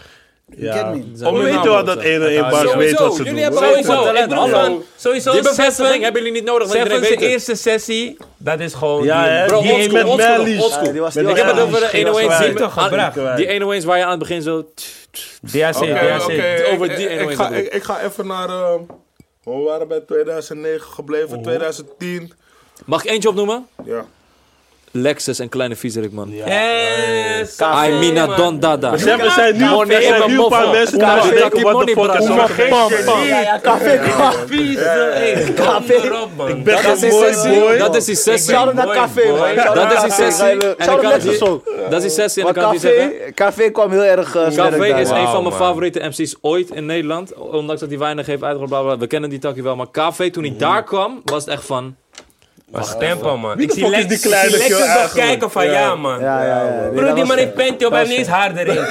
[0.58, 1.04] Me?
[1.32, 3.26] We weten wel dat 1 en 1 bars weet wat ze doen.
[3.26, 4.64] jullie hebben sowieso- ik bedoel Hallo.
[4.64, 7.47] van, sowieso Die bevestiging Seven, hebben jullie niet nodig, want Seven iedereen zijn weet het.
[7.49, 9.04] eerste sessie, dat is gewoon...
[9.04, 9.43] Ja?
[9.47, 10.68] Bro, Die met Mellies.
[11.14, 12.72] Ja, Ik heb het over de Ging 101 was die, kwijt.
[12.72, 13.18] gebracht.
[13.20, 14.66] aan- die 101's waar je aan het begin zo...
[15.41, 15.76] DAC.
[15.76, 16.64] oké.
[16.72, 17.64] Over die ik, 101 ik, ga, bedoel.
[17.66, 18.49] ik, ik ga even naar...
[18.49, 18.74] eh,
[19.43, 22.32] we waren bij 2009 gebleven, 2010.
[22.86, 23.68] Mag ik eentje opnoemen?
[23.86, 24.06] Ja.
[24.91, 26.29] Lexus en Kleine Viezerik, man.
[26.29, 27.59] Yes!
[27.59, 28.91] I mean don dada.
[28.91, 33.27] Er zijn nu zijn een paar mensen die Money, denken, what the fuck is.
[33.29, 33.99] Ja, ja, café
[35.55, 35.99] Café.
[36.37, 36.63] man.
[36.63, 37.77] ben Dat is die Mooi, boy.
[37.77, 38.53] Dat is die sessie.
[38.53, 39.75] Shout-out naar café, man.
[39.75, 40.59] Dat is die sessie.
[40.79, 41.65] Shout-out Lexus die- ook.
[41.89, 43.11] Dat is die sessie en Maar dan kan ik die zeggen...
[43.19, 46.35] café, café kwam heel erg eh, sterk Café is een van Wauw, mijn favoriete MC's
[46.41, 47.33] ooit in Nederland.
[47.33, 48.99] Ondanks dat hij weinig heeft uitgebracht.
[48.99, 49.75] We kennen die takkie wel.
[49.75, 51.95] Maar Café, toen hij daar kwam, was het echt van...
[52.72, 53.57] Was tempo, man.
[53.57, 55.72] Wie Ik zie Lex- die kleine zie nog kijken van, Ja.
[55.72, 56.19] ja, man.
[56.19, 58.86] Ja, ja, Bro, die man heeft panty op, hij heeft niet eens haar erin.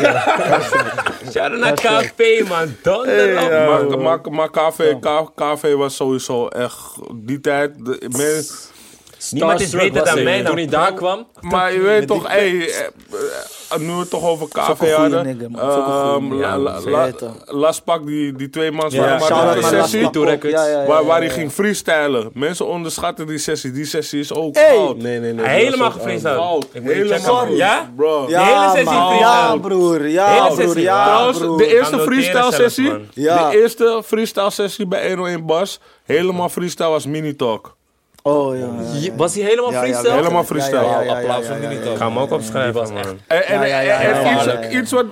[1.32, 2.76] Shout-out naar café, man.
[2.82, 4.02] Donder op, man.
[4.02, 6.78] Maar, maar, maar KV, K- KV was sowieso echt
[7.14, 7.84] die tijd.
[7.84, 8.44] De, men-
[9.30, 10.46] Niemand is beter dan mij dan.
[10.46, 11.26] Toen hij daar kwam...
[11.40, 12.78] maar je weet toch, hey, eh,
[13.70, 15.26] eh, nu we het toch over KV hadden.
[15.26, 15.50] ehm, nigger.
[15.50, 17.30] la- la- Ja, la- vet, hoor.
[17.44, 20.08] Las Pak, die, die twee man Ja, waren die sessie.
[20.86, 22.30] Waar, waar hij ging freestylen.
[22.34, 23.70] Mensen onderschatten die sessie.
[23.72, 24.96] Die sessie is ook fout.
[24.96, 25.46] Nee, nee, nee.
[25.46, 26.66] Helemaal gefreestyled.
[26.72, 27.48] Helemaal.
[27.48, 27.90] Ja?
[27.96, 28.26] Bro.
[28.26, 29.18] De hele Ja, sessie.
[29.18, 30.08] Ja, broer.
[30.08, 30.80] Ja, sessie.
[30.80, 31.58] Ja, Trouwens, broer.
[31.58, 37.36] de eerste freestyle sessie, de eerste freestyle sessie bij 101 Bas, helemaal freestyle was Mini
[37.36, 37.76] Talk.
[38.22, 38.68] Oh, ja.
[39.00, 39.14] ja.
[39.14, 40.14] Was hij helemaal Ja, ja, freestyle?
[40.16, 40.76] Helemaal freestyle.
[40.84, 41.92] Ja, ja, ja, ja, Applaus ja, voor ja, Mini ja, Talk.
[41.92, 43.04] Ik ga hem ook opschrijven, man.
[43.26, 45.06] En, iets, wat...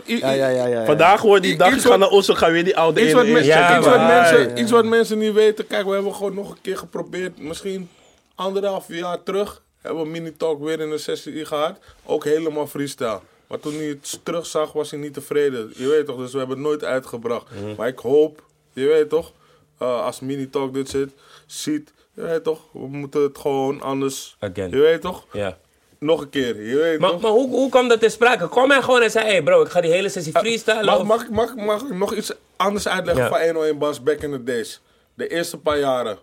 [0.87, 3.13] Vandaag wordt die dag, Iets ik ga wat- naar Oslo, ga weer die oude Iets
[3.13, 4.07] wat, 1 men- Ja, iets, wat man.
[4.07, 5.67] mensen, iets wat mensen niet weten.
[5.67, 7.41] Kijk, we hebben gewoon nog een keer geprobeerd.
[7.43, 7.89] Misschien
[8.35, 11.79] anderhalf jaar terug hebben we Mini Talk weer in een sessie gehad.
[12.07, 13.21] Ook helemaal freestyle.
[13.47, 15.73] Maar toen hij het terugzag, was hij niet tevreden.
[15.77, 17.45] Je weet toch, dus we hebben het nooit uitgebracht.
[17.77, 18.43] Maar ik hoop,
[18.73, 19.33] je weet toch,
[19.79, 21.11] eh, als Mini Talk dit zit,
[21.47, 24.37] ziet, je weet toch, we moeten het gewoon anders.
[24.41, 24.71] Again.
[24.71, 25.57] Je weet toch, Ja.
[25.99, 27.21] nog een keer, je weet Maar, toch.
[27.21, 28.49] maar hoe, hoe kwam dat te sprake?
[28.49, 30.85] Kwam hij gewoon en zei, hey bro, ik ga die hele sessie freestylen?
[30.85, 33.31] Mag, of- mag, ik- mag, ik- mag ik nog iets anders uitleggen Ja.
[33.31, 34.81] van 101 Bas back in the days?
[35.15, 36.19] De eerste paar jaren.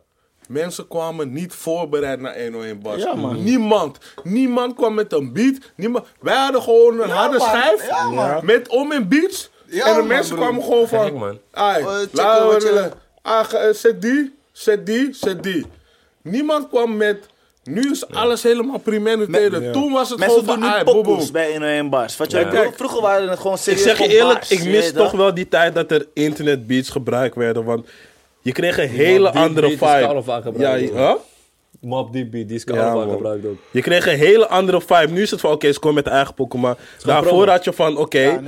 [0.47, 2.97] Mensen kwamen niet voorbereid naar 101 Bas.
[3.01, 3.43] Ja, man.
[3.43, 3.97] Niemand.
[4.23, 5.55] Niemand kwam met een beat.
[5.75, 6.05] Niemand.
[6.19, 7.47] Wij hadden gewoon een harde man.
[7.47, 7.87] schijf.
[7.87, 8.39] Ja.
[8.43, 9.49] Met om in beats.
[9.65, 10.47] Ja, en de man, mensen broer.
[10.47, 11.39] kwamen gewoon van...
[11.51, 12.91] Ai, checken laten we- wat je-
[13.21, 15.65] ah, eh, zet die, zet die, zet die.
[16.25, 17.25] Niemand kwam met...
[17.63, 19.73] Nu is alles helemaal premeditated.
[19.73, 20.73] Toen was het Mensen gewoon doen van...
[20.73, 22.17] nu ai, pokoes bij 101 bars.
[22.17, 22.49] Wat je Ja.
[22.49, 24.79] bedoelt, vroeger waren het gewoon Ik serieus zeg je gewoon eerlijk, bars, ik je mis
[24.83, 25.19] weet toch dat?
[25.19, 27.63] wel die tijd dat er internetbeats gebruikt werden.
[27.63, 27.87] Want
[28.41, 29.85] je kreeg een hele andere vibe.
[30.25, 31.17] Ja, gebruikt, je-.
[31.85, 32.63] Mob die beat, die is
[33.05, 33.09] man.
[33.15, 33.57] gebruikt ook.
[33.71, 35.07] Je kreeg een hele andere vibe.
[35.11, 36.75] Nu is het van, oké, ze komen met eigen Pokémon.
[37.03, 38.39] Daarvoor had je van, oké,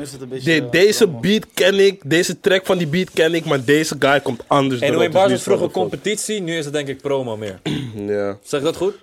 [0.43, 1.19] de- eh, deze promo.
[1.19, 4.81] beat ken ik, deze track van die beat ken ik, maar deze guy komt anders
[4.81, 4.99] En erop.
[5.01, 7.59] hoe Dus was is vroeger het wel competitie, nu is het denk ik promo meer.
[8.07, 8.37] Ja.
[8.43, 8.93] Zeg ik dat goed?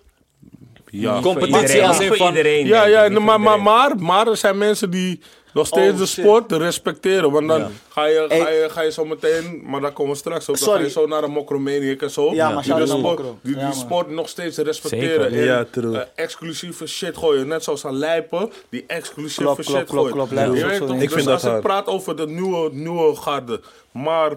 [0.91, 1.20] Ja.
[1.20, 2.28] Competitie als in voor van...
[2.28, 2.66] iedereen.
[2.66, 5.20] Ja, ja maar, maar, maar er zijn mensen die
[5.55, 6.24] nog steeds Oh, de shit.
[6.24, 7.30] sport respecteren.
[7.30, 7.70] Want dan Ja.
[7.88, 10.55] ga, je, ga, je, ga je zo meteen, maar daar komen we straks op.
[10.55, 10.78] Dan Sorry.
[10.80, 12.34] ga je zo naar de Mokromaniac en zo.
[12.34, 15.30] Ja, maar die de sport, die, die sport nog steeds respecteren.
[15.30, 15.38] Zeker.
[15.40, 15.98] En, Ja, true.
[15.98, 17.48] eh, exclusieve shit gooien.
[17.48, 20.12] Net zoals aan Lijpen, die exclusieve shit gooien.
[20.20, 20.30] ook toch?
[20.30, 20.55] een-
[20.94, 21.62] Ik Dus vind dat als ik hard.
[21.62, 23.61] praat over de nieuwe, nieuwe garde.
[23.90, 24.32] Maar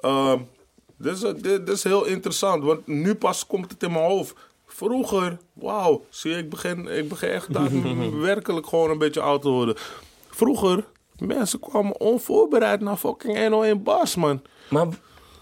[0.00, 0.38] ehm,
[0.98, 4.34] dit, is, dit, dit is heel interessant, want nu pas komt het in mijn hoofd.
[4.66, 9.48] Vroeger, wauw, zie je, ik begin, ik begin echt daadwerkelijk gewoon een beetje oud te
[9.48, 9.76] worden.
[10.36, 10.84] Vroeger,
[11.18, 14.42] mensen kwamen onvoorbereid naar fucking 101 Bas, man.
[14.68, 14.86] Maar,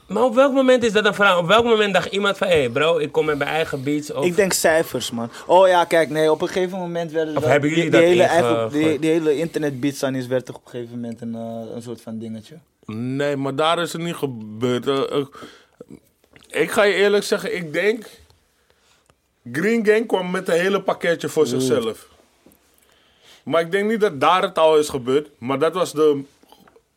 [0.09, 1.39] maar op welk moment is dat een vraag?
[1.39, 4.13] Op welk moment dacht iemand van, hé hey bro, ik kom met mijn eigen beats?
[4.13, 5.31] Of, Ik denk cijfers, man.
[5.47, 8.01] Oh ja, kijk, nee, op een gegeven moment werden Of dat- hebben jullie die, die
[8.01, 11.21] dat hele, eigen, die, die hele internetbeats aan is, werd toch op een gegeven moment
[11.21, 12.59] een, eh, een soort van dingetje.
[12.87, 14.87] Nee, maar daar is het niet gebeurd.
[14.87, 15.27] Eh, eh,
[16.63, 18.07] ik ga je eerlijk zeggen, ik denk...
[19.53, 22.09] Green Gang kwam met een hele pakketje voor zichzelf.
[23.45, 25.29] Maar ik denk niet dat daar het al is gebeurd.
[25.39, 26.23] Maar dat was de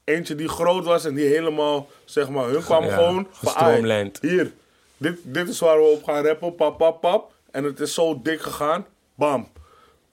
[0.04, 3.54] eentje die groot was en die helemaal, zeg maar, hun kwam Ja, gewoon van...
[3.56, 3.82] "Ai,
[4.22, 4.52] Hier,
[4.98, 7.32] dit, dit is waar we op gaan rappen, pap, pap, pap.
[7.52, 9.48] En het is zo dik gegaan, bam.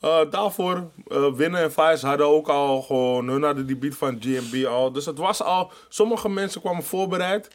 [0.01, 4.17] eh, daarvoor, eh Winnen en Vice hadden ook al gewoon, hun hadden die beat van
[4.21, 4.93] GMB al.
[4.93, 7.49] Dus het was al, sommige mensen kwamen voorbereid,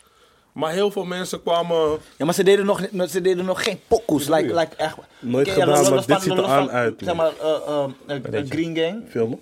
[0.54, 1.98] maar heel veel mensen kwamen...
[2.18, 4.28] Ja, maar ze deden nog, niet- ze deden nog geen pokoes.
[4.28, 4.96] Like, like echt.
[5.20, 8.78] Nooit gedaan, maar dit ziet er aan uit, Zeg maar, eh, eh, eh, eh, Green
[8.78, 9.04] Gang.
[9.10, 9.40] Filmen?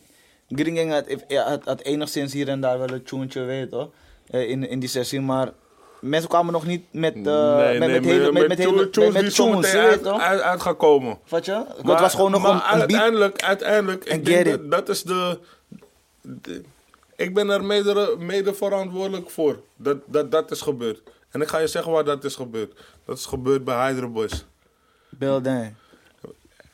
[0.50, 1.06] Green Gang had,
[1.48, 3.76] had, had enigszins hier en daar wel een tuentje, weet?
[4.28, 5.50] Eh, in, in die sessie, maar
[6.02, 8.94] mensen kwamen nog niet met, eh nee, met, nee, met, hele, met, met, hele, met,
[8.94, 10.20] tunes met die tunes, zometeen je weet uit, toch?
[10.22, 11.18] uit, uit gaan komen.
[11.24, 11.64] Vat je?
[11.78, 12.80] Het was gewoon nog maar een, een beat.
[12.80, 15.40] uiteindelijk, uiteindelijk, ik denk get dat, dat is de,
[16.22, 16.64] de-
[17.18, 19.64] Ik ben er mede, mede verantwoordelijk voor.
[19.76, 21.02] Dat, dat dat is gebeurd.
[21.30, 22.80] En ik ga je zeggen waar dat is gebeurd.
[23.06, 24.45] Dat is gebeurd bij Hydro Boys.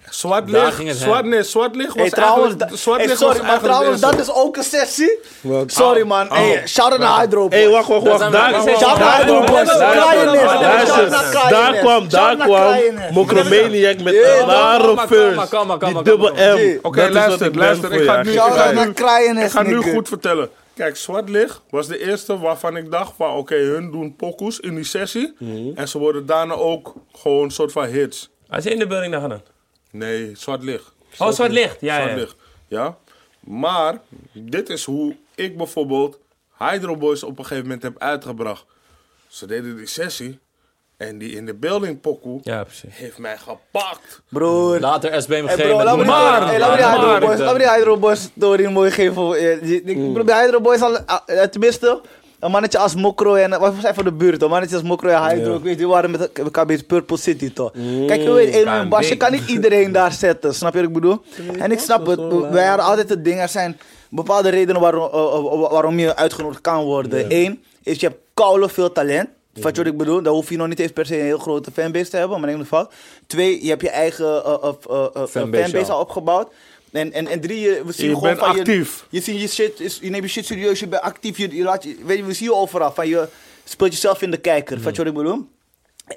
[0.10, 2.70] Zwart licht, ging het zwart, nee, zwart licht was Hey, trouwens, eigenlijk...
[2.72, 5.20] da- zwart hey, licht sorry, was maar trouwens, dat is ook een sessie.
[5.42, 5.72] Wat?
[5.72, 8.20] Sorry man, hey, shout-out naar Hydro Hé, hey, wacht, wacht, wacht.
[8.20, 9.70] Daar, we- daar, Shout-out naar Hydro Boys.
[9.78, 10.42] Kraaienis.
[10.44, 11.50] Luister, Shout-out naar Kraaienis.
[11.52, 13.14] daar kwam, daar kwam.
[13.14, 15.36] Mokromaniac met een rare verse.
[15.36, 16.34] maar, kom maar, kom Die maar, dubbel.
[16.34, 16.80] M.
[16.82, 19.76] Oké, luister, luister, ik ga nu- Shout-out Ik ga naar nu- Kraaienis, Ik ga nu
[19.76, 19.92] nigga.
[19.92, 20.50] goed vertellen.
[20.76, 23.36] Kijk, Zwart Licht was de eerste waarvan ik dacht van...
[23.36, 25.34] Oké, hun doen pokoes in die sessie.
[25.40, 25.58] Mhm.
[25.76, 28.30] En ze worden daarna ook gewoon een soort van hits.
[28.50, 29.42] Als je in de building dan gedaan.
[29.94, 30.92] Nee, Zwart Licht.
[31.18, 31.78] Oh, zwart licht.
[31.82, 32.16] Ja, Zwart ja.
[32.16, 32.36] Licht.
[32.68, 32.98] Ja.
[33.40, 33.98] Maar,
[34.34, 36.20] dit is hoe ik bijvoorbeeld
[36.58, 38.66] Hydro Boys op een gegeven moment heb uitgebracht.
[39.28, 40.40] Ze deden die sessie.
[40.98, 44.22] En die in de building pokoe Ja, heeft mij gepakt.
[44.30, 44.80] Broer.
[44.80, 47.60] Later SBMG Hey bro, laat me die- Maar, hey, laat me die maar, laat me
[47.60, 49.34] die Hydro Boys story mooi geven.
[49.34, 52.02] Eh, die- die- Bro, die Hydro Boys, al, eh, tenminste,
[52.44, 55.24] een mannetje als Mokro en, wat hij van de buurt, een mannetje als Mokro en
[55.24, 57.72] Hydro, ik weet, die waren met elkaar bij Purple City toch.
[58.08, 59.20] Kijk, je weet, één kan Bas, je dik.
[59.20, 61.22] kan niet iedereen daar zetten, snap je wat ik bedoel?
[61.60, 63.78] En ik snap het, wij hadden altijd het ding, er zijn
[64.10, 67.26] bepaalde redenen waarom, eh, eh, waarom je uitgenodigd kan worden.
[67.30, 69.30] Eén, is je hebt koude veel talent.
[69.54, 70.22] Je wat ik bedoel?
[70.22, 72.50] Dan hoef je nog niet eens per se een heel grote fanbase te hebben, maar
[72.50, 72.94] neem het fout.
[73.28, 74.74] Twee, je hebt je eigen eh,
[75.28, 76.52] Fanbase fanbase al opgebouwd.
[76.94, 79.06] En, en, en drie, je- we zien Je gewoon van actief.
[79.10, 81.38] Je, je, ziet je, shit, is- je neemt je shit serieus, je bent actief.
[81.38, 82.92] Je, je laat je, weet je, we zien je overal.
[82.92, 83.28] Van je
[83.64, 84.82] speelt jezelf in de kijker.
[84.82, 85.48] Vat je wat ik bedoel?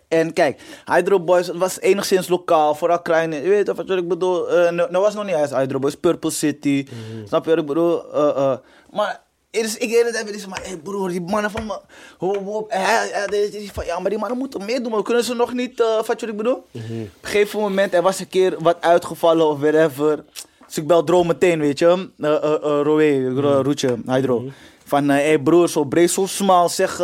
[0.09, 3.33] En kijk, Hydro Boys het was enigszins lokaal, vooral klein.
[3.33, 4.49] Je weet wat ik bedoel.
[4.51, 6.87] eh nou nou was nog niet eens Hydro Boys, Purple City.
[7.27, 8.13] Snap je wat ik bedoel?
[8.15, 8.57] Eh, eh,
[8.93, 9.21] maar
[9.51, 11.79] het is, ik hele tijd is maar, hey broer, die mannen van me.
[12.19, 15.03] Ho, ho, eh, eh, eh, dit is van, ja, maar die mannen moeten meedoen, maar
[15.03, 16.55] kunnen ze nog niet, eh je wat ik bedoel?
[16.55, 20.25] Op een gegeven moment, er was een keer wat uitgevallen of whatever.
[20.67, 21.87] Dus ik bel Dro meteen, weet je.
[21.87, 24.45] Uh, uh, uh, Roé, Ro- Roetje, Hydro.
[24.85, 26.97] Van, hé hey broer, zo breed, zo smal, zeg,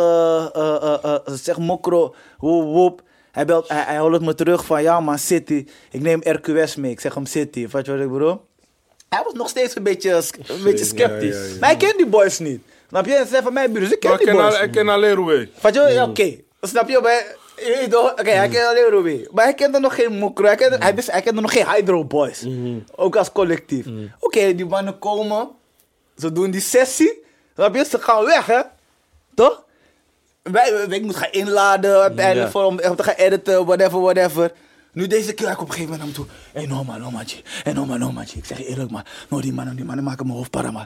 [1.25, 3.01] zeg Mokro, woep.
[3.31, 5.65] Hij, belt, hij, hij holt me terug van, ja man, City.
[5.91, 8.41] Ik neem RQS mee, ik zeg hem City, vat je wat ik bedoel?
[9.09, 10.11] Hij was nog steeds een beetje,
[10.47, 11.35] een beetje sceptisch.
[11.35, 11.59] ja, ja.
[11.59, 12.61] Maar hij kent die boys niet.
[12.89, 13.11] Snap je?
[13.11, 14.55] Ze zijn van mijn buurt, dus ik ken Maar die ken, boys.
[14.55, 15.49] al- ik ken alleen Roué.
[15.57, 15.79] Vat je?
[15.81, 16.35] Ja, oké.
[16.61, 17.25] Snap je?
[17.55, 18.11] Maar, je weet toch?
[18.11, 19.25] Oké, hij kent alleen Ruby.
[19.31, 20.45] Maar hij kende nog geen Mokro.
[20.45, 22.45] Hij kende, hij, wist- hij kende nog geen Hydro Boys.
[22.95, 23.85] Ook als collectief.
[24.19, 25.47] Oké, die mannen komen.
[26.17, 27.23] Ze doen die sessie.
[27.55, 27.85] Snap je?
[27.85, 28.59] Ze gaan weg, hè?
[29.35, 29.63] Toch?
[30.41, 32.01] Wij, ik moet gaan inladen.
[32.01, 33.65] Uiteindelijk voor om, om te gaan editen.
[33.65, 34.51] Whatever, whatever.
[34.91, 36.35] Nu deze keer, ik op een gegeven moment naar hem toe.
[36.53, 37.41] Hé, hey, no man, no man, G.
[37.63, 38.33] Hé, no man, no man, G.
[38.33, 39.03] Ik zeg je eerlijk, man.
[39.29, 40.85] No, die mannen, die mannen maken mijn hoofd para, man.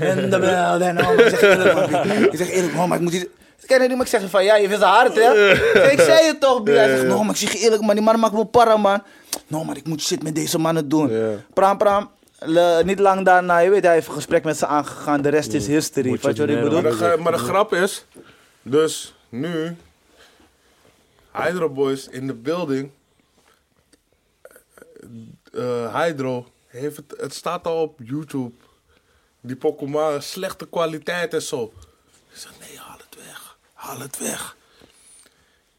[0.00, 1.18] En dan ben ik, no, man.
[1.20, 2.24] Ik zeg je eerlijk, man.
[2.24, 3.26] Ik zeg eerlijk, man, ik moet iets...
[3.62, 5.50] Ik ken die, maar ik zeg van, ja, je vindt ze hard, hè?
[5.94, 6.66] Ik zei het toch, B.
[6.66, 7.94] Hij zegt, no, man, ik zeg je eerlijk, man.
[7.94, 9.02] Die mannen maken me para, man.
[9.46, 11.10] No, man, ik moet shit met deze mannen doen.
[11.10, 11.34] Ja.
[11.54, 12.10] Praam, praam.
[12.38, 15.22] Le- niet lang daarna, je weet, hij heeft een gesprek met ze aangegaan.
[15.22, 16.10] De rest is history.
[16.10, 16.82] Weet je wat ik bedoel?
[16.82, 18.04] Maar de, maar de grap is,
[18.62, 19.76] dus nu,
[21.32, 22.90] Hydro Boys in de building,
[25.52, 28.50] eh, Hydro, heeft het, het staat al op YouTube.
[29.40, 31.72] Die Pokémon, slechte kwaliteit en zo.
[32.32, 32.78] Ik zeg, nee,
[33.82, 34.56] haal het weg.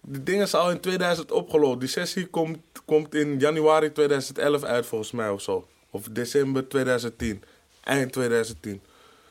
[0.01, 0.11] Het.
[0.13, 1.80] Die ding is al in 2000 opgelopen.
[1.80, 5.67] Die sessie komt, komt in januari 2011 uit volgens mij of zo.
[5.89, 7.43] Of december 2010.
[7.84, 8.81] Eind 2010.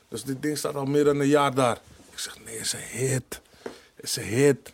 [0.08, 1.78] Dus dit ding staat al meer dan een jaar daar.
[2.10, 3.40] Ik zeg, nee, het is een hit.
[3.94, 4.72] Het is een hit.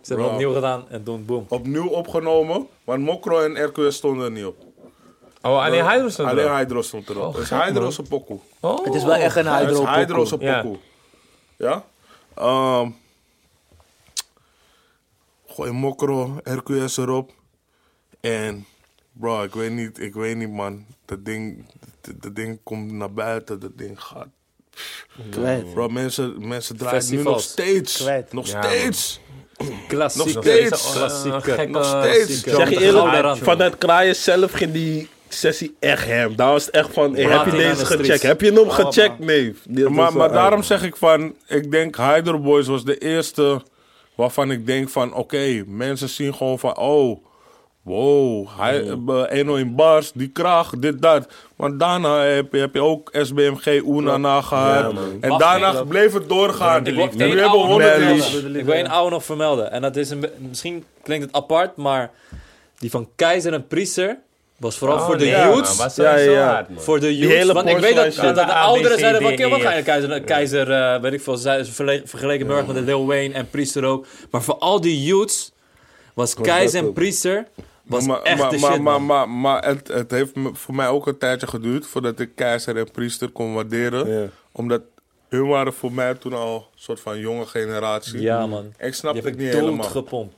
[0.00, 1.46] Ze hebben opnieuw gedaan en doen boom.
[1.48, 4.56] Opnieuw opgenomen, want Mokro en RQS stonden er niet op.
[5.42, 6.56] Oh, alleen Hydro stond Alleen erop.
[6.56, 7.22] Hydro stond erop.
[7.22, 7.88] Oh, dus Hydro man.
[7.88, 8.38] is een pokoe.
[8.60, 8.84] Oh.
[8.84, 10.78] Het is wel echt een Het Hydro is Hydro is pokoe.
[11.56, 11.84] Ja?
[12.34, 12.90] Ehm,
[15.46, 17.32] gooi Mokro, RQS erop.
[18.20, 18.66] En,
[19.12, 20.84] bro, ik weet niet, ik weet niet, man.
[21.04, 21.66] Dat ding,
[22.00, 24.28] dat, dat ding komt naar buiten, dat ding gaat.
[25.30, 25.74] Kwijt.
[25.74, 27.96] Bro, mensen, mensen draaien nu nog steeds.
[27.96, 28.32] Kwijt.
[28.32, 29.20] Nog Ja, steeds.
[29.88, 30.34] Klassiek.
[30.34, 30.92] Nog steeds.
[30.92, 31.70] Klassieker.
[31.70, 32.42] Nog steeds.
[32.42, 36.36] Zeg je eerlijk, vanuit Kraaien zelf ging die sessie echt hem.
[36.36, 38.22] Daar was het echt van, hey, heb je deze de gecheckt?
[38.22, 39.18] Heb je hem Oh, gecheckt?
[39.18, 39.26] man.
[39.26, 39.54] Nee.
[39.88, 43.62] Maar, was maar daarom zeg ik van, ik denk Hydro Boys was de eerste
[44.14, 47.24] waarvan ik denk van, oké, mensen zien gewoon van, oh,
[47.82, 51.26] wow, hij, eh, 1-0 in bars, die kracht, dit, dat.
[51.56, 54.94] Maar daarna heb je, heb je ook SBMG, Oenana gehad.
[55.20, 56.86] en Wacht, daarna ik- bleef het doorgaan.
[56.86, 58.56] Ik wil nu één hebben we oude 100 nog vermelden.
[58.60, 59.70] Ik wil één oude nog vermelden.
[59.70, 62.10] En dat is een, be- misschien klinkt het apart, maar
[62.78, 64.18] die van Keizer en Priester
[64.64, 65.78] was vooral Oh, voor de nee, youths.
[65.78, 66.52] man, Ja, ja.
[66.52, 66.82] hard, man.
[66.82, 67.52] Voor de youths.
[67.52, 70.20] Want ik weet dat, de ouderen zeiden van, D, "Oké, wat ga je F." Keizer,
[70.20, 73.84] Keizer eh, weet ik veel, verle- vergeleken heel erg met de Lil Wayne en Priester
[73.84, 74.06] ook.
[74.30, 75.52] Maar voor al die youths
[76.14, 76.92] was Keizer en.
[76.92, 77.46] Priester
[77.82, 80.74] was maar, echt maar, de maar, shit, maar, maar, maar het, het heeft me- voor
[80.74, 84.20] mij ook een tijdje geduurd voordat ik keizer en priester kon waarderen.
[84.22, 84.28] Ja.
[84.52, 84.80] Omdat
[85.28, 88.20] hun waren voor mij toen al een soort van jonge generatie.
[88.20, 88.72] Ja, man.
[88.78, 89.76] Ik snap het heb niet ik helemaal.
[89.76, 90.34] doodgepompt.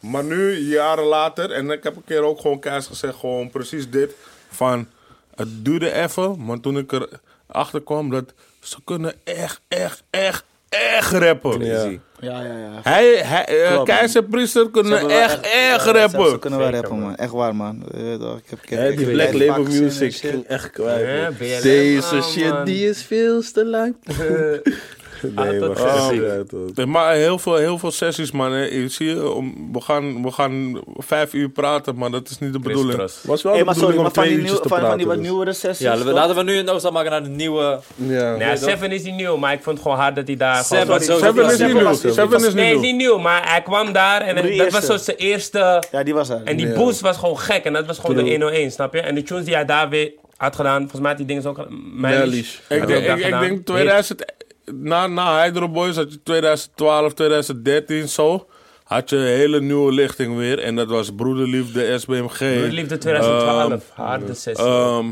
[0.00, 3.90] Maar nu, jaren later, en ik heb een keer ook gewoon keihard gezegd, gewoon precies
[3.90, 4.14] dit.
[4.50, 4.86] Van,
[5.34, 6.92] het duurde even, maar toen ik
[7.46, 11.64] erachter kwam dat ze kunnen echt, echt, echt, echt rappen.
[11.64, 11.90] Ja.
[12.20, 12.80] Ja, ja, ja.
[12.82, 13.88] Hij, hij, eh, Klopt.
[13.88, 16.30] Keizer Priester kunnen echt, echt ja, Ze, rappen.
[16.30, 17.00] ze kunnen wel rappen, man.
[17.00, 17.16] man.
[17.16, 17.82] Echt waar, man.
[17.96, 21.36] Je weet toch, Ik heb, ik heb, die Black Label Music ging echt kwijt.
[21.38, 22.64] Ja, Deze ah, shit man.
[22.64, 23.94] die is veel te lang.
[25.22, 28.52] Nee, Ah, maar dat is Maar heel veel, heel veel sessies, man.
[28.52, 28.64] hè.
[28.64, 32.52] Je zie je, om, we, gaan, we gaan vijf uur praten, maar dat is niet
[32.52, 32.98] de bedoeling.
[33.22, 34.68] Was wel Hey, de maar sorry, bedoeling maar om van twee die, uurtjes nieuw, te
[34.68, 35.24] van, van die wat dus.
[35.24, 35.86] nieuwere sessies.
[35.86, 36.04] Ja, toch?
[36.04, 37.80] laten we nu een overstap maken naar de nieuwe...
[37.94, 38.34] Ja.
[38.38, 40.84] Ja, Seven is niet nieuw, maar ik vond het gewoon hard dat hij daar Seven,
[40.86, 41.00] gewoon...
[41.00, 41.26] sowieso.
[41.26, 42.12] Seven is niet nieuw.
[42.12, 42.80] Seven is niet Nee, nieuw.
[42.80, 45.82] niet nieuw, maar hij kwam daar en dat was zo zijn eerste...
[45.90, 46.28] Ja, die was.
[46.44, 49.00] En die boost was gewoon gek en dat was gewoon de 101, snap je?
[49.00, 51.56] En de tunes die hij daar weer had gedaan, volgens mij had die dingen ook...
[51.56, 51.66] Had
[52.78, 54.24] Ik denk, ik, ik denk 2000,
[54.74, 58.46] na, na Hydro Boys had je 2012, 2013 zo.
[58.84, 60.58] Had je een hele nieuwe lichting weer.
[60.58, 62.36] En dat was Broederliefde, SBMG.
[62.38, 64.66] Broederliefde 2012, Ehm, harde sessie.
[64.66, 65.06] ehm,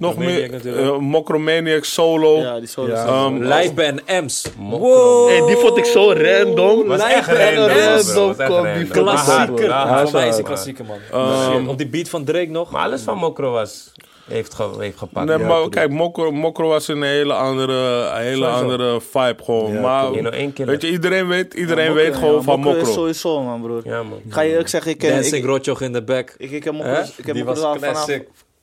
[0.00, 0.66] nog meer.
[0.78, 2.38] eh Mokromaniac solo.
[2.38, 2.88] Ja, die solo.
[2.88, 3.06] Ja.
[3.06, 4.46] Ehm, Lijpen en Ems.
[4.58, 5.26] Mokro.
[5.28, 6.86] Hey, die vond ik zo random.
[6.86, 8.12] was Lijpen echt en random, Ems.
[8.14, 8.88] random.
[8.88, 9.64] Klassieker.
[9.64, 10.98] Ja, voor mij is een klassieker, man.
[11.12, 12.70] Ehm, Shit, Op die beat van Drake nog.
[12.70, 13.92] Maar alles van Mokro was...
[14.28, 15.26] Heeft, ge, heeft gepakt.
[15.26, 15.46] Nee, Ja.
[15.46, 17.72] maar kijk, Mokro, Mokro was een hele andere,
[18.14, 18.60] een hele Sowieso.
[18.60, 19.72] andere vibe gewoon.
[19.72, 20.14] Ja, maar klopt.
[20.14, 20.70] 101 killer.
[20.72, 22.92] weet je, iedereen weet, iedereen Mokro, weet ja, gewoon van Mokro is Mokro.
[23.00, 23.80] sowieso, man, broer.
[23.84, 24.18] Ja, man.
[24.26, 25.10] Ik ga je eerlijk zeggen, ik ken...
[25.12, 26.34] Dancing Ik, Rotjoch in de back.
[26.38, 28.06] ik, ik heb Mokro, ik heb Die Mokro was al vanaf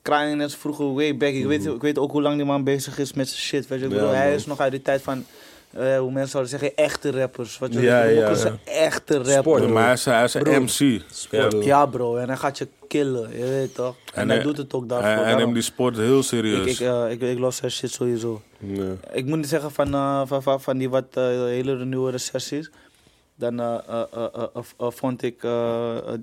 [0.02, 1.32] Crying net vroeger way back.
[1.32, 3.66] Ik weet, ik weet ook hoe lang die man bezig is met zijn shit.
[3.68, 5.24] Weet je, ik Ja, bedoel, hij is nog uit die tijd van...
[5.70, 7.58] eh, hoe mensen zouden zeggen, echte rappers.
[7.58, 8.56] Wat je, Ja, ja, ja.
[8.64, 9.32] echte rapper.
[9.32, 9.68] Sport.
[9.68, 10.62] Maar hij is, hij is een.
[10.62, 11.02] MC.
[11.30, 11.48] Ja.
[11.60, 13.94] Ja, bro, en hij gaat je killen, je weet toch?
[14.14, 15.08] En, En hij hij- doet het ook Hij, daarvoor.
[15.10, 16.66] hij daarom- neemt die sport heel serieus.
[16.66, 18.42] ik, ik, eh, ik, ik los zijn shit sowieso.
[19.12, 22.70] Ik moet niet zeggen van, eh, van, van, van die wat hele nieuwe sessies.
[23.40, 23.74] Dan eh,
[24.14, 24.24] eh,
[24.78, 25.34] eh, vond ik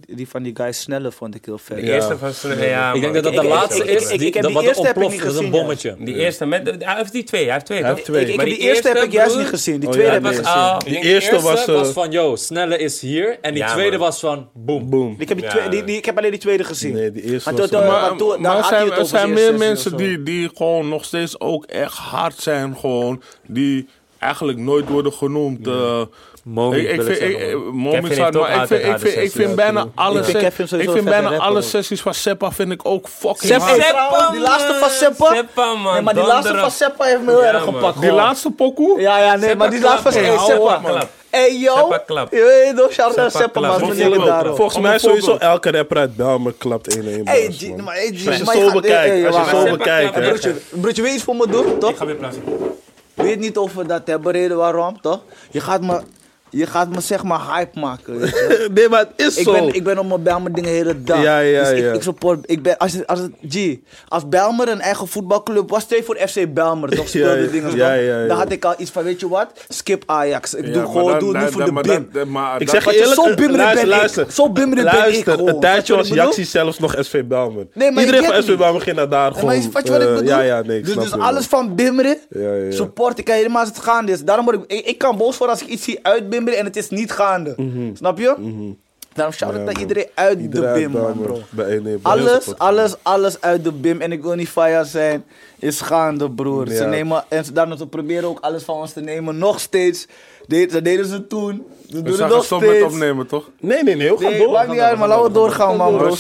[0.08, 1.78] die van die guys sneller vond ik heel vet.
[1.80, 1.94] De Ja.
[1.94, 2.60] eerste van zijn...
[2.70, 4.10] Ja, Ik denk dat dat de laatste is.
[4.12, 5.50] ik- heb die wat eerste heb ik niet Dat is een gezien, ja.
[5.52, 5.96] bommetje.
[6.00, 6.66] Die eerste met...
[6.66, 8.28] de- Hij heeft die twee, hij heeft twee, Hij heeft twee.
[8.36, 9.80] Maar heb die eerste heb ik juist niet gezien.
[9.80, 10.76] Die Oh, tweede ja, heb ik was gezien.
[10.78, 13.38] Ik denk Die eerste was, was van, yo, snelle is hier.
[13.42, 14.90] En die Ja, tweede was van, boom.
[14.90, 15.16] Boom.
[15.18, 15.86] Ik heb, die Ja, twee, die, ja.
[15.86, 16.94] die, ik heb alleen die tweede gezien.
[16.94, 17.72] Nee, die eerste Maar was...
[17.72, 21.66] Maar, er zijn, het er over zijn meer mensen die, die gewoon nog steeds ook
[21.66, 22.78] echt hard zijn.
[22.78, 23.88] Gewoon, die
[24.20, 25.68] eigenlijk nooit worden genoemd.
[25.68, 26.02] eh,
[26.50, 29.32] Momi, ik, ik vind, ik, ik- Momi staat, maar vind, ik harde vind, ik sessies.
[29.34, 30.44] vind bijna alle, Ik vind
[30.82, 33.88] ik vind bijna alle sessies van Seppa vind ik ook fucking Seppa, hard.
[33.88, 35.34] trouwens, die laatste van Seppa.
[35.36, 35.94] Seppa, man.
[35.94, 37.74] Nee, maar die laatste van Seppa heeft me heel Ja, erg man.
[37.74, 38.02] gepakt.
[38.02, 39.00] Die laatste pokoe?
[39.02, 40.46] Ja, ja, nee, Seppa maar die laatste hey, man.
[40.46, 41.08] Seppa.
[41.30, 41.76] Hey, yo.
[41.92, 43.60] Seppa weet toch, shout out Seppa Seppa,
[44.42, 44.56] man.
[44.56, 47.84] Volgens mij sowieso elke rapper uit Belmer klapt 1-1 Hey, bars, G, man.
[47.84, 50.28] maar hey, Als je maar zo bekijkt, hey, als je zo bekijkt, Seppa.
[50.30, 51.90] Broertje, weet je iets voor me doen, toch?
[51.90, 52.44] Ik ga weer plaatsen.
[53.14, 55.20] Weet niet over dat hebben reden waarom, toch?
[55.52, 56.02] Je gaat me,
[56.50, 58.20] je gaat me zeg maar hype maken.
[58.20, 58.68] weet je.
[58.74, 59.52] Nee, maar het is ik, zo.
[59.52, 61.22] ben, ik ben op mijn Belmer dingen de hele dag.
[61.24, 61.92] Ja, ja, dus ik, ja.
[61.92, 63.76] ik support, ik ben, als, het- als het, G,
[64.08, 67.08] als Belmer een eigen voetbalclub was, twee voor FC Belmer, toch?
[67.18, 68.28] Speelde Ja, dingen, Ja, ja, ja.
[68.28, 69.52] Dan had ik al iets van, weet je wat?
[69.68, 70.54] Skip Ajax.
[70.54, 71.52] Ik doe gewoon, dan- doe het nu dan-
[71.84, 72.32] voor de BIM.
[72.32, 74.00] maar Ik zeg je eerlijk, zo bimmeren luister, ben ik.
[74.00, 74.26] luister.
[74.32, 76.14] Zo bimmeren ben ik Luister, een tijdje was ik?
[76.16, 77.68] Jaxi zelfs nog SV Belmer.
[77.74, 78.58] Nee, maar Iedereen ik van SV.
[78.58, 79.46] Belmer ging naar daar gewoon.
[79.46, 80.24] maar wat ik eh, bedoel?
[80.24, 82.18] Ja, ja, nee, ik Dus, dus alles van bimmeren,
[82.70, 84.24] support ik helemaal als het gaande is.
[84.24, 86.00] Daarom word ik, ik, ik kan boos worden als ik iets zie
[86.46, 87.56] en het is niet gaande.
[87.94, 88.36] Snap je?
[89.14, 89.60] Daarom shout Mhm.
[89.60, 91.40] Ja, naar iedereen uit Iedereen de bim, man, bro.
[91.50, 94.02] Bij 1-1 bars Alles, alles, alles uit de bim.
[94.02, 95.24] En ik wil niet fire zijn,
[95.60, 96.68] is gaande, broer.
[96.68, 99.38] Ze nemen, en ze, daarom ze proberen ook alles van ons te nemen.
[99.38, 100.08] Nog steeds.
[100.48, 101.66] De, dat deden ze toen.
[101.90, 102.94] Ze We doen het nog gestopt met steeds.
[102.94, 103.50] opnemen, toch?
[103.60, 104.52] Nee, nee, nee, we gaan Nee, door.
[104.52, 106.16] maakt niet uit, maar laten we doorgaan, man, bro.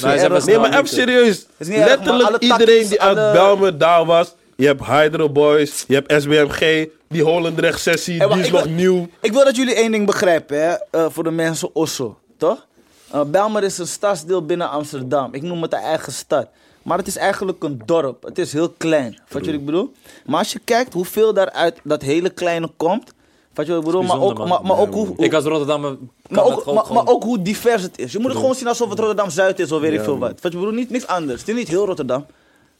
[0.45, 1.45] Nee, maar even serieus.
[1.57, 4.35] Letterlijk Alle iedereen die uit Belmer daar was.
[4.57, 8.71] Je hebt Hydro Boys, je hebt SBMG, die Holendrecht sessie, Hey, die is nog wil-
[8.73, 9.07] nieuw.
[9.21, 12.65] Ik wil dat jullie één ding begrijpen, hè, eh, voor de mensen Osso, toch?
[13.11, 15.33] Eh Belmer is een stadsdeel binnen Amsterdam.
[15.33, 16.47] Ik noem het een eigen stad.
[16.81, 18.23] Maar het is eigenlijk een dorp.
[18.23, 19.19] Het is heel klein.
[19.29, 19.91] Wat jullie ik bedoel?
[20.25, 23.07] Maar als je kijkt hoeveel daaruit dat hele kleine komt.
[23.07, 24.03] Je wat ik bedoel?
[24.03, 25.13] Maar ook, maar, maar ook hoe...
[25.17, 26.73] Ik als Rotterdammer kan maar ook, gewoon...
[26.75, 28.11] maar, gewoon- maar ook hoe divers het is.
[28.11, 30.41] Je moet het gewoon zien alsof het Rotterdam-Zuid is of weet ik veel wat.
[30.41, 31.39] Wat je bedoelt, niet, niks anders.
[31.39, 32.25] Het is niet heel Rotterdam.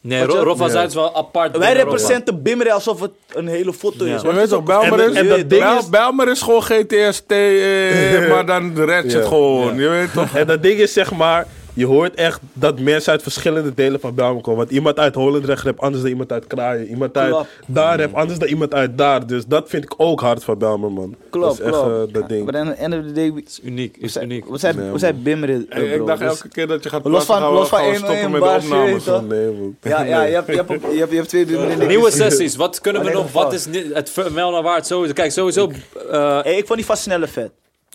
[0.00, 0.70] Nee, wat je- Ro- Roffa Ja.
[0.70, 1.56] Zuid is wel apart.
[1.56, 4.10] Wij representen Bimmeré alsof het een hele foto is.
[4.20, 8.46] Je want weet toch, Belmer en- is, Bel- is- Belmer is gewoon GTST, eh, maar
[8.46, 9.28] dan red je het Ja.
[9.28, 9.76] gewoon.
[9.78, 10.34] Je weet toch?
[10.34, 11.46] En dat ding is zeg maar,
[11.78, 14.58] je hoort echt dat mensen uit verschillende delen van Belgium komen.
[14.58, 16.86] Want iemand uit Holendrecht rapt anders dan iemand uit Kraaien.
[16.86, 17.48] Iemand uit Klopt.
[17.66, 19.26] daar rapt anders dan iemand uit daar.
[19.26, 21.14] Dus dat vind ik ook hard van Belmer, man.
[21.30, 22.08] Klopt, dat is echt klopt.
[22.08, 22.44] eh, dat ding.
[22.44, 24.48] Maar aan het einde van de day, we is uniek, is zijn, uniek.
[24.48, 27.24] we zijn, we zijn Bimmeré, eh, Ik, dacht Dus- elke keer dat je gaat Los
[27.24, 29.04] van- los van één- stoppen één met de opnames.
[29.28, 29.76] Nee, man.
[29.82, 31.46] Ja, ja, je hebt, je hebt, je hebt, je hebt twee.
[31.86, 33.32] Nieuwe sessies, wat kunnen we nog?
[33.32, 34.86] Wat is het vermelden waard?
[34.86, 35.70] Sowieso, kijk, sowieso...
[36.10, 37.50] eh, Hey, ik vond die vast vet.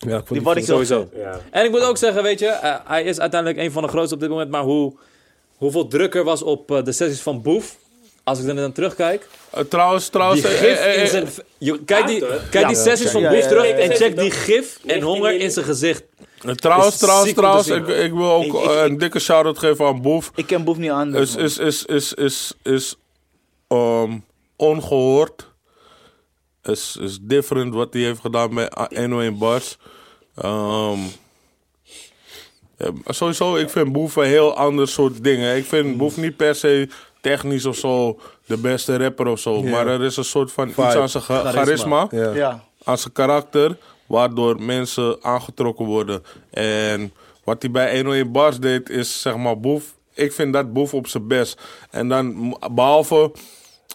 [0.06, 1.08] Ja, ik vond Die die word ik Sowieso.
[1.14, 1.40] Ja.
[1.50, 4.14] En ik moet ook zeggen, weet je, eh, hij is uiteindelijk een van de grootste
[4.14, 4.50] op dit moment.
[4.50, 4.92] Maar hoe,
[5.56, 7.76] hoeveel drukker was op eh, de sessies van Boef,
[8.24, 9.28] als ik er dan terugkijk.
[9.50, 10.40] Eh, trouwens, trouwens...
[10.42, 11.26] Die gif in zijn...
[11.58, 12.18] je- Kijk die,
[12.50, 13.82] kijk die Ja, sessies van ja, Boef ja, terug ja, ja.
[13.82, 16.02] en check die gif en 19 honger in zijn gezicht.
[16.54, 20.02] Trouwens, is trouwens, trouwens, ik, ik wil ook Ik- ik- een dikke shout-out geven aan
[20.02, 20.30] Boef.
[20.34, 21.34] Ik ken Boef niet anders.
[21.36, 21.44] Is, man.
[21.44, 22.94] is, is, is, is, is
[23.68, 24.12] ehm,
[24.56, 25.52] ongehoord.
[26.62, 29.76] Is, is different wat hij heeft gedaan met 101 Bars.
[30.36, 30.98] Ehm,
[32.78, 35.56] ja, maar sowieso, ik vind Boef een heel ander soort dingen.
[35.56, 36.88] Ik vind Boef niet per se
[37.20, 39.62] technisch of zo de beste rapper of zo.
[39.62, 40.86] Maar er is een soort van Vibe.
[40.86, 42.08] iets aan zijn cha- charisma.
[42.10, 42.64] Ja.
[42.84, 46.22] aan zijn karakter, waardoor mensen aangetrokken worden.
[46.50, 47.12] En
[47.44, 49.94] wat hij bij 101 Bars deed, is zeg maar Boef.
[50.14, 51.60] Ik vind dat Boef op zijn best.
[51.90, 53.32] En dan, behalve,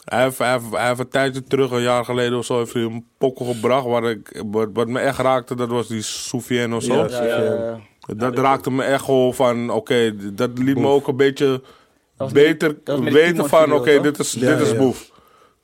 [0.03, 2.73] hij heeft, hij, heeft, hij heeft een tijdje terug, een jaar geleden of zo, heeft
[2.73, 3.85] hij een pokkel gebracht.
[3.85, 6.93] Waar ik, wat, wat me echt raakte, dat was die Soufiane of zo.
[6.93, 7.79] Ja, Ja, ja, ja.
[8.15, 11.61] Dat raakte me echt gewoon van, oké, dat liet me ook een beetje
[12.31, 12.77] beter
[13.11, 14.77] weten van, oké, dit is, Ja, dit is ja.
[14.77, 15.11] boef.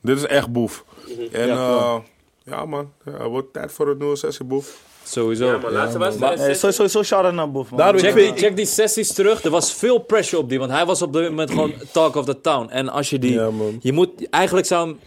[0.00, 0.84] Dit is echt boef.
[1.32, 2.02] En Ja, ja,
[2.44, 4.84] ja man, ja, het wordt tijd voor een nieuwe sessie boef.
[5.08, 5.46] Sowieso.
[5.46, 7.78] Ja, maar laatste was Maar- Eh, Sowieso sowieso shout-out naar Boef, man.
[7.78, 9.42] Daarom- Check die, check die sessies terug.
[9.44, 12.24] Er was veel pressure op die, want hij was op dit moment gewoon talk of
[12.24, 12.68] the town.
[12.70, 13.78] En als je die, Ja, man.
[13.82, 14.98] je moet eigenlijk zou hem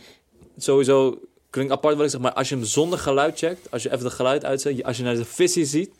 [0.58, 1.20] sowieso
[1.50, 4.06] klinkt apart wat ik zeg, maar als je hem zonder geluid checkt, als je even
[4.06, 5.92] het geluid uitzet, als je naar de visie ziet,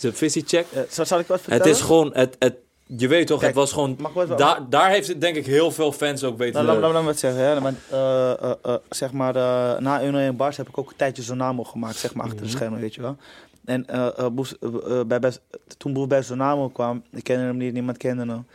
[0.00, 1.66] de visie checkt, Eh, zal, zal ik wat vertellen?
[1.66, 2.54] het is gewoon, het, het,
[2.86, 3.98] je weet toch, Kijk, het was gewoon,
[4.36, 6.64] daar, daar heeft het denk ik heel veel fans ook weten.
[6.64, 7.42] Nou, laat, laat, me wat zeggen.
[7.42, 7.72] Hè.
[7.90, 9.32] Eh, eh, eh, zeg maar,
[9.82, 12.80] na 101 Bars heb ik ook een tijdje Zonamo gemaakt, zeg maar, achter de schermen,
[12.80, 13.16] weet je wel.
[13.64, 13.86] En
[14.32, 14.56] Boef-
[15.06, 15.32] bij, bij,
[15.76, 18.46] toen Boef bij Zonamo kwam, ik kende hem niet, niemand kende hem.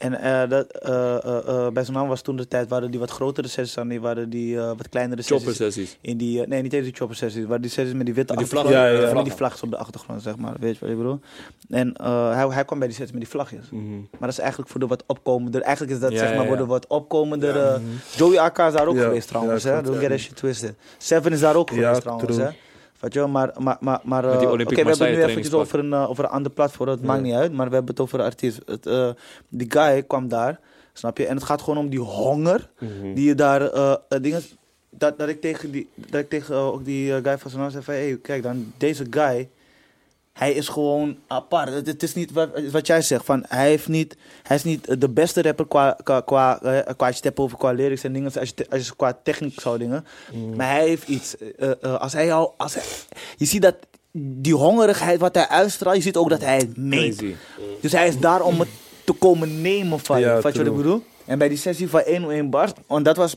[0.00, 3.48] En eh, dat, eh, eh, bij Zonamo was toen de tijd, waren die wat grotere
[3.48, 5.74] sessies aan, die waren die wat kleinere Chopper sessies.
[5.74, 5.98] sessies.
[6.00, 8.48] In die, nee, niet eens die chopper sessies, maar die sessies met die witte Met
[8.48, 8.74] die achtergrond.
[8.76, 8.94] vlaggen.
[8.96, 9.14] Ja, ja, ja.
[9.14, 10.54] Met die vlaggen op de achtergrond, zeg maar.
[10.60, 11.20] Weet je wat ik bedoel?
[11.68, 13.70] En hij, hij kwam bij die sessies met die vlagjes.
[13.70, 15.60] Maar dat is eigenlijk voor de wat opkomender.
[15.62, 17.56] Eigenlijk is dat zeg maar voor de wat opkomender.
[17.56, 17.80] eh,
[18.16, 19.64] Joey AK is daar ook geweest trouwens.
[19.64, 19.82] hè?
[19.82, 20.74] Don't get that shit twisted.
[20.98, 22.36] Seven is daar ook geweest trouwens.
[22.36, 22.48] Hè?
[23.00, 26.10] Weet je maar, maar, maar, maar eh, we hebben het nu eventjes over een, eh,
[26.10, 26.88] over een ander platform.
[26.88, 28.60] Het maakt niet uit, maar we hebben het over een artiest.
[28.66, 29.10] Het, eh,
[29.48, 30.60] die guy kwam daar,
[30.92, 31.26] snap je?
[31.26, 33.14] En het gaat gewoon om die honger Mhm.
[33.14, 33.70] die je daar
[34.20, 34.42] dingen.
[34.90, 37.94] Dat, dat ik tegen, die, dat ik tegen ook die guy van zijn zei van,
[37.94, 39.48] hey, kijk dan, deze guy,
[40.40, 41.72] hij is gewoon apart.
[41.72, 45.00] Het, het is niet wat, wat jij zegt, van, hij, heeft niet, hij is niet
[45.00, 48.04] de beste rapper qua, qua, qua, eh, qua als je het hebt over qua lyrics
[48.04, 50.04] en dingen, als je, te- als je qua techniek zou dingen.
[50.56, 52.82] Maar hij heeft iets, eh, eh, als hij al, als hij,
[53.36, 53.76] je ziet dat
[54.12, 57.18] die hongerigheid wat hij uitstraalt, je ziet ook dat hij het meent.
[57.80, 58.68] Dus hij is daar om het
[59.04, 60.20] te komen nemen van.
[60.20, 61.02] Ja, Weet je wat ik bedoel?
[61.26, 63.36] En bij die sessie van 101 bars, want dat was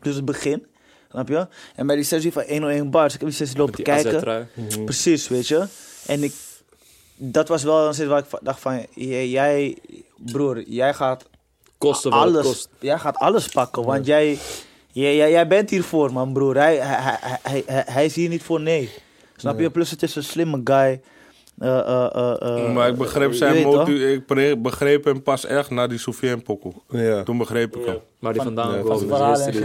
[0.00, 0.66] dus het begin.
[1.10, 1.46] Snap je?
[1.74, 4.20] En bij die sessie van 101 bars, ik heb die sessie lopen die kijken.
[4.84, 5.66] Precies, weet je.
[6.06, 6.32] En ik,
[7.16, 9.78] dat was wel een zin waar ik dacht van, jij,
[10.16, 11.24] broer, jij gaat
[11.78, 12.68] Kosten alles, kost.
[12.80, 14.38] jij gaat alles pakken, want jij,
[14.92, 16.56] jij, jij, jij bent hiervoor, man, broer.
[16.56, 18.90] Hij, hij, hij, hij, hij, hij is hier niet voor nee.
[19.36, 19.70] Snap je?
[19.70, 21.00] Plus het is een slimme guy.
[21.58, 24.00] Eh, eh, eh, maar ik begreep zijn motief.
[24.00, 26.72] Ik begreep hem pas echt na die Soufiane pokoe.
[26.88, 27.22] Ja.
[27.22, 27.98] Toen begreep ik hem.
[28.18, 28.82] Waar die vandaan hè?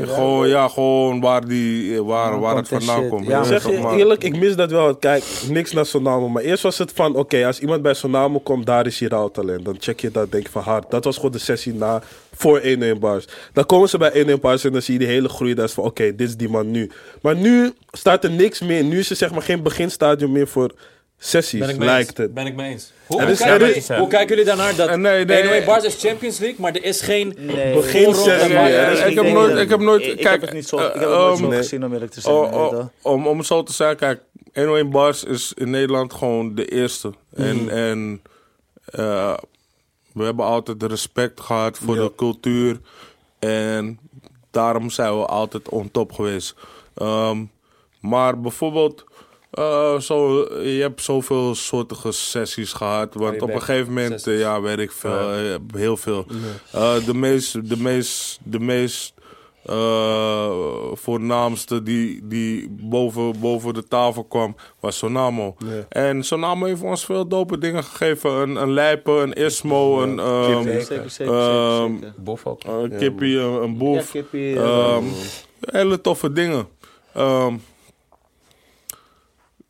[0.06, 3.10] Gewoon, ja, gewoon waar, die, waar, waar het vandaan shit.
[3.10, 3.28] komt.
[3.28, 4.96] Ja, zeg je eerlijk, ik mis dat wel.
[4.96, 6.30] Kijk, niks naar Sonamo.
[6.30, 9.32] Maar eerst was het van, oké, als iemand bij Sonamo komt, daar is hier al
[9.32, 9.66] talent.
[9.66, 10.92] Dan check je dat, denk je van hard.
[10.92, 12.02] Dat was gewoon de sessie na,
[12.34, 13.28] voor 1-1 bars.
[13.54, 15.54] Dan komen ze bij 1-1 bars en dan zie je die hele groei.
[15.54, 16.92] Dat is van, oké, dit is die man nu.
[17.22, 18.84] Maar nu staat er niks meer.
[18.84, 20.72] Nu is er zeg maar geen beginstadium meer voor
[21.18, 21.96] sessies, Ben ik mee eens.
[21.98, 22.34] lijkt het.
[22.34, 22.92] Ben ik mee eens.
[23.06, 24.76] Hoe, hoe is- kijken, jullie, is- hoe kijken jullie daarnaar?
[24.76, 25.64] Dat Eh, nee, nee, 101 nee.
[25.66, 27.34] Bars is Champions League, maar er is geen...
[27.38, 27.74] Nee.
[27.74, 30.94] Begin ik heb nooit- ik heb nooit- Ik, kijk, heb het niet zo, ik heb
[30.94, 31.58] het eh, nooit um, zo nee.
[31.58, 32.36] gezien om eerlijk te zijn.
[32.36, 34.22] Oh, oh, om, om het zo te zeggen, kijk,
[34.54, 37.12] 101 Bars is in Nederland gewoon de eerste.
[37.36, 38.22] En, en
[38.86, 39.38] eh,
[40.14, 42.02] we hebben altijd respect gehad voor Ja.
[42.04, 42.80] de cultuur.
[43.40, 44.00] En
[44.52, 46.56] daarom zijn we altijd on top geweest.
[46.96, 47.44] Ehm,
[48.00, 49.04] Maar bijvoorbeeld,
[49.58, 53.14] eh, zo, je hebt zoveel soortige sessies gehad.
[53.14, 56.26] Want op een gegeven moment, ja, weet ik veel, eh, heel veel.
[56.72, 59.14] Eh, de meest, de meest, de meest
[59.66, 60.52] eh,
[60.94, 65.56] voornaamste die, die boven, boven de tafel kwam, was Sonamo.
[65.90, 68.32] En Sonamo heeft ons veel dope dingen gegeven.
[68.32, 71.10] Een, een Lijpe, een Ismo, een Zeker, zeker, zeker.
[71.10, 72.14] Zeker.
[72.18, 72.64] Bof ook.
[72.64, 74.12] een Kippie, een, Boef.
[74.12, 75.04] Kippie, eh, Ehm,
[75.60, 76.68] hele toffe dingen.
[77.14, 77.54] Ehm,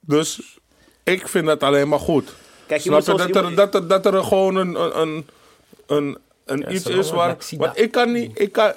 [0.08, 0.58] dus
[1.04, 2.34] ik vind dat alleen maar goed.
[2.68, 5.28] Kijk, je Snap moet je zoals dat er, dat, er, dat er gewoon een, een,
[5.88, 7.38] een, een, Ja, iets is waar.
[7.58, 8.40] Want ik kan niet.
[8.40, 8.74] Ik, kan,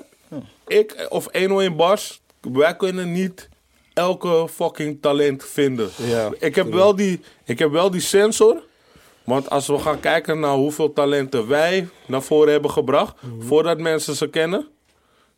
[0.67, 3.49] ik of 101 Bars, wij kunnen niet
[3.95, 5.91] elke fucking talent vinden.
[5.97, 8.63] Ja, ik, heb wel die, ik heb wel die sensor.
[9.25, 14.15] Want als we gaan kijken naar hoeveel talenten wij naar voren hebben gebracht, voordat mensen
[14.15, 14.69] ze kennen,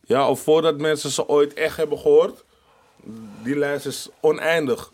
[0.05, 2.43] ja, of voordat mensen ze ooit echt hebben gehoord,
[3.43, 4.91] die lijst is oneindig.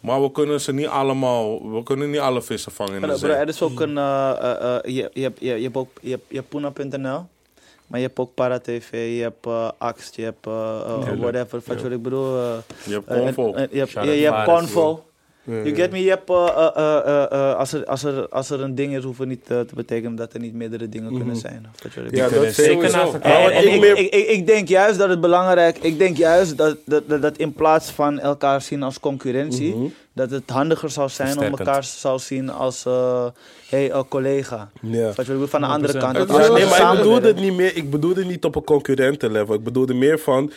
[0.00, 3.16] Maar we kunnen ze niet allemaal, we kunnen niet alle vissen vangen in de Bro,
[3.16, 3.30] zee.
[3.30, 3.98] er is ook een.
[3.98, 7.26] eh, eh, eh, je, je, hebt- je, je hebt ook je hebt, je hebt Puna.nl,
[7.86, 9.46] maar je hebt ook Paratv, je hebt
[9.78, 10.44] Axt, je hebt
[11.20, 11.60] whatever.
[11.66, 12.36] Wat wat ik bedoel.
[12.36, 13.46] Je hebt Convo.
[13.70, 15.04] je hebt, je, je hebt Convo.
[15.50, 16.02] Ja, You get me?
[16.02, 18.96] Je hebt, eh, eh, eh, eh, eh, als, er, als, er, als er een ding
[18.96, 21.66] is, hoeft het niet eh, te betekenen dat er niet meerdere dingen kunnen zijn.
[21.74, 22.84] Of dat je wat ik Ja, dat zeker
[23.94, 27.36] ik ik, ik, denk juist dat het belangrijk Ik denk juist dat, dat, dat, dat
[27.36, 29.84] in plaats van elkaar zien als concurrentie, Mhm.
[30.12, 33.26] dat het handiger zou zijn om elkaar zou zien als eh
[33.68, 34.70] hey, collega.
[34.80, 35.12] Ja.
[35.14, 35.98] Wat je van de andere 100%.
[35.98, 36.28] kant.
[36.28, 37.76] Nee, maar ik bedoelde het niet meer.
[37.76, 39.54] Ik bedoelde niet op een concurentenlevel.
[39.54, 40.52] Ik bedoelde meer van.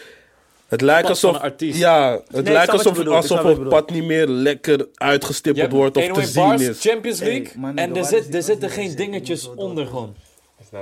[0.74, 1.42] Het lijkt Pad alsof.
[1.58, 6.08] Ja, het ik lijkt alsof, ik alsof het pad niet meer lekker uitgestippeld wordt of
[6.08, 6.82] te zien bars, is.
[6.82, 7.52] Champions Hey, League.
[7.58, 10.16] man, en er, zit, er zitten geen dingetjes onder gewoon.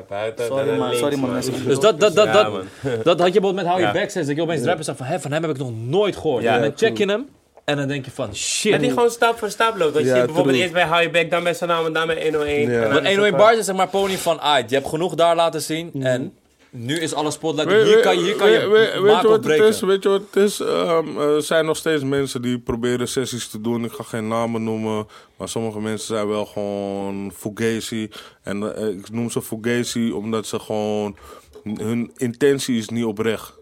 [0.07, 0.45] Buiten.
[0.45, 1.41] Sorry, man, sorry, man.
[1.65, 2.63] Dus dat, dat, dat, Ja, dat, man.
[3.03, 3.91] dat had je bijvoorbeeld met How You Ja.
[3.91, 4.27] Back says.
[4.27, 6.43] Dat je opeens rappers van, hé, van hem heb ik nog nooit gehoord.
[6.43, 7.27] Ja, en dan check je hem
[7.65, 8.71] en dan denk je van, shit.
[8.71, 9.93] Dat die gewoon stap voor stap loopt.
[9.93, 10.59] Dat je bijvoorbeeld true.
[10.59, 12.69] eerst bij High Back, dan bij Sanam en dan bij 101.
[12.69, 12.75] Ja.
[12.75, 14.87] En dan Want is 101 het Bars is zeg maar pony van, ah, je hebt
[14.87, 15.89] genoeg daar laten zien.
[15.93, 16.05] Mhm.
[16.05, 16.33] En
[16.71, 18.99] nu is alle spotlight, We- hier kan je, hier kan je we- we- weet je
[18.99, 19.79] maken of wat het is?
[19.79, 20.59] Weet je wat het is?
[20.59, 23.83] Ehm, er zijn nog steeds mensen die proberen sessies te doen.
[23.83, 25.07] Ik ga geen namen noemen.
[25.37, 28.09] Maar sommige mensen zijn wel gewoon fugazi.
[28.43, 31.15] En eh, ik noem ze fugazi omdat ze gewoon...
[31.63, 33.53] Hun intentie is niet oprecht.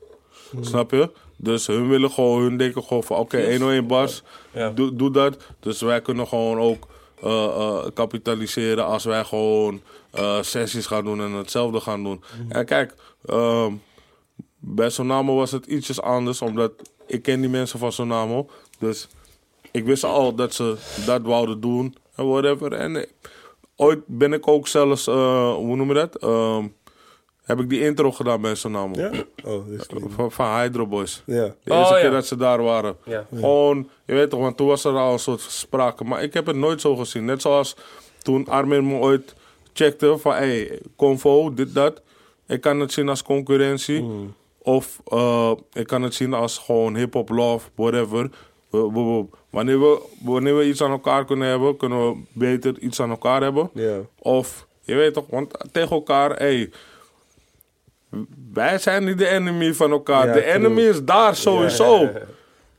[0.61, 1.09] Snap je?
[1.37, 2.41] Dus hun willen gewoon...
[2.41, 3.17] Hun denken gewoon van...
[3.17, 4.23] Oké, 101 bars.
[4.53, 4.69] Ja.
[4.69, 5.37] Doe, doe dat.
[5.59, 6.87] Dus wij kunnen gewoon ook...
[7.23, 9.81] eh, kapitaliseren als wij gewoon
[10.11, 12.23] eh, sessies gaan doen en hetzelfde gaan doen.
[12.49, 12.93] En kijk,
[13.25, 13.73] ehm,
[14.59, 16.71] bij Sonamo was het ietsjes anders, omdat
[17.07, 18.49] ik ken die mensen van Sonamo.
[18.79, 19.07] Dus
[19.71, 22.73] ik wist al dat ze dat wouden doen en whatever.
[22.73, 23.07] En
[23.75, 26.15] ooit ben ik ook zelfs, hoe noem je dat?
[26.15, 26.67] Ehm,
[27.49, 28.99] heb ik die intro gedaan bij Sonamo.
[28.99, 29.11] Ja?
[29.43, 30.03] Oh, dat is niet.
[30.15, 31.23] Van, van Hydro Boys.
[31.25, 31.35] Ja.
[31.35, 31.99] De eerste Oh, ja.
[31.99, 32.95] keer dat ze daar waren.
[33.05, 33.25] Ja.
[33.35, 36.03] Gewoon, je weet toch, want toen was er al een soort sprake.
[36.03, 37.25] Maar ik heb het nooit zo gezien.
[37.25, 37.75] Net zoals
[38.21, 39.35] toen Armin me ooit
[39.73, 42.01] checkte van, hé, hey, Convo, dit, dat.
[42.47, 44.05] Ik kan het zien als concurrentie.
[44.61, 48.29] Of eh, ik kan het zien als gewoon hip-hop love, whatever.
[49.49, 53.41] Wanneer we, wanneer we iets aan elkaar kunnen hebben, kunnen we beter iets aan elkaar
[53.41, 53.69] hebben.
[53.73, 53.97] Ja.
[54.19, 56.69] Of, je weet toch, want tegen elkaar, hé,
[58.53, 60.27] wij zijn niet de enemy van elkaar.
[60.27, 62.11] Ja, de enemy is daar sowieso.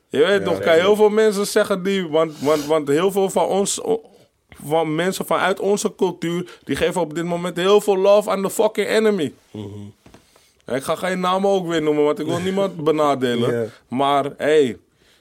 [0.08, 3.46] Je weet toch, kan heel veel mensen zeggen die, want, want, want heel veel van
[3.46, 3.80] ons,
[4.64, 8.50] van mensen vanuit onze cultuur, die geven op dit moment heel veel love aan de
[8.50, 9.32] fucking enemy.
[10.66, 13.72] Ik ga geen namen ook weer noemen, want ik wil niemand benadelen.
[13.88, 14.78] Maar hé, hey,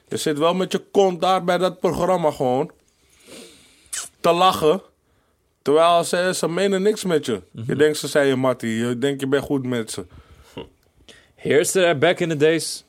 [0.08, 2.70] je zit wel met je kont daar bij dat programma gewoon
[4.20, 4.82] te lachen.
[5.62, 7.42] Terwijl ze, ze menen niks met je.
[7.66, 10.04] Je denkt ze zijn je mattie, je denkt je bent goed met ze.
[11.34, 12.84] Heerste er back in the days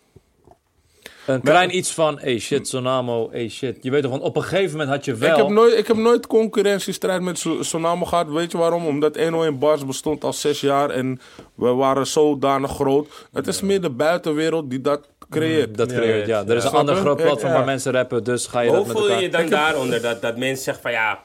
[1.26, 3.78] een klein iets van, hey shit, Sonamo, hey shit.
[3.82, 5.30] Je weet toch, want op een gegeven moment had je wel...
[5.30, 8.30] Ik heb, nooit, ik heb nooit concurrentiestrijd met So- Sonamo gehad.
[8.30, 8.86] Weet je waarom?
[8.86, 11.20] Omdat 101 Bars bestond al zes jaar en
[11.56, 13.28] we waren zodanig groot.
[13.34, 15.78] Het is meer de buitenwereld die dat creëert.
[15.78, 16.44] Dat creëert, ja.
[16.48, 17.58] Er is een ander groot platform ja.
[17.58, 19.44] waar mensen rappen, dus ga je Hoe dat met voel je elkaar...
[19.44, 20.02] je dan daaronder?
[20.02, 21.20] Dat, dat mensen zeggen van ja,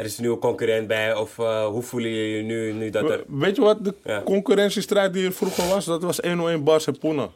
[0.00, 1.14] er is een nieuwe concurrent bij.
[1.14, 3.24] Of eh, hoe voel je je nu, nu dat er...
[3.26, 4.22] Weet je wat de Ja.
[4.22, 5.84] concurrentiestrijd die er vroeger was?
[5.84, 7.28] Dat was 101 Bars en Puna.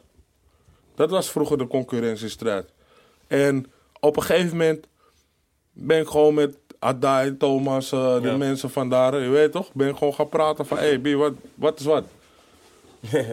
[0.95, 2.69] Dat was vroeger de concurrentiestrijd.
[3.27, 3.65] En
[3.99, 4.87] op een gegeven moment
[5.73, 8.37] ben ik gewoon met Adai, Thomas, eh de Ja.
[8.37, 9.73] mensen van daar, je weet toch?
[9.73, 12.03] Ben ik gewoon gaan praten van, hé, hey, B, wat, wat is wat?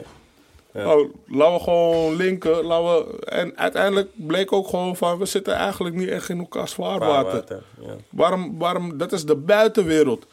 [0.73, 2.65] Nou, laten we gewoon linken.
[2.65, 3.24] Laten we...
[3.24, 7.31] En uiteindelijk bleek ook gewoon van, we zitten eigenlijk niet echt in elkaars vaarwater.
[7.31, 7.94] Vaarwater, Ja.
[8.11, 10.27] Waarom, waarom, dat is de buitenwereld.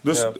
[0.00, 0.32] Dus Ja.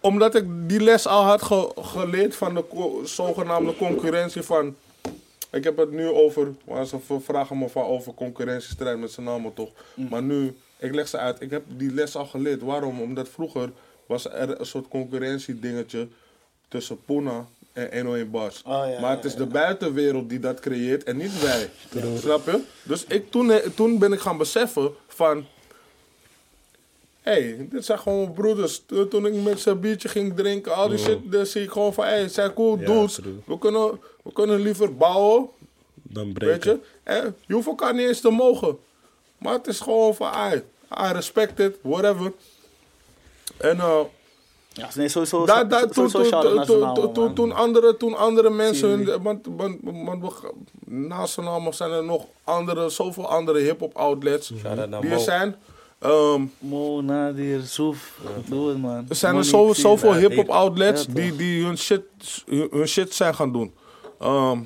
[0.00, 4.74] omdat ik die les al had ge- geleerd van de co- zogenaamde concurrentie van...
[5.50, 9.54] Ik heb het nu over, maar ze vragen me van over concurrentiestrijd met z'n namen
[9.54, 9.70] toch.
[10.10, 12.62] Maar nu, ik leg ze uit, ik heb die les al geleerd.
[12.62, 13.00] Waarom?
[13.00, 13.70] Omdat vroeger
[14.06, 16.08] was er een soort concurrentiedingetje
[16.68, 18.62] tussen Puna en 101 Bars.
[18.66, 21.70] Oh, ja, maar het ja, is de buitenwereld die dat creëert en niet wij.
[22.18, 22.60] Snap je?
[22.82, 25.46] Dus ik, toen, toen ben ik gaan beseffen van...
[27.22, 28.82] Hé, hey, dit zijn gewoon broeders.
[29.10, 32.04] Toen ik met ze biertje ging drinken, al die shit, dan zie ik gewoon van...
[32.04, 33.14] Hé, hey, het zijn cool Ja, dudes.
[33.14, 33.34] true.
[33.46, 35.48] We kunnen, we kunnen liever bouwen,
[36.02, 36.70] Dan weet breken.
[36.72, 36.80] je.
[37.02, 38.78] En je hoeft elkaar niet eens te mogen.
[39.38, 40.54] Maar het is gewoon van, I,
[41.08, 42.32] I respect it, whatever.
[43.56, 44.00] En eh...
[44.74, 45.46] Ja, nee, sowieso.
[45.46, 46.66] Daar, daar, toen, toen, shout-out
[47.14, 50.32] toen, toen, andere, toen andere mensen, want, want, want
[50.84, 55.22] naast allen zijn er nog andere, zoveel andere hip-hop outlets Shout-out naar die er Mo.
[55.22, 55.56] zijn.
[55.98, 58.18] Ehm, Mo, Nadir, Soef.
[58.48, 59.06] Doe het, man.
[59.08, 62.02] er zijn er zo, zoveel hip-hop outlets die, die hun, shit,
[62.46, 63.74] hun, shit zijn gaan doen.
[64.20, 64.58] Ehm,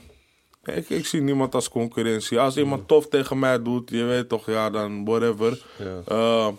[0.64, 2.40] ik, ik zie niemand als concurrentie.
[2.40, 5.62] Als iemand tof tegen mij doet, je weet toch, ja, dan whatever.
[5.78, 6.00] Ja.
[6.06, 6.52] Ehm,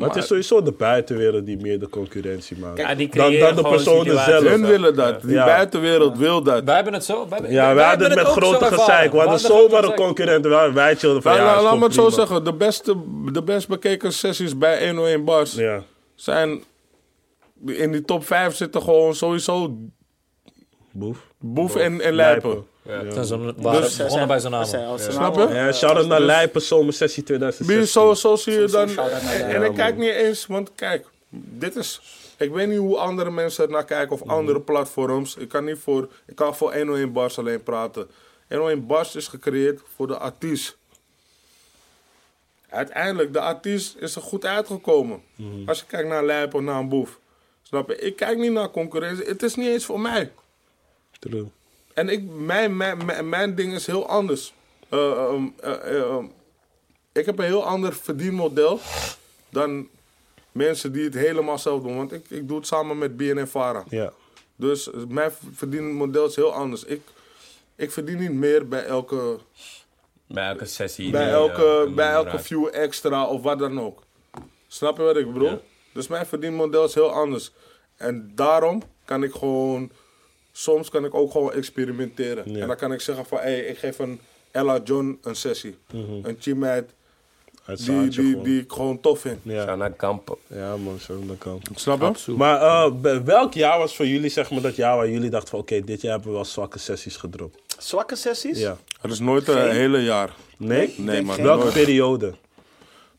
[0.00, 2.96] Maar het is sowieso de buitenwereld die meer de concurrentie maakt.
[2.98, 4.44] Die dan, dan de personen zelf.
[4.44, 5.22] hun willen dat.
[5.22, 5.44] Die Ja.
[5.44, 6.64] buitenwereld wil dat.
[6.64, 7.18] Wij hebben het zo.
[7.28, 9.12] Wij, hebben- Ja, wij wij hadden het met grote gezeik.
[9.12, 10.46] We hadden zomaar een concurrent.
[10.46, 12.94] Wij, wij chillden van ja, laat- me het zo zeggen, de, beste,
[13.32, 15.82] de best bekeken sessies bij 101 Bars Ja.
[16.14, 16.62] zijn...
[17.66, 19.76] In die top 5 zitten gewoon sowieso
[20.92, 21.18] Boef.
[21.38, 22.64] Boef en, en Lijpen.
[23.12, 24.64] Zijn ze- we waren Dus, begonnen bij zijn naam.
[24.98, 25.48] Snap je?
[25.54, 27.76] Ja, shout-out naar Lijpen, zomersessie 2016.
[27.78, 28.88] Wie- Zo, zo zie je dan.
[28.88, 32.00] shout-out naar En, ik kijk niet eens, want kijk, dit is.
[32.36, 35.36] Ik weet niet hoe andere mensen er naar kijken of andere platforms.
[35.36, 36.08] Ik kan niet voor.
[36.26, 38.08] Ik kan voor 101 Bars alleen praten.
[38.48, 40.76] 101 Bars is gecreëerd voor de artiest.
[42.68, 45.22] Uiteindelijk, de artiest is er goed uitgekomen.
[45.66, 47.18] Als je kijkt naar Lijp of naar een boef.
[47.62, 47.96] Snap je?
[47.98, 49.24] Ik kijk niet naar concurrentie.
[49.24, 50.32] Het is niet eens voor mij.
[51.18, 51.46] True.
[51.94, 54.52] En ik, mijn, mijn, mijn, mijn ding is heel anders.
[54.88, 56.24] Eh, ehm, eh, eh,
[57.12, 58.80] ik heb een heel ander verdienmodel
[59.48, 59.88] dan
[60.52, 61.96] mensen die het helemaal zelf doen.
[61.96, 63.84] Want ik, ik doe het samen met BNN Vara.
[63.88, 64.12] Ja.
[64.56, 66.84] Dus mijn verdienmodel is heel anders.
[66.84, 67.00] Ik,
[67.76, 69.38] ik verdien niet meer bij elke,
[70.26, 71.10] Bij elke sessie.
[71.10, 74.02] bij die, elke, bij elke view extra of wat dan ook.
[74.68, 75.48] Snap je wat ik bedoel?
[75.48, 75.60] Ja.
[75.92, 77.52] Dus mijn verdienmodel is heel anders.
[77.96, 79.90] En daarom kan ik gewoon...
[80.60, 82.52] Soms kan ik ook gewoon experimenteren.
[82.52, 82.60] Ja.
[82.60, 83.38] En dan kan ik zeggen van...
[83.38, 84.20] Hé, hey, ik geef een
[84.50, 85.76] Ella John een sessie.
[86.22, 86.90] Een teammeid
[87.62, 88.44] Het die, die, gewoon.
[88.44, 89.38] die ik gewoon tof vind.
[89.42, 89.64] Ja.
[89.64, 90.36] Shout naar Kampen.
[90.46, 91.62] ja, man, zo dat kan.
[91.74, 92.32] Snap je?
[92.32, 95.58] Maar eh, welk jaar was voor jullie, zeg maar, dat jaar waar jullie dachten van...
[95.58, 97.58] Oké, dit jaar hebben we wel zwakke sessies gedropt?
[97.78, 98.58] Zwakke sessies?
[98.58, 98.76] Ja.
[99.00, 100.34] Het is nooit een hele jaar.
[100.56, 100.94] Nee?
[100.96, 101.42] Nee, man.
[101.42, 101.74] Welke nooit.
[101.74, 102.34] periode?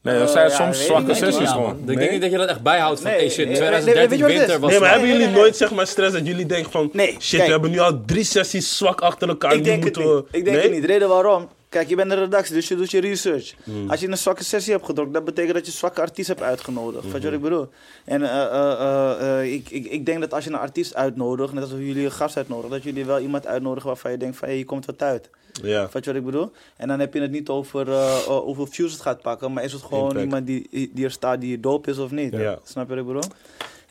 [0.01, 1.77] Nee, er Eh, zijn ja, soms zwakke sessies gewoon.
[1.87, 4.17] Ik denk niet dat je dat echt bijhoudt van, Nee, hey shit, nee, 2013 weet
[4.19, 6.13] je wat het winter was Nee, maar hebben nee, jullie nee, nooit, zeg maar, stress
[6.13, 6.89] dat jullie denken van...
[6.93, 7.45] Nee, shit, kijk.
[7.45, 9.53] we hebben nu al drie sessies zwak achter elkaar.
[9.53, 10.05] Ik denk het niet.
[10.05, 10.23] we...
[10.31, 10.65] Ik denk nee?
[10.65, 10.85] het niet.
[10.85, 11.49] Reden waarom?
[11.71, 13.53] Kijk, je bent de redactie, dus je doet je research.
[13.63, 13.89] Hmm.
[13.89, 16.41] Als je een zwakke sessie hebt gedrukt, dat betekent dat je een zwakke artiest hebt
[16.41, 17.03] uitgenodigd.
[17.03, 17.21] Je Hmm.
[17.21, 17.67] wat ik bedoel?
[18.05, 21.63] En eh, eh, eh, ik, ik, ik denk dat als je een artiest uitnodigt, net
[21.63, 24.53] als jullie een gast uitnodigen, dat jullie wel iemand uitnodigen waarvan je denkt van, hé,
[24.53, 25.29] je komt wat uit.
[25.63, 25.89] Ja.
[25.93, 26.51] Weet je wat ik bedoel?
[26.77, 27.91] En dan heb je het niet over
[28.27, 30.23] hoeveel views het gaat pakken, maar is het gewoon Impact.
[30.23, 32.33] iemand die, die er staat die dope is of niet?
[32.33, 32.59] Ja.
[32.63, 33.31] Snap je wat ik bedoel?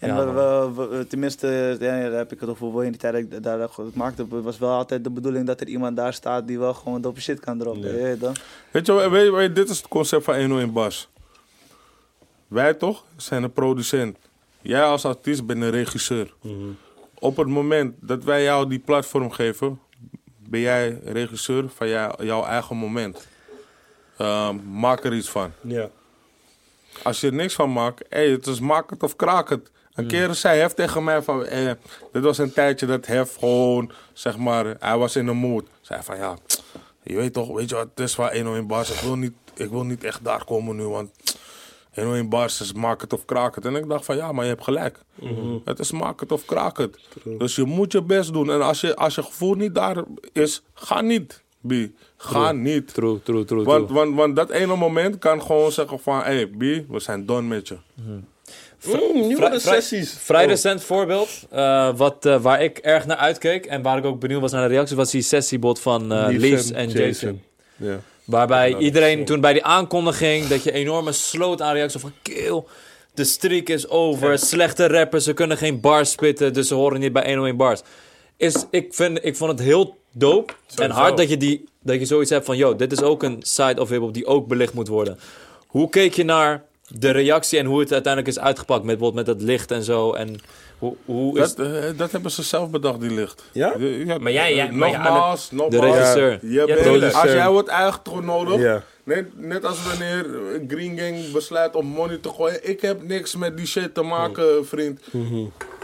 [0.00, 3.00] En Ja, we, we- we- tenminste, ja, daar heb ik het over voor in die
[3.00, 4.26] tijd dat ik daar dat het maakte.
[4.30, 7.20] Het was wel altijd de bedoeling dat er iemand daar staat die wel gewoon dope
[7.20, 7.96] shit kan droppen.
[7.98, 8.32] Ja.
[8.70, 11.08] weet je, weet, weet dit is het concept van 101 Bas.
[12.48, 14.16] Wij toch zijn een producent.
[14.62, 16.34] Jij als artiest bent een regisseur.
[17.18, 19.80] Op het moment dat wij jou die platform geven,
[20.38, 23.26] ben jij regisseur van jou, jouw eigen moment.
[24.16, 25.52] Ehm, maak er iets van.
[25.60, 25.88] Ja.
[27.02, 29.70] Als je er niks van maakt, hey, het is maak het of kraak het.
[30.00, 31.70] Een keer zei Hef tegen mij van, eh,
[32.12, 35.64] dit was een tijdje dat Hef gewoon, zeg maar, hij was in de mood.
[35.80, 36.36] Zei van, ja,
[37.02, 38.90] je weet toch, weet je wat, het is van 101 bars.
[38.90, 41.10] Ik wil niet, ik wil niet echt daar komen nu, want
[41.94, 43.64] 101 bars is maak het of kraak het.
[43.64, 44.98] En ik dacht van, ja, maar je hebt gelijk.
[45.64, 46.98] Het is maak het of kraak het.
[47.38, 48.50] Dus je moet je best doen.
[48.50, 51.72] En als je, als je gevoel niet daar is, ga niet, B.
[52.16, 52.94] Ga niet.
[52.94, 56.18] True, true, true, Want, want, want dat ene moment kan gewoon zeggen van...
[56.18, 57.76] Hé, hey, B, we zijn done met je.
[57.94, 58.39] Mm, nieuwe
[58.80, 60.16] Vrij- vrij- sessies.
[60.18, 60.50] Vrij Oh.
[60.50, 64.40] recent voorbeeld, eh, wat, eh, waar ik erg naar uitkeek en waar ik ook benieuwd
[64.40, 67.42] was naar de reacties, was die sessiebot van Lies en Jason.
[67.76, 68.00] Ja.
[68.24, 72.62] Waarbij iedereen toen bij die aankondiging dat je enorme sloot aan reacties van kill.
[73.14, 74.38] De streak is over.
[74.38, 77.80] Slechte rappers, ze kunnen geen bars spitten, dus ze horen niet bij 101 bars.
[78.36, 82.04] Is, ik, vind, ik vond het heel dope en hard dat je, die, dat je
[82.06, 84.88] zoiets hebt van, yo, dit is ook een side of hip-hop die ook belicht moet
[84.88, 85.18] worden.
[85.66, 86.62] Hoe keek je naar
[86.94, 88.84] de reactie en hoe het uiteindelijk is uitgepakt.
[88.84, 90.12] Met, bijvoorbeeld met dat licht en zo.
[90.12, 90.36] En
[90.78, 93.44] hoe, hoe is Dat, eh, dat hebben ze zelf bedacht, die licht.
[93.52, 93.68] Ja?
[94.20, 95.84] Maar jij- jij- eh, maar je- nogmaals, de nogmaals.
[95.84, 96.38] regisseur?
[96.42, 98.82] Je Ja, bent- als jij wordt uitgenodigd, Ja.
[99.04, 102.68] net, net als wanneer eh, Green Gang besluit om money te gooien.
[102.68, 105.00] Ik heb niks met die shit te maken, vriend.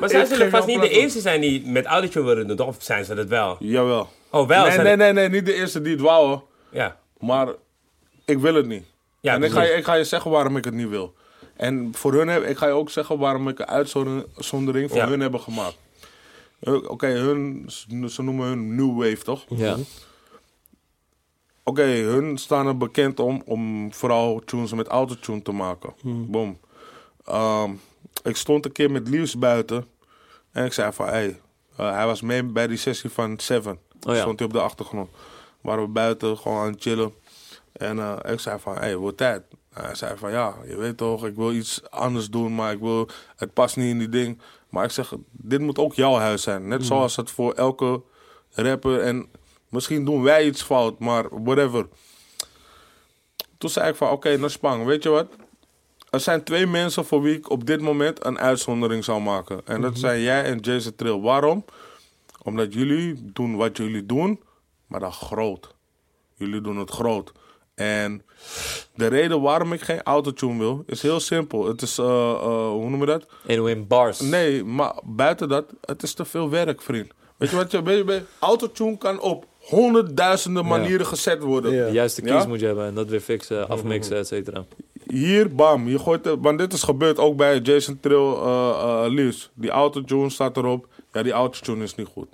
[0.01, 2.66] Maar zij Ik zullen vast niet de eerste zijn die met autotune willen doen?
[2.66, 3.57] Of zijn ze dat wel?
[3.59, 4.09] Jawel.
[4.31, 4.66] Oh, wel?
[4.66, 6.43] Nee, nee, nee, nee, niet de eerste die het wou, hoor.
[6.70, 6.97] Ja.
[7.20, 7.49] maar
[8.24, 8.85] ik wil het niet.
[9.27, 11.15] Ja, en ik ga, je, ik ga je zeggen waarom ik het niet wil.
[11.57, 15.09] En voor hun heb, ik ga je ook zeggen waarom ik een uitzondering voor Ja.
[15.09, 15.77] hun hebben gemaakt.
[16.61, 17.65] Oké, hun,
[18.11, 19.44] ze noemen hun New Wave, toch?
[19.48, 19.77] Ja.
[21.65, 25.93] Oké, hun staan er bekend om, om vooral tunes met autotune te maken.
[26.03, 26.59] Boom.
[27.24, 27.70] Ehm,
[28.23, 29.86] ik stond een keer met Liefs buiten.
[30.53, 31.40] En ik zei van, hey,
[31.77, 33.78] eh, hij was mee bij die sessie van Seven.
[34.07, 34.20] Oh ja.
[34.20, 35.11] Stond hij op de achtergrond.
[35.61, 37.12] Waren we buiten gewoon aan het chillen.
[37.78, 39.43] En eh, ik zei van, hey, wordt tijd.
[39.73, 43.09] Hij zei van, ja, je weet toch, ik wil iets anders doen, maar ik wil,
[43.36, 44.40] het past niet in die ding.
[44.70, 46.69] Maar ik zeg, dit moet ook jouw huis zijn.
[46.69, 48.03] Net zoals het voor elke
[48.51, 49.01] rapper.
[49.01, 49.27] En
[49.69, 51.89] misschien doen wij iets fout, maar whatever.
[53.59, 55.27] Toen zei ik van, oké, nou Spang, weet je wat?
[56.11, 59.61] Er zijn twee mensen voor wie ik op dit moment een uitzondering zal maken.
[59.65, 61.20] En dat zijn jij en Jason Trill.
[61.20, 61.65] Waarom?
[62.43, 64.43] Omdat jullie doen wat jullie doen,
[64.86, 65.74] maar dan groot.
[66.35, 67.32] Jullie doen het groot.
[67.77, 68.23] En
[68.94, 71.66] de reden waarom ik geen autotune wil, is heel simpel.
[71.66, 73.27] Het is, eh, eh, hoe noemen we dat?
[73.47, 74.20] In, bars.
[74.20, 77.12] Nee, maar buiten dat, het is te veel werk, vriend.
[77.36, 81.73] Weet je wat je, je, je, autotune kan op honderdduizenden manieren gezet worden.
[81.73, 81.86] Ja.
[81.86, 82.48] De juiste keys Ja?
[82.48, 84.65] moet je hebben en dat weer fixen, afmixen, et cetera.
[85.07, 86.39] Hier, bam, je gooit het.
[86.40, 89.51] Want dit is gebeurd ook bij Jason Trill eh eh, Leaves.
[89.55, 90.86] Die autotune staat erop.
[91.12, 92.28] Ja, die autotune is niet goed.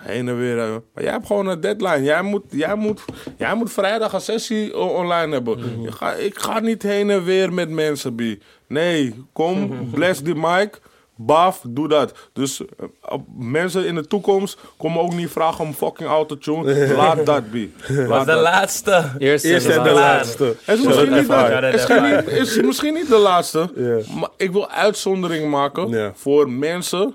[0.00, 0.56] Heen en weer.
[0.94, 2.02] Maar jij hebt gewoon een deadline.
[2.02, 3.00] Jij moet, jij moet,
[3.36, 5.82] jij moet vrijdag een sessie online hebben.
[5.82, 8.20] je ga, ik ga niet heen en weer met mensen, B.
[8.66, 10.80] Nee, kom, bless die mic.
[11.22, 12.12] Baf, doe dat.
[12.32, 16.86] Dus eh, mensen in de toekomst komen ook niet vragen om fucking autotune.
[16.96, 17.54] Laat dat, B.
[17.88, 18.42] Was Laat de dat.
[18.42, 19.04] laatste.
[19.18, 20.44] Eerst, Eerste en de laatste.
[20.64, 23.70] Het is misschien, niet de, is, is misschien niet laatste.
[24.18, 27.14] Maar ik wil uitzondering maken voor mensen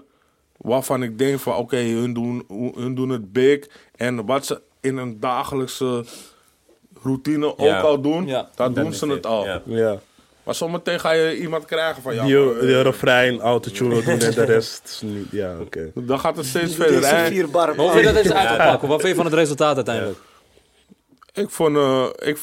[0.65, 3.67] waarvan ik denk van oké, hun, doen, hun doen het big.
[3.95, 6.05] En wat ze in een dagelijkse
[7.03, 7.77] routine Ja.
[7.79, 8.49] ook al doen, Ja.
[8.55, 9.45] dan doen ze het al.
[9.45, 9.61] ja.
[9.65, 9.99] Ja.
[10.43, 14.19] Maar zometeen ga je iemand krijgen van ja, Die, maar, die eh, refrein, autotune doen
[14.19, 15.27] en de rest is niet...
[15.31, 15.91] Ja, oké.
[15.93, 17.01] dan gaat het steeds verder.
[17.01, 17.75] Deze vier bar.
[17.75, 18.81] Hoe vind je dat is uitgepakt?
[18.81, 20.17] Wat vind je van het resultaat uiteindelijk?
[21.33, 22.37] ik vond, eh, ik,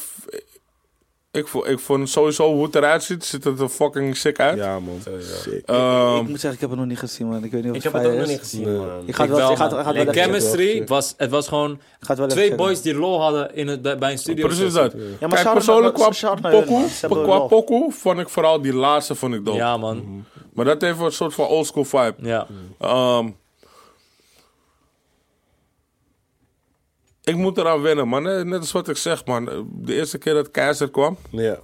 [1.33, 4.57] ik, vond, ik vond sowieso hoe het eruit ziet, ziet het er fucking sick uit.
[4.57, 4.99] Ja, man.
[5.19, 5.65] Sick.
[5.65, 7.43] Ehm, ik moet zeggen, ik heb het nog niet gezien, man.
[7.43, 9.03] Ik weet niet of Ik het heb het ook nog niet gezien, man.
[9.05, 9.79] Ik ga wel, wel, ik ga het, man.
[9.79, 10.41] ik ga het wel In even checken.
[10.41, 11.79] chemistry was het was gewoon
[12.27, 12.57] twee checken.
[12.57, 14.47] boys die lol hadden in het, bij, bij een studio.
[14.47, 14.93] Precies dat.
[14.93, 19.57] maar Kijk, shout-out persoonlijk qua pokoe, qua vond ik vooral die laatste vond ik dope.
[19.57, 20.25] Ja, man.
[20.53, 22.13] Maar dat heeft een soort van oldschool vibe.
[22.17, 22.47] Ja.
[22.79, 23.29] Ehm,
[27.23, 28.23] ik moet eraan wennen, man.
[28.23, 29.67] Net als wat ik zeg, man.
[29.71, 31.59] De eerste keer dat Keizer kwam, Ja.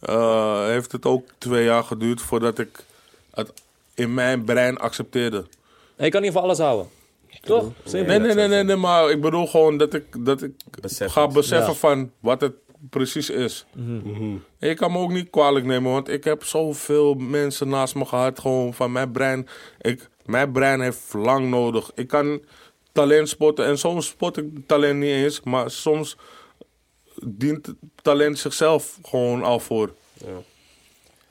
[0.00, 2.84] eh, heeft het ook twee jaar geduurd voordat ik
[3.30, 3.52] het
[3.94, 5.44] in mijn brein accepteerde.
[5.96, 6.88] En je kan niet van alles houden.
[7.40, 7.70] Toch?
[7.92, 11.26] Nee, nee, nee, nee, nee, maar ik bedoel gewoon dat ik, dat ik Besef ga
[11.26, 11.78] beseffen Ja.
[11.78, 12.52] van wat het
[12.90, 13.66] precies is.
[13.74, 18.04] En je kan me ook niet kwalijk nemen, want ik heb zoveel mensen naast me
[18.04, 18.38] gehad.
[18.38, 19.48] Gewoon van mijn brein.
[19.80, 21.90] Ik, mijn brein heeft lang nodig.
[21.94, 22.40] Ik kan
[22.92, 26.16] talent spotten en soms spot ik talent niet eens, maar soms
[27.24, 29.92] dient talent zichzelf gewoon al voor.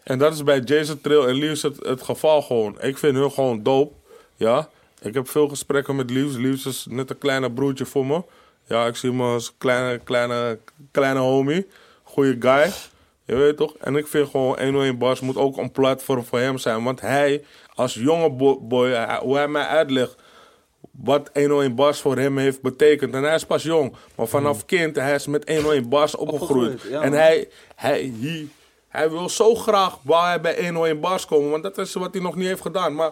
[0.03, 2.81] En dat is bij Jason Trill en Liefs het, het geval gewoon.
[2.81, 3.93] Ik vind hun gewoon dope.
[4.35, 4.69] Ja.
[5.01, 6.35] Ik heb veel gesprekken met Liefs.
[6.35, 8.23] Liefs is net een kleine broertje voor me.
[8.67, 10.59] Ja, ik zie hem als kleine, kleine,
[10.91, 11.67] kleine homie.
[12.03, 12.71] Goeie guy.
[13.25, 13.75] Je weet toch?
[13.77, 16.83] En ik vind gewoon 101 Bars moet ook een platform voor hem zijn.
[16.83, 20.15] Want hij, als jonge bo- boy, hoe hij mij uitlegt
[20.91, 23.13] wat 101 Bars voor hem heeft betekend.
[23.13, 23.95] En hij is pas jong.
[24.15, 26.73] Maar vanaf kind, hij is met 101 Bars opgegroeid.
[26.73, 28.47] Opgegroeid, ja, en hij, hij, hij,
[28.87, 31.49] hij wil zo graag waar hij bij 101 Bars komen.
[31.49, 32.95] Want dat is wat hij nog niet heeft gedaan.
[32.95, 33.11] Maar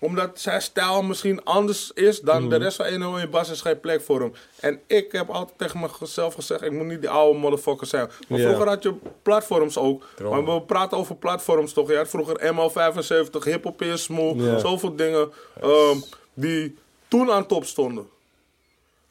[0.00, 4.00] omdat zijn stijl misschien anders is dan de rest van 101 Bars is geen plek
[4.00, 4.32] voor hem.
[4.60, 8.10] En ik heb altijd tegen mezelf gezegd, ik moet niet die oude motherfucker zijn.
[8.28, 10.04] Maar vroeger had je platforms ook.
[10.22, 11.88] Maar we praten over platforms toch.
[11.88, 15.30] Je had vroeger ML75, Hip Hop Smooth, zoveel dingen
[15.60, 15.96] ehm,
[16.34, 16.76] die
[17.08, 18.08] toen aan top stonden.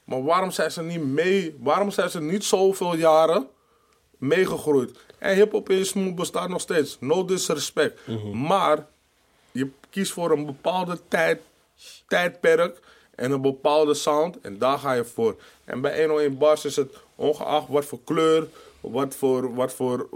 [0.03, 1.57] Maar waarom zijn ze niet mee?
[1.59, 3.47] Waarom zijn ze niet zoveel jaren
[4.17, 4.97] meegegroeid?
[5.17, 6.97] En hip-hop is bestaat nog steeds.
[6.99, 7.99] No disrespect.
[8.33, 8.85] Maar
[9.51, 11.41] je kiest voor een bepaalde tijd,
[12.07, 12.79] tijdperk
[13.15, 14.41] en een bepaalde sound.
[14.41, 15.35] En daar ga je voor.
[15.65, 18.47] En bij 101 Bars is het ongeacht wat voor kleur,
[18.79, 20.07] wat voor, wat voor,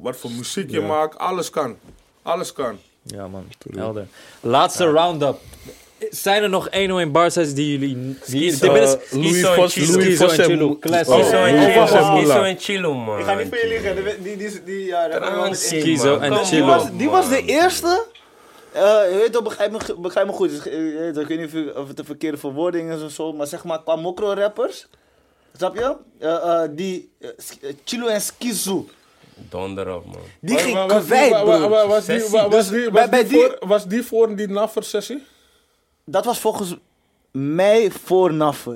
[0.00, 1.18] wat voor muziek je maakt.
[1.18, 1.76] Alles kan.
[2.22, 2.78] Alles kan.
[3.02, 3.48] Ja, man.
[3.70, 4.06] Helder.
[4.40, 5.38] Laatste round-up.
[6.10, 7.94] Zijn er nog 101 bar sets die jullie...
[7.96, 8.60] Die, Skizo.
[8.60, 9.92] die binnen- Eh, Louis Skizo en Vos, Chilo.
[9.92, 10.76] Louis Skizo Vos en Chilo.
[10.78, 11.14] Classic.
[11.14, 11.36] Oh, Skizo
[12.42, 12.58] en Chilo.
[12.58, 13.18] Skizo man.
[13.18, 13.94] Ik ga niet voor je liegen.
[14.22, 15.52] Die, die, die, die, ja.
[15.54, 16.48] Skizo en Chilo.
[16.50, 18.04] Die was, die was de eerste.
[18.72, 20.48] eh, je weet toch, begrijp me, begrijp me goed.
[20.50, 23.10] dus, eh, je weet toch, Ik weet niet of het een verkeerde verwoording is of
[23.10, 24.86] zo, maar zeg maar qua mokro-rappers.
[25.56, 25.96] Snap je?
[26.18, 27.10] Eh, eh, die
[27.84, 28.80] Chilo en Skizu.
[29.48, 30.16] Donder op, man.
[30.40, 31.68] Die ging kwijt, bro.
[33.68, 35.22] was die voor die Naffer-sessie?
[36.10, 36.76] Dat was volgens
[37.30, 38.72] mij voor Naffer.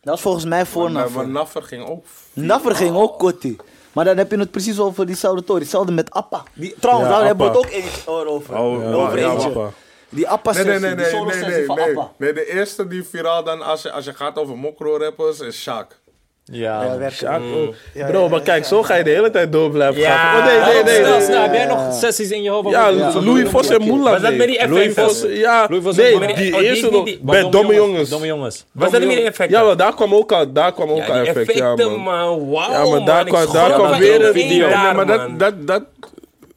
[0.00, 1.28] Dat was volgens mij voor Maar, maar Naffer.
[1.28, 2.04] Naffer ging ook...
[2.32, 3.56] Naffer ging ook kotti.
[3.92, 5.60] Maar dan heb je het precies over diezelfde tory.
[5.60, 6.42] Hetzelfde met Appa.
[6.54, 8.56] Die, trouwens, Ja, daar hebben we het ook eens over.
[8.56, 9.48] Oh, over ja, eentje.
[9.48, 9.70] Appa.
[10.08, 11.88] Die Appa Nee, nee, nee, nee, nee, nee, van nee.
[11.88, 12.12] Appa.
[12.16, 16.03] Nee, de eerste die viraal dan, als je, als je gaat over mokro-rappers, is Shaq.
[16.52, 17.10] Ja, Ja.
[17.10, 17.74] Sjaak ook.
[17.94, 18.68] Ja, Bro, ja, maar ja, kijk, ja.
[18.68, 20.16] zo ga je de hele tijd door blijven Ja.
[20.16, 20.38] gaan.
[20.38, 20.94] Oh nee, nee, nee.
[20.94, 21.22] Snel, nee.
[21.26, 21.42] snel.
[21.42, 22.70] Heb jij nog sessies in je hoofd?
[22.70, 24.10] Ja, Ja, Louis Vos en Moula.
[24.10, 24.38] Was dat nee.
[24.38, 25.04] met die Louis effecten?
[25.04, 25.66] Vos, ja.
[25.68, 27.20] Louis Vos- Nee, die- oh, eerste nog.
[27.20, 28.08] Bij Domme Jongens.
[28.10, 28.64] Domme jongens.
[28.72, 29.50] Was dat niet meer effect?
[29.50, 31.54] Ja, maar daar kwam ook al, daar kwam ook Ja, al effect.
[31.54, 32.00] Ja, effecten, man.
[32.00, 32.50] man.
[32.50, 35.82] Wauw, Ja, maar daar kwam- daar kwam weer een video Nee, maar dat, dat, dat...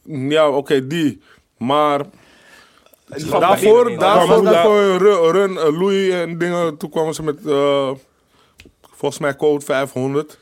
[0.04, 1.22] Ja, oké, die.
[1.58, 2.02] Maar...
[3.40, 4.98] Daarvoor, daarvoor, daarvoor
[5.32, 6.78] run, eh, Louis en dingen.
[6.78, 7.36] Toen kwamen ze met...
[8.98, 10.38] volgens mij code 500.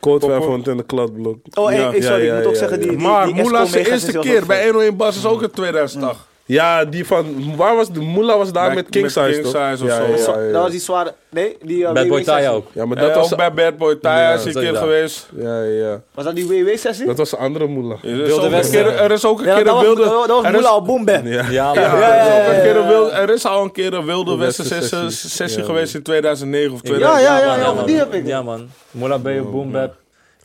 [0.00, 1.38] Code 500 in de kladblok.
[1.54, 2.96] Oh, Ja, ik, sorry, ja, ik moet ja, ook ja, zeggen, die, ja.
[2.96, 5.50] die, Maar die Esco zijn Megas eerste is keer bij 101 Bas is ook in
[5.50, 6.28] 2008.
[6.52, 9.50] Ja, die van, waar was de Moela was daar Bij- met King Size King toch?
[9.70, 10.32] Size of ja, zo.
[10.32, 11.14] Ja, ja, Dat was die zware...
[11.28, 11.78] Nee, die...
[11.78, 12.56] uh, Bad Boy WW Taya sessie.
[12.56, 12.66] ook.
[12.72, 14.72] ja, maar Dat dat ook was, bij Bad Boy Taya Ja, is een dat keer
[14.72, 15.28] is- geweest.
[15.36, 16.00] ja, ja.
[16.14, 17.06] Was dat die WW-sessie?
[17.06, 17.94] Dat was de andere Moela.
[18.02, 18.84] Er is, Wilde ook een Westen.
[18.84, 20.02] keer, er is ook een keer een was, wilde...
[20.04, 21.06] dat was er is- Moela op Bap.
[21.08, 21.44] Ja.
[21.50, 24.04] Ja, Ja, er, is ook een keer een wilde, er is al een keer een
[24.06, 25.30] wilde De westen sessie, sessie.
[25.30, 27.22] sessie Ja, geweest in 2009 of Ja, 2000.
[27.28, 28.26] ja, ja, man, ja, die heb ik.
[28.26, 28.68] Ja, man.
[28.90, 29.94] Moula B, Boom Bap,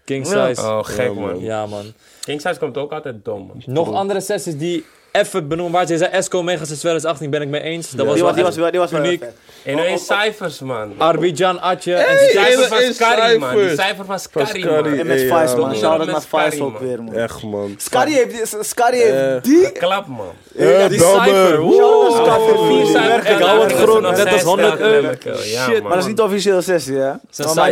[0.06, 0.26] King.
[0.28, 0.62] Size.
[0.62, 1.40] Oh, gek, man.
[1.40, 1.84] Ja, man.
[2.22, 3.62] King Size komt ook altijd dom, man.
[3.66, 5.88] Nog andere sessies die even benoemd waren.
[5.88, 7.90] Je zei Esco Megas in 2018, ben ik mee eens.
[7.92, 9.24] Dat was Die wel was, die was, wel- die was wel uniek.
[9.24, 9.34] vet.
[9.64, 10.94] En nu in cijfers, man.
[10.98, 13.56] Arbidjan, Atje en Die cijfer van is Scary, man.
[13.56, 14.66] Die cijfer van Scary, Scary.
[14.66, 14.86] man.
[15.00, 15.76] En met Ja, Vice, man.
[15.76, 16.82] Shout-out Met naar Vice ook man.
[16.88, 17.14] weer, man.
[17.16, 17.74] Echt, man.
[17.78, 19.72] Scary heeft, Scary Eh, heeft die...
[19.72, 20.28] Klap, man.
[20.58, 21.24] Ja, die Dobber.
[21.24, 22.66] cijfer.
[22.68, 23.30] Vier cijfers.
[23.30, 24.90] Ik hou het En groot, dan net als 100 cijfers.
[24.94, 25.10] euro.
[25.44, 25.82] Ja, Shit, man.
[25.82, 27.00] Maar dat is niet de officiële sessie, hè?
[27.08, 27.18] Ja,
[27.56, 27.72] maakt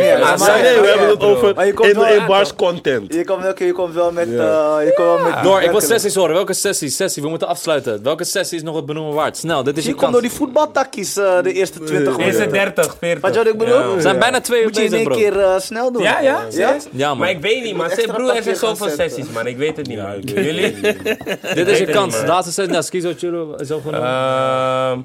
[0.62, 2.56] Nee, we hebben het over Maar je komt wel 101 uit, bars toch?
[2.56, 3.14] content.
[3.14, 4.28] Je komt, oké, je komt wel met...
[4.28, 4.78] Ja.
[4.78, 6.34] eh, je komt wel met Door, ik wil sessies horen.
[6.34, 6.88] Welke sessie?
[6.88, 8.02] Sessie, moeten afsluiten.
[8.02, 9.36] Welke sessie is nog het benoemen waard?
[9.36, 12.74] Snel, dit is je Je komt door die voetbaltakkies eh, de eerste 20 Eerste minuten.
[12.74, 13.20] 30, 40.
[13.22, 13.78] Wat je wat ik bedoel?
[13.78, 15.14] Ja, We zijn bijna twee uur Moet je in één bro.
[15.16, 16.02] keer eh, snel doen.
[16.02, 16.40] Ja, ja?
[16.40, 16.50] Ja?
[16.50, 16.86] serieus?
[16.90, 17.18] Ja, man.
[17.18, 17.88] Maar ik weet niet, man.
[18.06, 19.46] broer, er zijn zoveel sessies, man.
[19.46, 20.20] Ik weet het niet, man.
[20.20, 20.80] Jullie?
[21.54, 22.22] Dit is je kans.
[22.26, 22.72] Laatste sessie.
[22.72, 24.02] Nou, Skizo Chillo is ook genoemd.
[24.02, 24.98] Ehm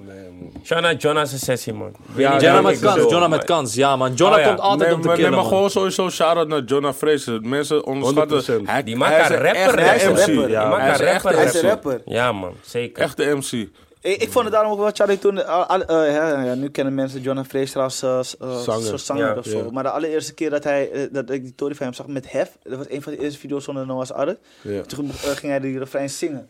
[0.64, 1.92] Shana Jonas' sessie, man.
[2.16, 2.96] Ja, Jonah ja, met kans.
[2.96, 3.74] bedoel, Jonah met kans.
[3.74, 4.14] Ja, man.
[4.14, 4.48] Jonah Oh, ja.
[4.48, 7.42] komt altijd Nee, om te killen, maar gewoon sowieso shout-out naar Jonah Fraser.
[7.42, 8.62] Mensen onderschatten...
[8.62, 8.66] 100%.
[8.66, 11.36] Hij, Die maakt is een rapper, hij is een rapper.
[11.36, 12.02] Hij is een rapper.
[12.20, 12.54] Ja, man.
[12.62, 13.04] Zeker.
[13.04, 13.52] Echte MC.
[14.02, 15.42] Ik, ik vond het daarom ook wel Charlie toen...
[15.42, 18.86] eh, al- eh, ja, ja, nu kennen mensen John Fraser als eh, s- eh, Zanger.
[18.86, 19.58] soort zanger Ja, of zo.
[19.58, 19.72] ja.
[19.72, 22.32] Maar de allereerste keer dat, hij, eh, dat ik die Tory van hem zag met
[22.32, 22.50] Hef...
[22.64, 24.38] Dat was een van de eerste video's zonder Noah's Ark.
[24.62, 24.82] Ja.
[24.82, 26.50] Toen eh, ging hij die refrein zingen.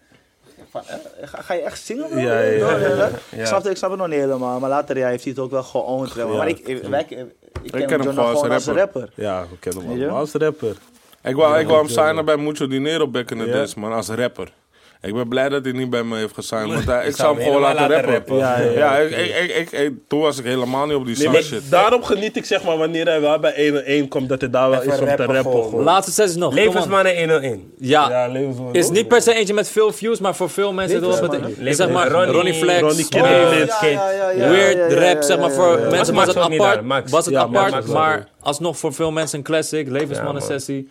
[0.69, 0.95] Van, eh,
[1.27, 2.09] ga, ga je echt zingen?
[2.09, 2.19] bro?
[2.19, 3.09] Ja, ja, ja.
[3.29, 4.59] Ik, snap, het- ik snap het nog niet helemaal.
[4.59, 6.13] Maar later ja, heeft hij het ook wel geowned.
[6.13, 6.27] wel.
[6.37, 8.79] Maar ik, ik, wij- ik, ik ken, ken hem John gewoon als gewoon als rapper.
[9.01, 9.23] rapper.
[9.23, 10.03] Ja, we kennen hem Weet je?
[10.03, 10.75] allemaal als rapper.
[11.23, 13.51] Ik wou, ik wou hem signen bij Mucho Dinero back in the Ja.
[13.51, 13.93] days, man.
[13.93, 14.51] Als rapper.
[15.01, 16.73] Ik ben blij dat hij niet bij me heeft gesigned.
[16.73, 18.13] Want hij, ik zou hem gewoon laten laten rappen.
[18.13, 18.37] rappen.
[18.37, 18.97] Ja, ja, ja.
[18.97, 21.61] ik, ik, ik, ik- toen was ik helemaal niet op die Nee, maar shit.
[21.69, 24.79] daarom geniet ik zeg maar wanneer hij wel bij 1-1 komt, dat hij daar wel
[24.81, 25.83] Even is om te rappen gewoon.
[25.83, 26.53] Laatste sessie nog.
[26.53, 27.71] Levensmannen 101.
[27.77, 28.09] Ja.
[28.09, 28.73] Ja, levensman.
[28.73, 31.49] Is niet per se eentje met veel views, maar voor veel mensen het wel Levensmannen.
[31.49, 31.67] betekent.
[31.69, 33.21] Is Zeg maar Ronnie- Ronnie Flex, Ronnie Kid.
[34.49, 37.09] Weird rap, zeg maar voor mensen was het apart.
[37.09, 39.87] Was het apart, maar alsnog voor veel mensen een classic.
[39.89, 40.89] Levensmannen sessie.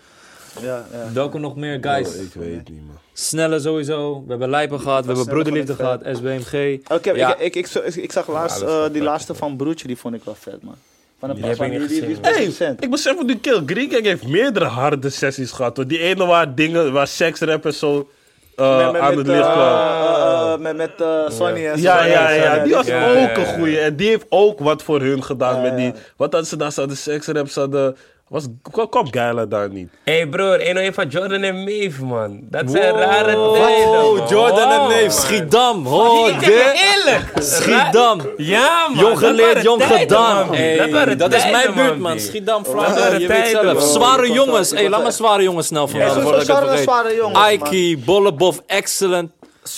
[0.62, 1.12] Ja, ja.
[1.12, 2.14] Welke nog meer, guys?
[2.14, 2.96] Ik weet het niet, man.
[3.12, 4.14] Snelle sowieso.
[4.24, 6.78] We hebben Lijpen gehad, we hebben Broederliefde gehad, SBMG.
[6.92, 7.36] Oké, Ja.
[7.36, 10.24] ik, ik, ik, ik, ik zag laatst eh, die laatste van Broertje, die vond ik
[10.24, 10.74] wel vet, man.
[11.20, 15.10] Van een van die, die, Hey, ik besef nu Kill Green Gang heeft meerdere harde
[15.10, 15.76] sessies gehad.
[15.76, 15.86] Hoor.
[15.86, 18.08] Die ene waar dingen, waar seksrappers zo
[18.56, 20.52] eh, Met- met- aan het licht eh, kwamen.
[20.54, 22.64] eh, Met met eh, Sonny en Ja, Sonny ja, ja, Sonny.
[22.64, 23.52] die was Ja, ook ja, een ja.
[23.52, 23.78] goeie.
[23.78, 25.86] En die heeft ook wat voor hun gedaan Ja, met die...
[25.86, 25.92] ja.
[26.16, 26.72] Wat hadden ze daar?
[26.72, 27.96] Ze hadden seksraps, ze hadden...
[28.28, 28.46] Was,
[28.90, 29.10] kwam,
[29.48, 29.88] daar niet?
[30.04, 32.40] Hé hey broer, 101 van Jordan en Maeve, man.
[32.42, 34.28] Dat zijn rare tijden, Oh.
[34.28, 35.10] Jordan en Wow, man.
[35.10, 35.80] Schiedam.
[35.86, 36.48] Ik Oh, dit.
[36.50, 37.32] eerlijk.
[37.42, 38.20] Schiedam.
[38.36, 38.98] Ja, man.
[39.04, 40.54] Jong dat geleerd, jong gedaan.
[40.54, 42.20] Hey, dat waren dat is mijn buurt, man.
[42.20, 43.82] Schiedam, Vlaanderen, je weet zelf.
[43.82, 44.72] Zware Ik jongens.
[44.72, 47.38] ik was- laat maar zware jongens snel Ja, ik het zware- zware jongens.
[47.38, 49.30] Aiki, Bollebof, excellent.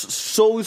[0.09, 0.61] Zo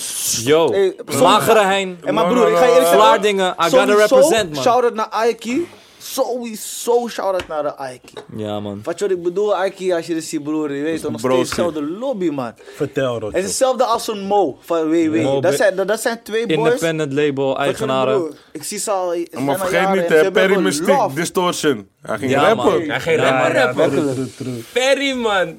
[0.43, 0.73] Yo,
[1.21, 1.99] Magere Hein.
[2.05, 2.99] En maar broer, ik ga je eerlijk zeggen.
[3.01, 4.63] Vlaardingen, I gotta represent, man.
[4.63, 5.67] Shout-out naar Aiki.
[6.03, 8.13] Sowieso shout-out naar de Aiki.
[8.35, 8.79] Ja, man.
[8.83, 11.19] Wat je wat ik bedoel, Aiki, als je dit ziet, broer, je weet toch nog
[11.19, 12.51] steeds dezelfde lobby, man.
[12.75, 13.27] Vertel, Rotjo.
[13.27, 15.15] Het is hetzelfde als een Mo van WW.
[15.21, 16.57] Mo, dat, zijn, dat, dat zijn twee boys.
[16.59, 18.17] Independent label, eigenaren.
[18.17, 19.15] broer, Ik zie ze al.
[19.31, 21.15] Maar al vergeet niet, hè, hebben Perry Mystique, love.
[21.15, 21.87] Distortion.
[22.01, 22.65] Hij ging Ja, rappen.
[22.79, 22.81] man.
[22.89, 24.31] Hij ging Ja, rapper ja, rappen.
[24.37, 24.63] true.
[24.73, 25.57] Perry, man.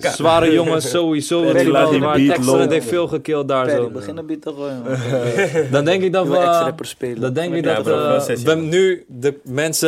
[0.00, 1.40] Zware jongens, sowieso.
[1.42, 2.70] Perry, Die laat die maar lopen.
[2.70, 3.90] heeft veel gekilld daar Perry, zo.
[3.90, 5.70] begin een beat te gooien, man.
[5.70, 7.14] Dan denk ik dat we...
[7.20, 9.79] Dan denk ik Ja, dat eh, we nu de mensen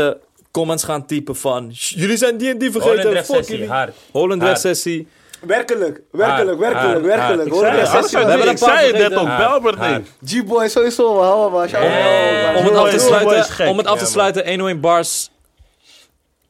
[0.50, 1.70] comments gaan typen van...
[1.74, 3.24] "Sh, Jullie zijn die en die Holland vergeten.
[3.24, 3.70] Fuck sessie, jullie.
[3.70, 3.94] hard.
[4.12, 4.60] Holland Hard.
[4.60, 5.06] Sessie.
[5.40, 7.50] Werkelijk, werkelijk, werkelijk, werkelijk.
[7.50, 8.92] Hoor Ik zei-?
[8.92, 10.40] We het net ook, Belbert niet.
[10.42, 11.24] G-boy sowieso, man.
[11.24, 12.56] Hou maar.
[12.56, 15.30] Om het af te sluiten, om het af te sluiten 101 Bars...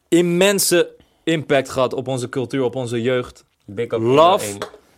[0.09, 0.89] Immense
[1.25, 3.45] impact gehad op onze cultuur, op onze jeugd.
[3.65, 4.47] Big up Love.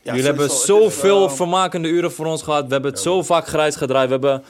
[0.03, 2.67] Jullie hebben zoveel wel- vermakende uren voor ons gehad.
[2.67, 4.07] We hebben het zo vaak grijs gedraaid.
[4.07, 4.43] We hebben,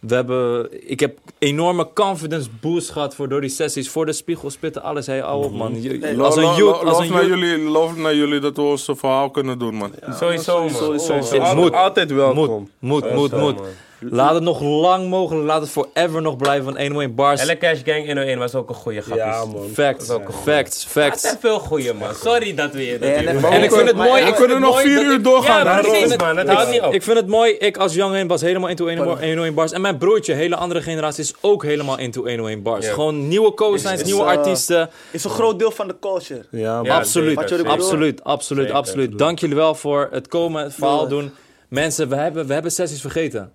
[0.00, 3.88] we hebben, ik heb enorme confidence boost gehad voor door die sessies.
[3.90, 5.06] Voor de spiegel spitten, alles.
[5.06, 5.82] Hey, hou op, man.
[5.82, 8.88] Je- Lo- als een youth, als een naar jullie, love naar jullie dat we ons
[8.92, 9.92] verhaal kunnen doen, man.
[10.20, 10.98] Sowieso, man.
[11.00, 11.54] sowieso.
[11.54, 11.72] Moet.
[11.72, 12.68] Altijd welkom.
[12.78, 13.56] Moet, moet, moet, moet.
[13.56, 13.66] man.
[14.00, 17.40] Laat het nog lang mogelijk, laat het forever nog blijven van 101 Bars.
[17.40, 19.16] Elle Cash Gang 101 was ook een goede grap.
[19.16, 19.68] Ja, man.
[19.74, 21.20] Facts, ook facts, Het facts.
[21.22, 22.14] zijn veel goede, man.
[22.14, 22.98] Sorry dat we je...
[22.98, 25.64] dat Ja, je- en- En ik vind het mooi, ik kunnen nog vier uur doorgaan.
[25.64, 26.36] Ja, precies, man.
[26.36, 26.92] Het houdt niet op.
[26.94, 29.72] Ik vind het mooi, ik als Young 1 was helemaal into 101 101 bars.
[29.72, 32.86] En mijn broertje, hele andere generatie, is ook helemaal into 101 bars.
[32.86, 32.92] Ja.
[32.92, 34.90] Gewoon nieuwe co-signs, nieuwe eh, artiesten.
[35.10, 36.44] is een groot deel van de culture.
[36.50, 38.78] Ja, absoluut, zeker, absoluut, absoluut, Zeker.
[38.78, 39.18] absoluut.
[39.18, 41.32] Dank jullie wel voor het komen, het verhaal doen.
[41.68, 43.52] Mensen, we hebben, we hebben sessies vergeten.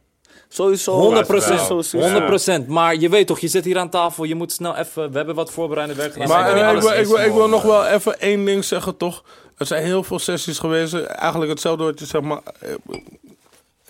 [0.47, 0.91] Sowieso.
[0.91, 2.61] 100 Sowieso, sowieso.
[2.63, 5.11] 100% Maar je weet toch, je zit hier aan tafel, je moet snel even...
[5.11, 6.27] We hebben wat voorbereidend werk gedaan.
[6.27, 9.23] Maar eh, ik, wil, ik, wil, ik wil nog wel even één ding zeggen, toch?
[9.57, 10.93] Er zijn heel veel sessies geweest.
[10.93, 12.41] Eigenlijk hetzelfde wat je zegt, maar...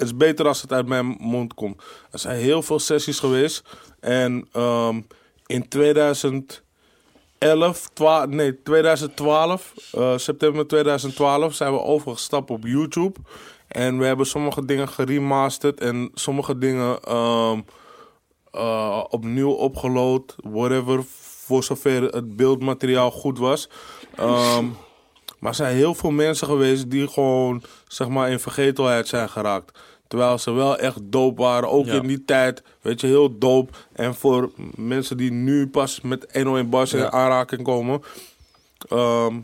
[0.03, 1.83] Het is beter als het uit mijn mond komt.
[2.11, 3.63] Er zijn heel veel sessies geweest.
[3.99, 5.01] En ehm,
[5.45, 6.61] in 2011,
[7.93, 13.19] 12, nee, 2012, eh, september 2012, zijn we overgestapt op YouTube.
[13.67, 17.61] En we hebben sommige dingen geremasterd en sommige dingen ehm,
[18.51, 21.03] eh, opnieuw opgeload, whatever,
[21.45, 23.69] voor zover het beeldmateriaal goed was.
[24.15, 24.65] Ehm,
[25.39, 29.79] maar er zijn heel veel mensen geweest die gewoon, zeg maar, in vergetelheid zijn geraakt.
[30.13, 31.93] Terwijl ze wel echt dope waren, ook Ja.
[31.93, 33.71] in die tijd, weet je, heel dope.
[33.93, 38.01] En voor mensen die nu pas met 101 bars in aanraking komen.
[38.89, 39.35] ehm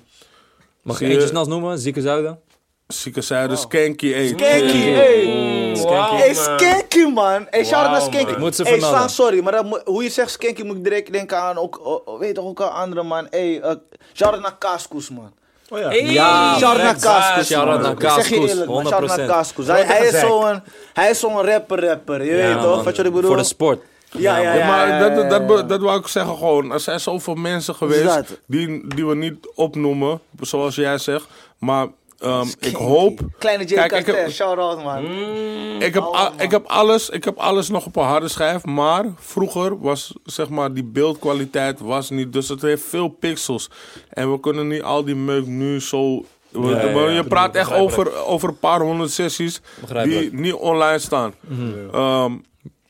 [0.81, 1.79] Mag je- eentje snel noemen?
[1.79, 2.39] Zieke Zuiden?
[2.87, 4.27] Zieke Zuiden, Skanky 1.
[4.27, 5.75] Skanky, hey.
[5.83, 6.59] Wauw, Hey, man.
[6.59, 7.47] Skanky, man.
[7.49, 8.31] Hey, shout out naar Skanky.
[8.31, 11.37] Ik moet ze hey, sorry, maar dat hoe je zegt Skanky moet ik direct denken
[11.37, 13.27] aan, ook, oh, weet toch ook aan andere, man.
[13.29, 13.71] Hey, uh,
[14.13, 15.31] shout out naar Kaaskoes, man.
[15.69, 15.89] Oh ja.
[15.89, 16.61] Hey, Ja, out
[17.81, 17.95] naar
[19.25, 19.25] 100%.
[19.27, 19.67] Kaaskoes.
[19.67, 20.61] Hij, hij is zo'n
[20.93, 22.23] hij is zo'n rapper, rapper.
[22.23, 23.29] Je weet toch, wat je ik bedoel?
[23.29, 23.81] Voor de sport.
[24.11, 24.53] Ja, ja, ja.
[24.53, 26.71] Ja, maar ja, dat, ja, dat, dat, dat wou ik zeggen gewoon.
[26.71, 31.27] Er zijn zoveel mensen geweest die, die we niet opnoemen, zoals jij zegt.
[31.57, 31.87] Maar
[32.19, 33.19] ehm, ik hoop...
[33.37, 33.73] Kleine J.
[33.73, 35.05] Kijk, ik heb- shout out, man.
[35.81, 36.31] Ik heb, Oh, man.
[36.41, 40.49] ik, heb alles, ik heb alles nog op een harde schijf, maar vroeger was zeg
[40.49, 43.69] maar die beeldkwaliteit was niet, dus het heeft veel pixels.
[44.09, 46.25] En we kunnen niet al die meuk nu zo...
[46.49, 47.09] we- Ja, ja, we- ja.
[47.09, 49.61] je praat echt over, over een paar honderd sessies
[50.03, 51.33] die niet online staan.
[51.93, 52.33] Ehm,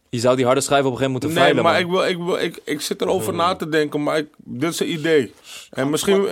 [0.10, 2.06] Je zou die harde schijf op een gegeven moment moeten Nee, veilen, maar man.
[2.06, 4.80] ik, wil, ik, wil, ik, ik zit erover na te denken, maar ik, dit is
[4.80, 5.34] een idee.
[5.70, 6.28] En misschien,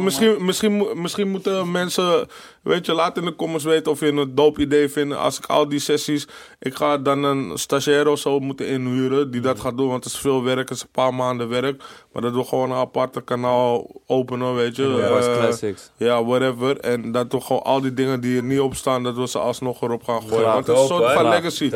[0.00, 2.28] misschien, misschien, misschien moeten mensen,
[2.62, 5.16] weet je, laat in de comments weten of je een dope idee vindt.
[5.16, 6.26] Als ik al die sessies,
[6.60, 10.12] ik ga dan een stagiair of zo moeten inhuren die dat gaat doen, want het
[10.12, 11.82] is veel werk, het is een paar maanden werk.
[12.12, 14.82] Maar dat we gewoon een aparte kanaal openen, weet je.
[14.82, 15.90] Ja, Eh, Classics.
[15.96, 16.78] ja, whatever.
[16.80, 19.38] En dat we gewoon al die dingen die er niet op staan, dat we ze
[19.38, 20.36] alsnog erop gaan gooien.
[20.38, 21.70] Graag, want het is een soort van legacy.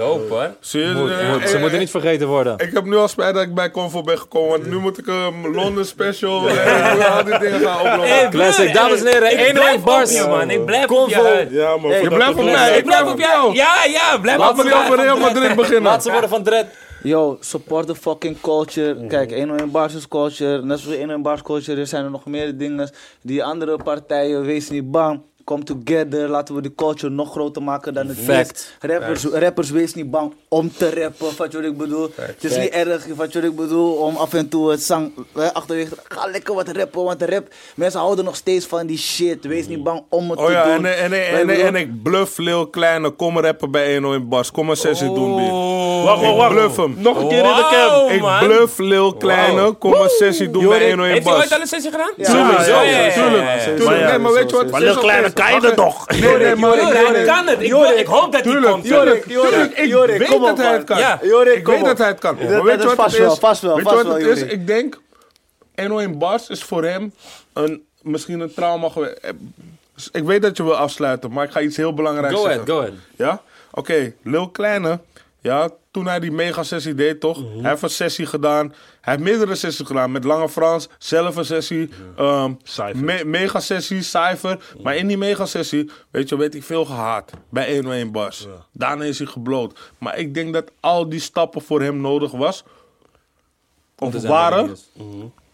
[0.61, 0.95] Zie je?
[0.95, 1.41] Moet, Eh, moet.
[1.43, 2.59] eh, Ze moeten niet vergeten worden.
[2.59, 5.07] ik heb nu al spijt dat ik bij Convo ben gekomen, want nu moet ik
[5.07, 7.85] een Londen special en ik moet al die dingen gaan.
[8.07, 10.11] Hey, Classic, dames en heren, ik 101 blijf bars.
[10.21, 10.51] op je, man.
[10.51, 11.15] Ik blijf op je.
[11.15, 11.51] Huid.
[11.51, 11.91] Ja, man.
[11.91, 13.55] Je blijft op mij, Ik blijf op jou.
[13.55, 15.83] Ja, ja, blijf Laten op we niet over Real Madrid beginnen.
[15.83, 16.67] Laat ze worden van Dread.
[17.03, 19.07] Yo, support the fucking culture.
[19.07, 20.63] Kijk, 101 Bars is culture.
[20.63, 22.91] Net zoals 101 Bars culture er zijn er nog meer dingen.
[23.23, 25.21] Die andere partijen, wees niet bang.
[25.47, 28.53] Come together, laten we die culture nog groter maken dan het Fact.
[28.81, 28.91] is.
[28.91, 32.11] Rappers, rappers, wees niet bang om te rappen, wat je wat ik bedoel.
[32.15, 35.13] Het is niet erg, wat je wat ik bedoel, om af en toe het zang
[35.37, 38.87] eh, achterwege te Ga lekker wat rappen, want de rap, mensen houden nog steeds van
[38.87, 39.45] die shit.
[39.45, 40.85] Wees niet bang om het Oh te ja, doen.
[40.87, 44.51] en, en, en, en, en ik bluff Lil Kleine, kom rappen bij 101 Bars.
[44.51, 45.39] Kom een sessie doen, B.
[46.05, 46.53] Wacht, wacht, Ik wacht.
[46.55, 46.95] bluff hem.
[46.99, 48.15] Nog een keer in de Wauw, cam.
[48.15, 48.39] Ik man.
[48.47, 51.67] bluff Lil Kleine, kom een sessie doen bij Jorik, 101 Heeft hij ooit al een
[51.67, 52.11] sessie gedaan?
[52.17, 53.89] Ja, Tuurlijk, ja, tuurlijk.
[54.03, 54.71] ja, Nee, maar weet je wat?
[54.71, 55.33] Maar Lil Kleine.
[55.37, 56.09] Kan je dat toch?
[56.09, 57.61] Nee, nee, maar Jorik, hij kan het.
[57.63, 58.87] Ik, hoop dat hij komt.
[58.87, 59.77] Jorik, tuurlijk.
[59.79, 60.99] Ik Jorik, weet dat hij het kan.
[61.23, 62.35] Jorik, Ik weet dat hij het kan.
[62.35, 63.39] Maar weet je is wat het vast wel, is?
[63.39, 64.39] vast wel, Weet je vast wat wel, het is?
[64.41, 64.53] Jorik.
[64.55, 65.01] Ik denk,
[65.77, 67.13] 101 Bars is voor hem
[67.53, 69.17] een, misschien een trauma geweest.
[69.23, 69.31] Eh,
[70.13, 72.61] Ik weet dat je wil afsluiten, maar ik ga iets heel belangrijks Go zeggen.
[72.61, 72.95] ahead, go ahead.
[73.17, 73.43] Ja?
[73.71, 74.99] Oké, Lil Kleine.
[75.47, 77.39] Ja, toen hij die mega-sessie deed, toch?
[77.43, 77.61] Mhm.
[77.61, 78.75] Hij heeft een sessie gedaan.
[79.01, 80.13] Hij heeft meerdere sessies gedaan.
[80.13, 81.89] Met Lange Frans, zelf een sessie.
[82.17, 83.05] ehm, Cypher.
[83.05, 84.59] me- mega-sessie, Cypher.
[84.83, 87.31] Maar in die mega-sessie, weet je, werd hij veel gehaat.
[87.49, 88.47] Bij 101 Bars.
[88.73, 89.79] Daarna is hij gebloot.
[89.99, 92.65] Maar ik denk dat al die stappen voor hem nodig was.
[93.99, 94.77] Of waren.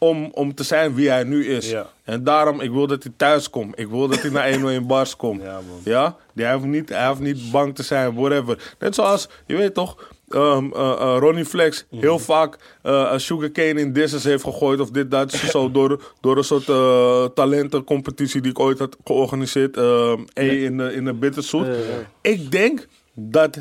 [0.03, 1.71] Om, om te zijn wie hij nu is.
[1.71, 1.87] Ja.
[2.05, 3.79] En daarom, ik wil dat hij thuis komt.
[3.79, 5.43] Ik wil dat hij naar 101 Bars komt.
[5.43, 5.81] Ja, man.
[5.85, 6.17] Ja?
[6.35, 8.75] Die hij, hoeft niet, hij hoeft niet bang te zijn, whatever.
[8.79, 14.43] Net zoals, je weet toch, eh, Ronnie Flex heel vaak eh Sugarcane in disses heeft
[14.45, 15.33] gegooid of dit, dat.
[15.33, 16.67] zo door, door een soort
[17.35, 19.77] talentencompetitie die ik ooit had georganiseerd.
[19.77, 21.67] ehm, E in de, in de Bitterzoet.
[22.21, 23.59] Ik denk dat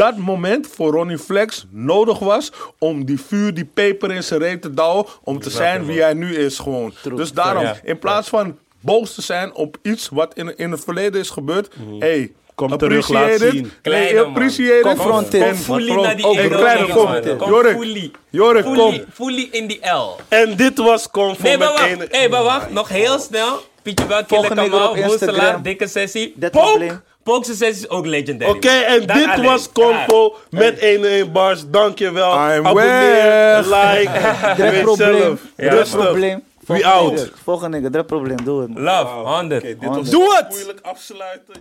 [0.00, 4.62] dat moment voor Ronnie Flex nodig was om die vuur, die peper in zijn reet
[4.62, 5.06] te douwen.
[5.24, 6.92] Om te zijn wie hij nu is gewoon.
[7.14, 7.76] Dus daarom, Ja.
[7.84, 11.68] in plaats van boos te zijn op iets wat in, in het verleden is gebeurd.
[11.98, 13.72] Hey, Kom terug, laat zien.
[13.82, 14.24] Kleine Hey, man.
[14.26, 14.80] appreciate.
[14.82, 15.42] Confronteer.
[15.42, 17.04] En- Fully naar die kleine, man, kom.
[17.10, 17.36] man.
[17.36, 18.10] Kom Jorik, fully.
[18.30, 18.74] Jorik, kom.
[18.74, 20.16] Fully, fully in die L.
[20.28, 21.86] En dit was Convo Nee, maar wacht.
[21.86, 22.02] één...
[22.10, 22.70] Hey, maar wacht.
[22.70, 23.60] Nog heel snel.
[23.82, 24.96] Pietje Bel, Killer Volgende keer Kamal.
[24.96, 26.32] Woenselaar, dikke sessie.
[26.36, 27.02] Dat Pook.
[27.22, 27.42] Probleem.
[27.42, 28.50] Pookse sessie is ook legendary.
[28.50, 29.44] Oké, en Dat dit alleen.
[29.44, 31.68] was Convo met 101 Bars.
[31.70, 32.32] Dankjewel.
[32.32, 34.10] I'm Abonneer, like.
[34.62, 34.96] Weet probleem.
[35.20, 35.40] zelf.
[35.56, 35.98] Ja, Rustig.
[36.00, 36.42] probleem.
[36.60, 37.32] We Volgende out.
[37.44, 38.44] Volgende nigga, druk probleem.
[38.44, 38.82] Doe het man.
[38.82, 39.62] Love, 100.
[39.62, 40.10] Oké, dit was Honderd.
[40.10, 40.48] Doe het!
[40.48, 41.54] Moeilijk afsluiten.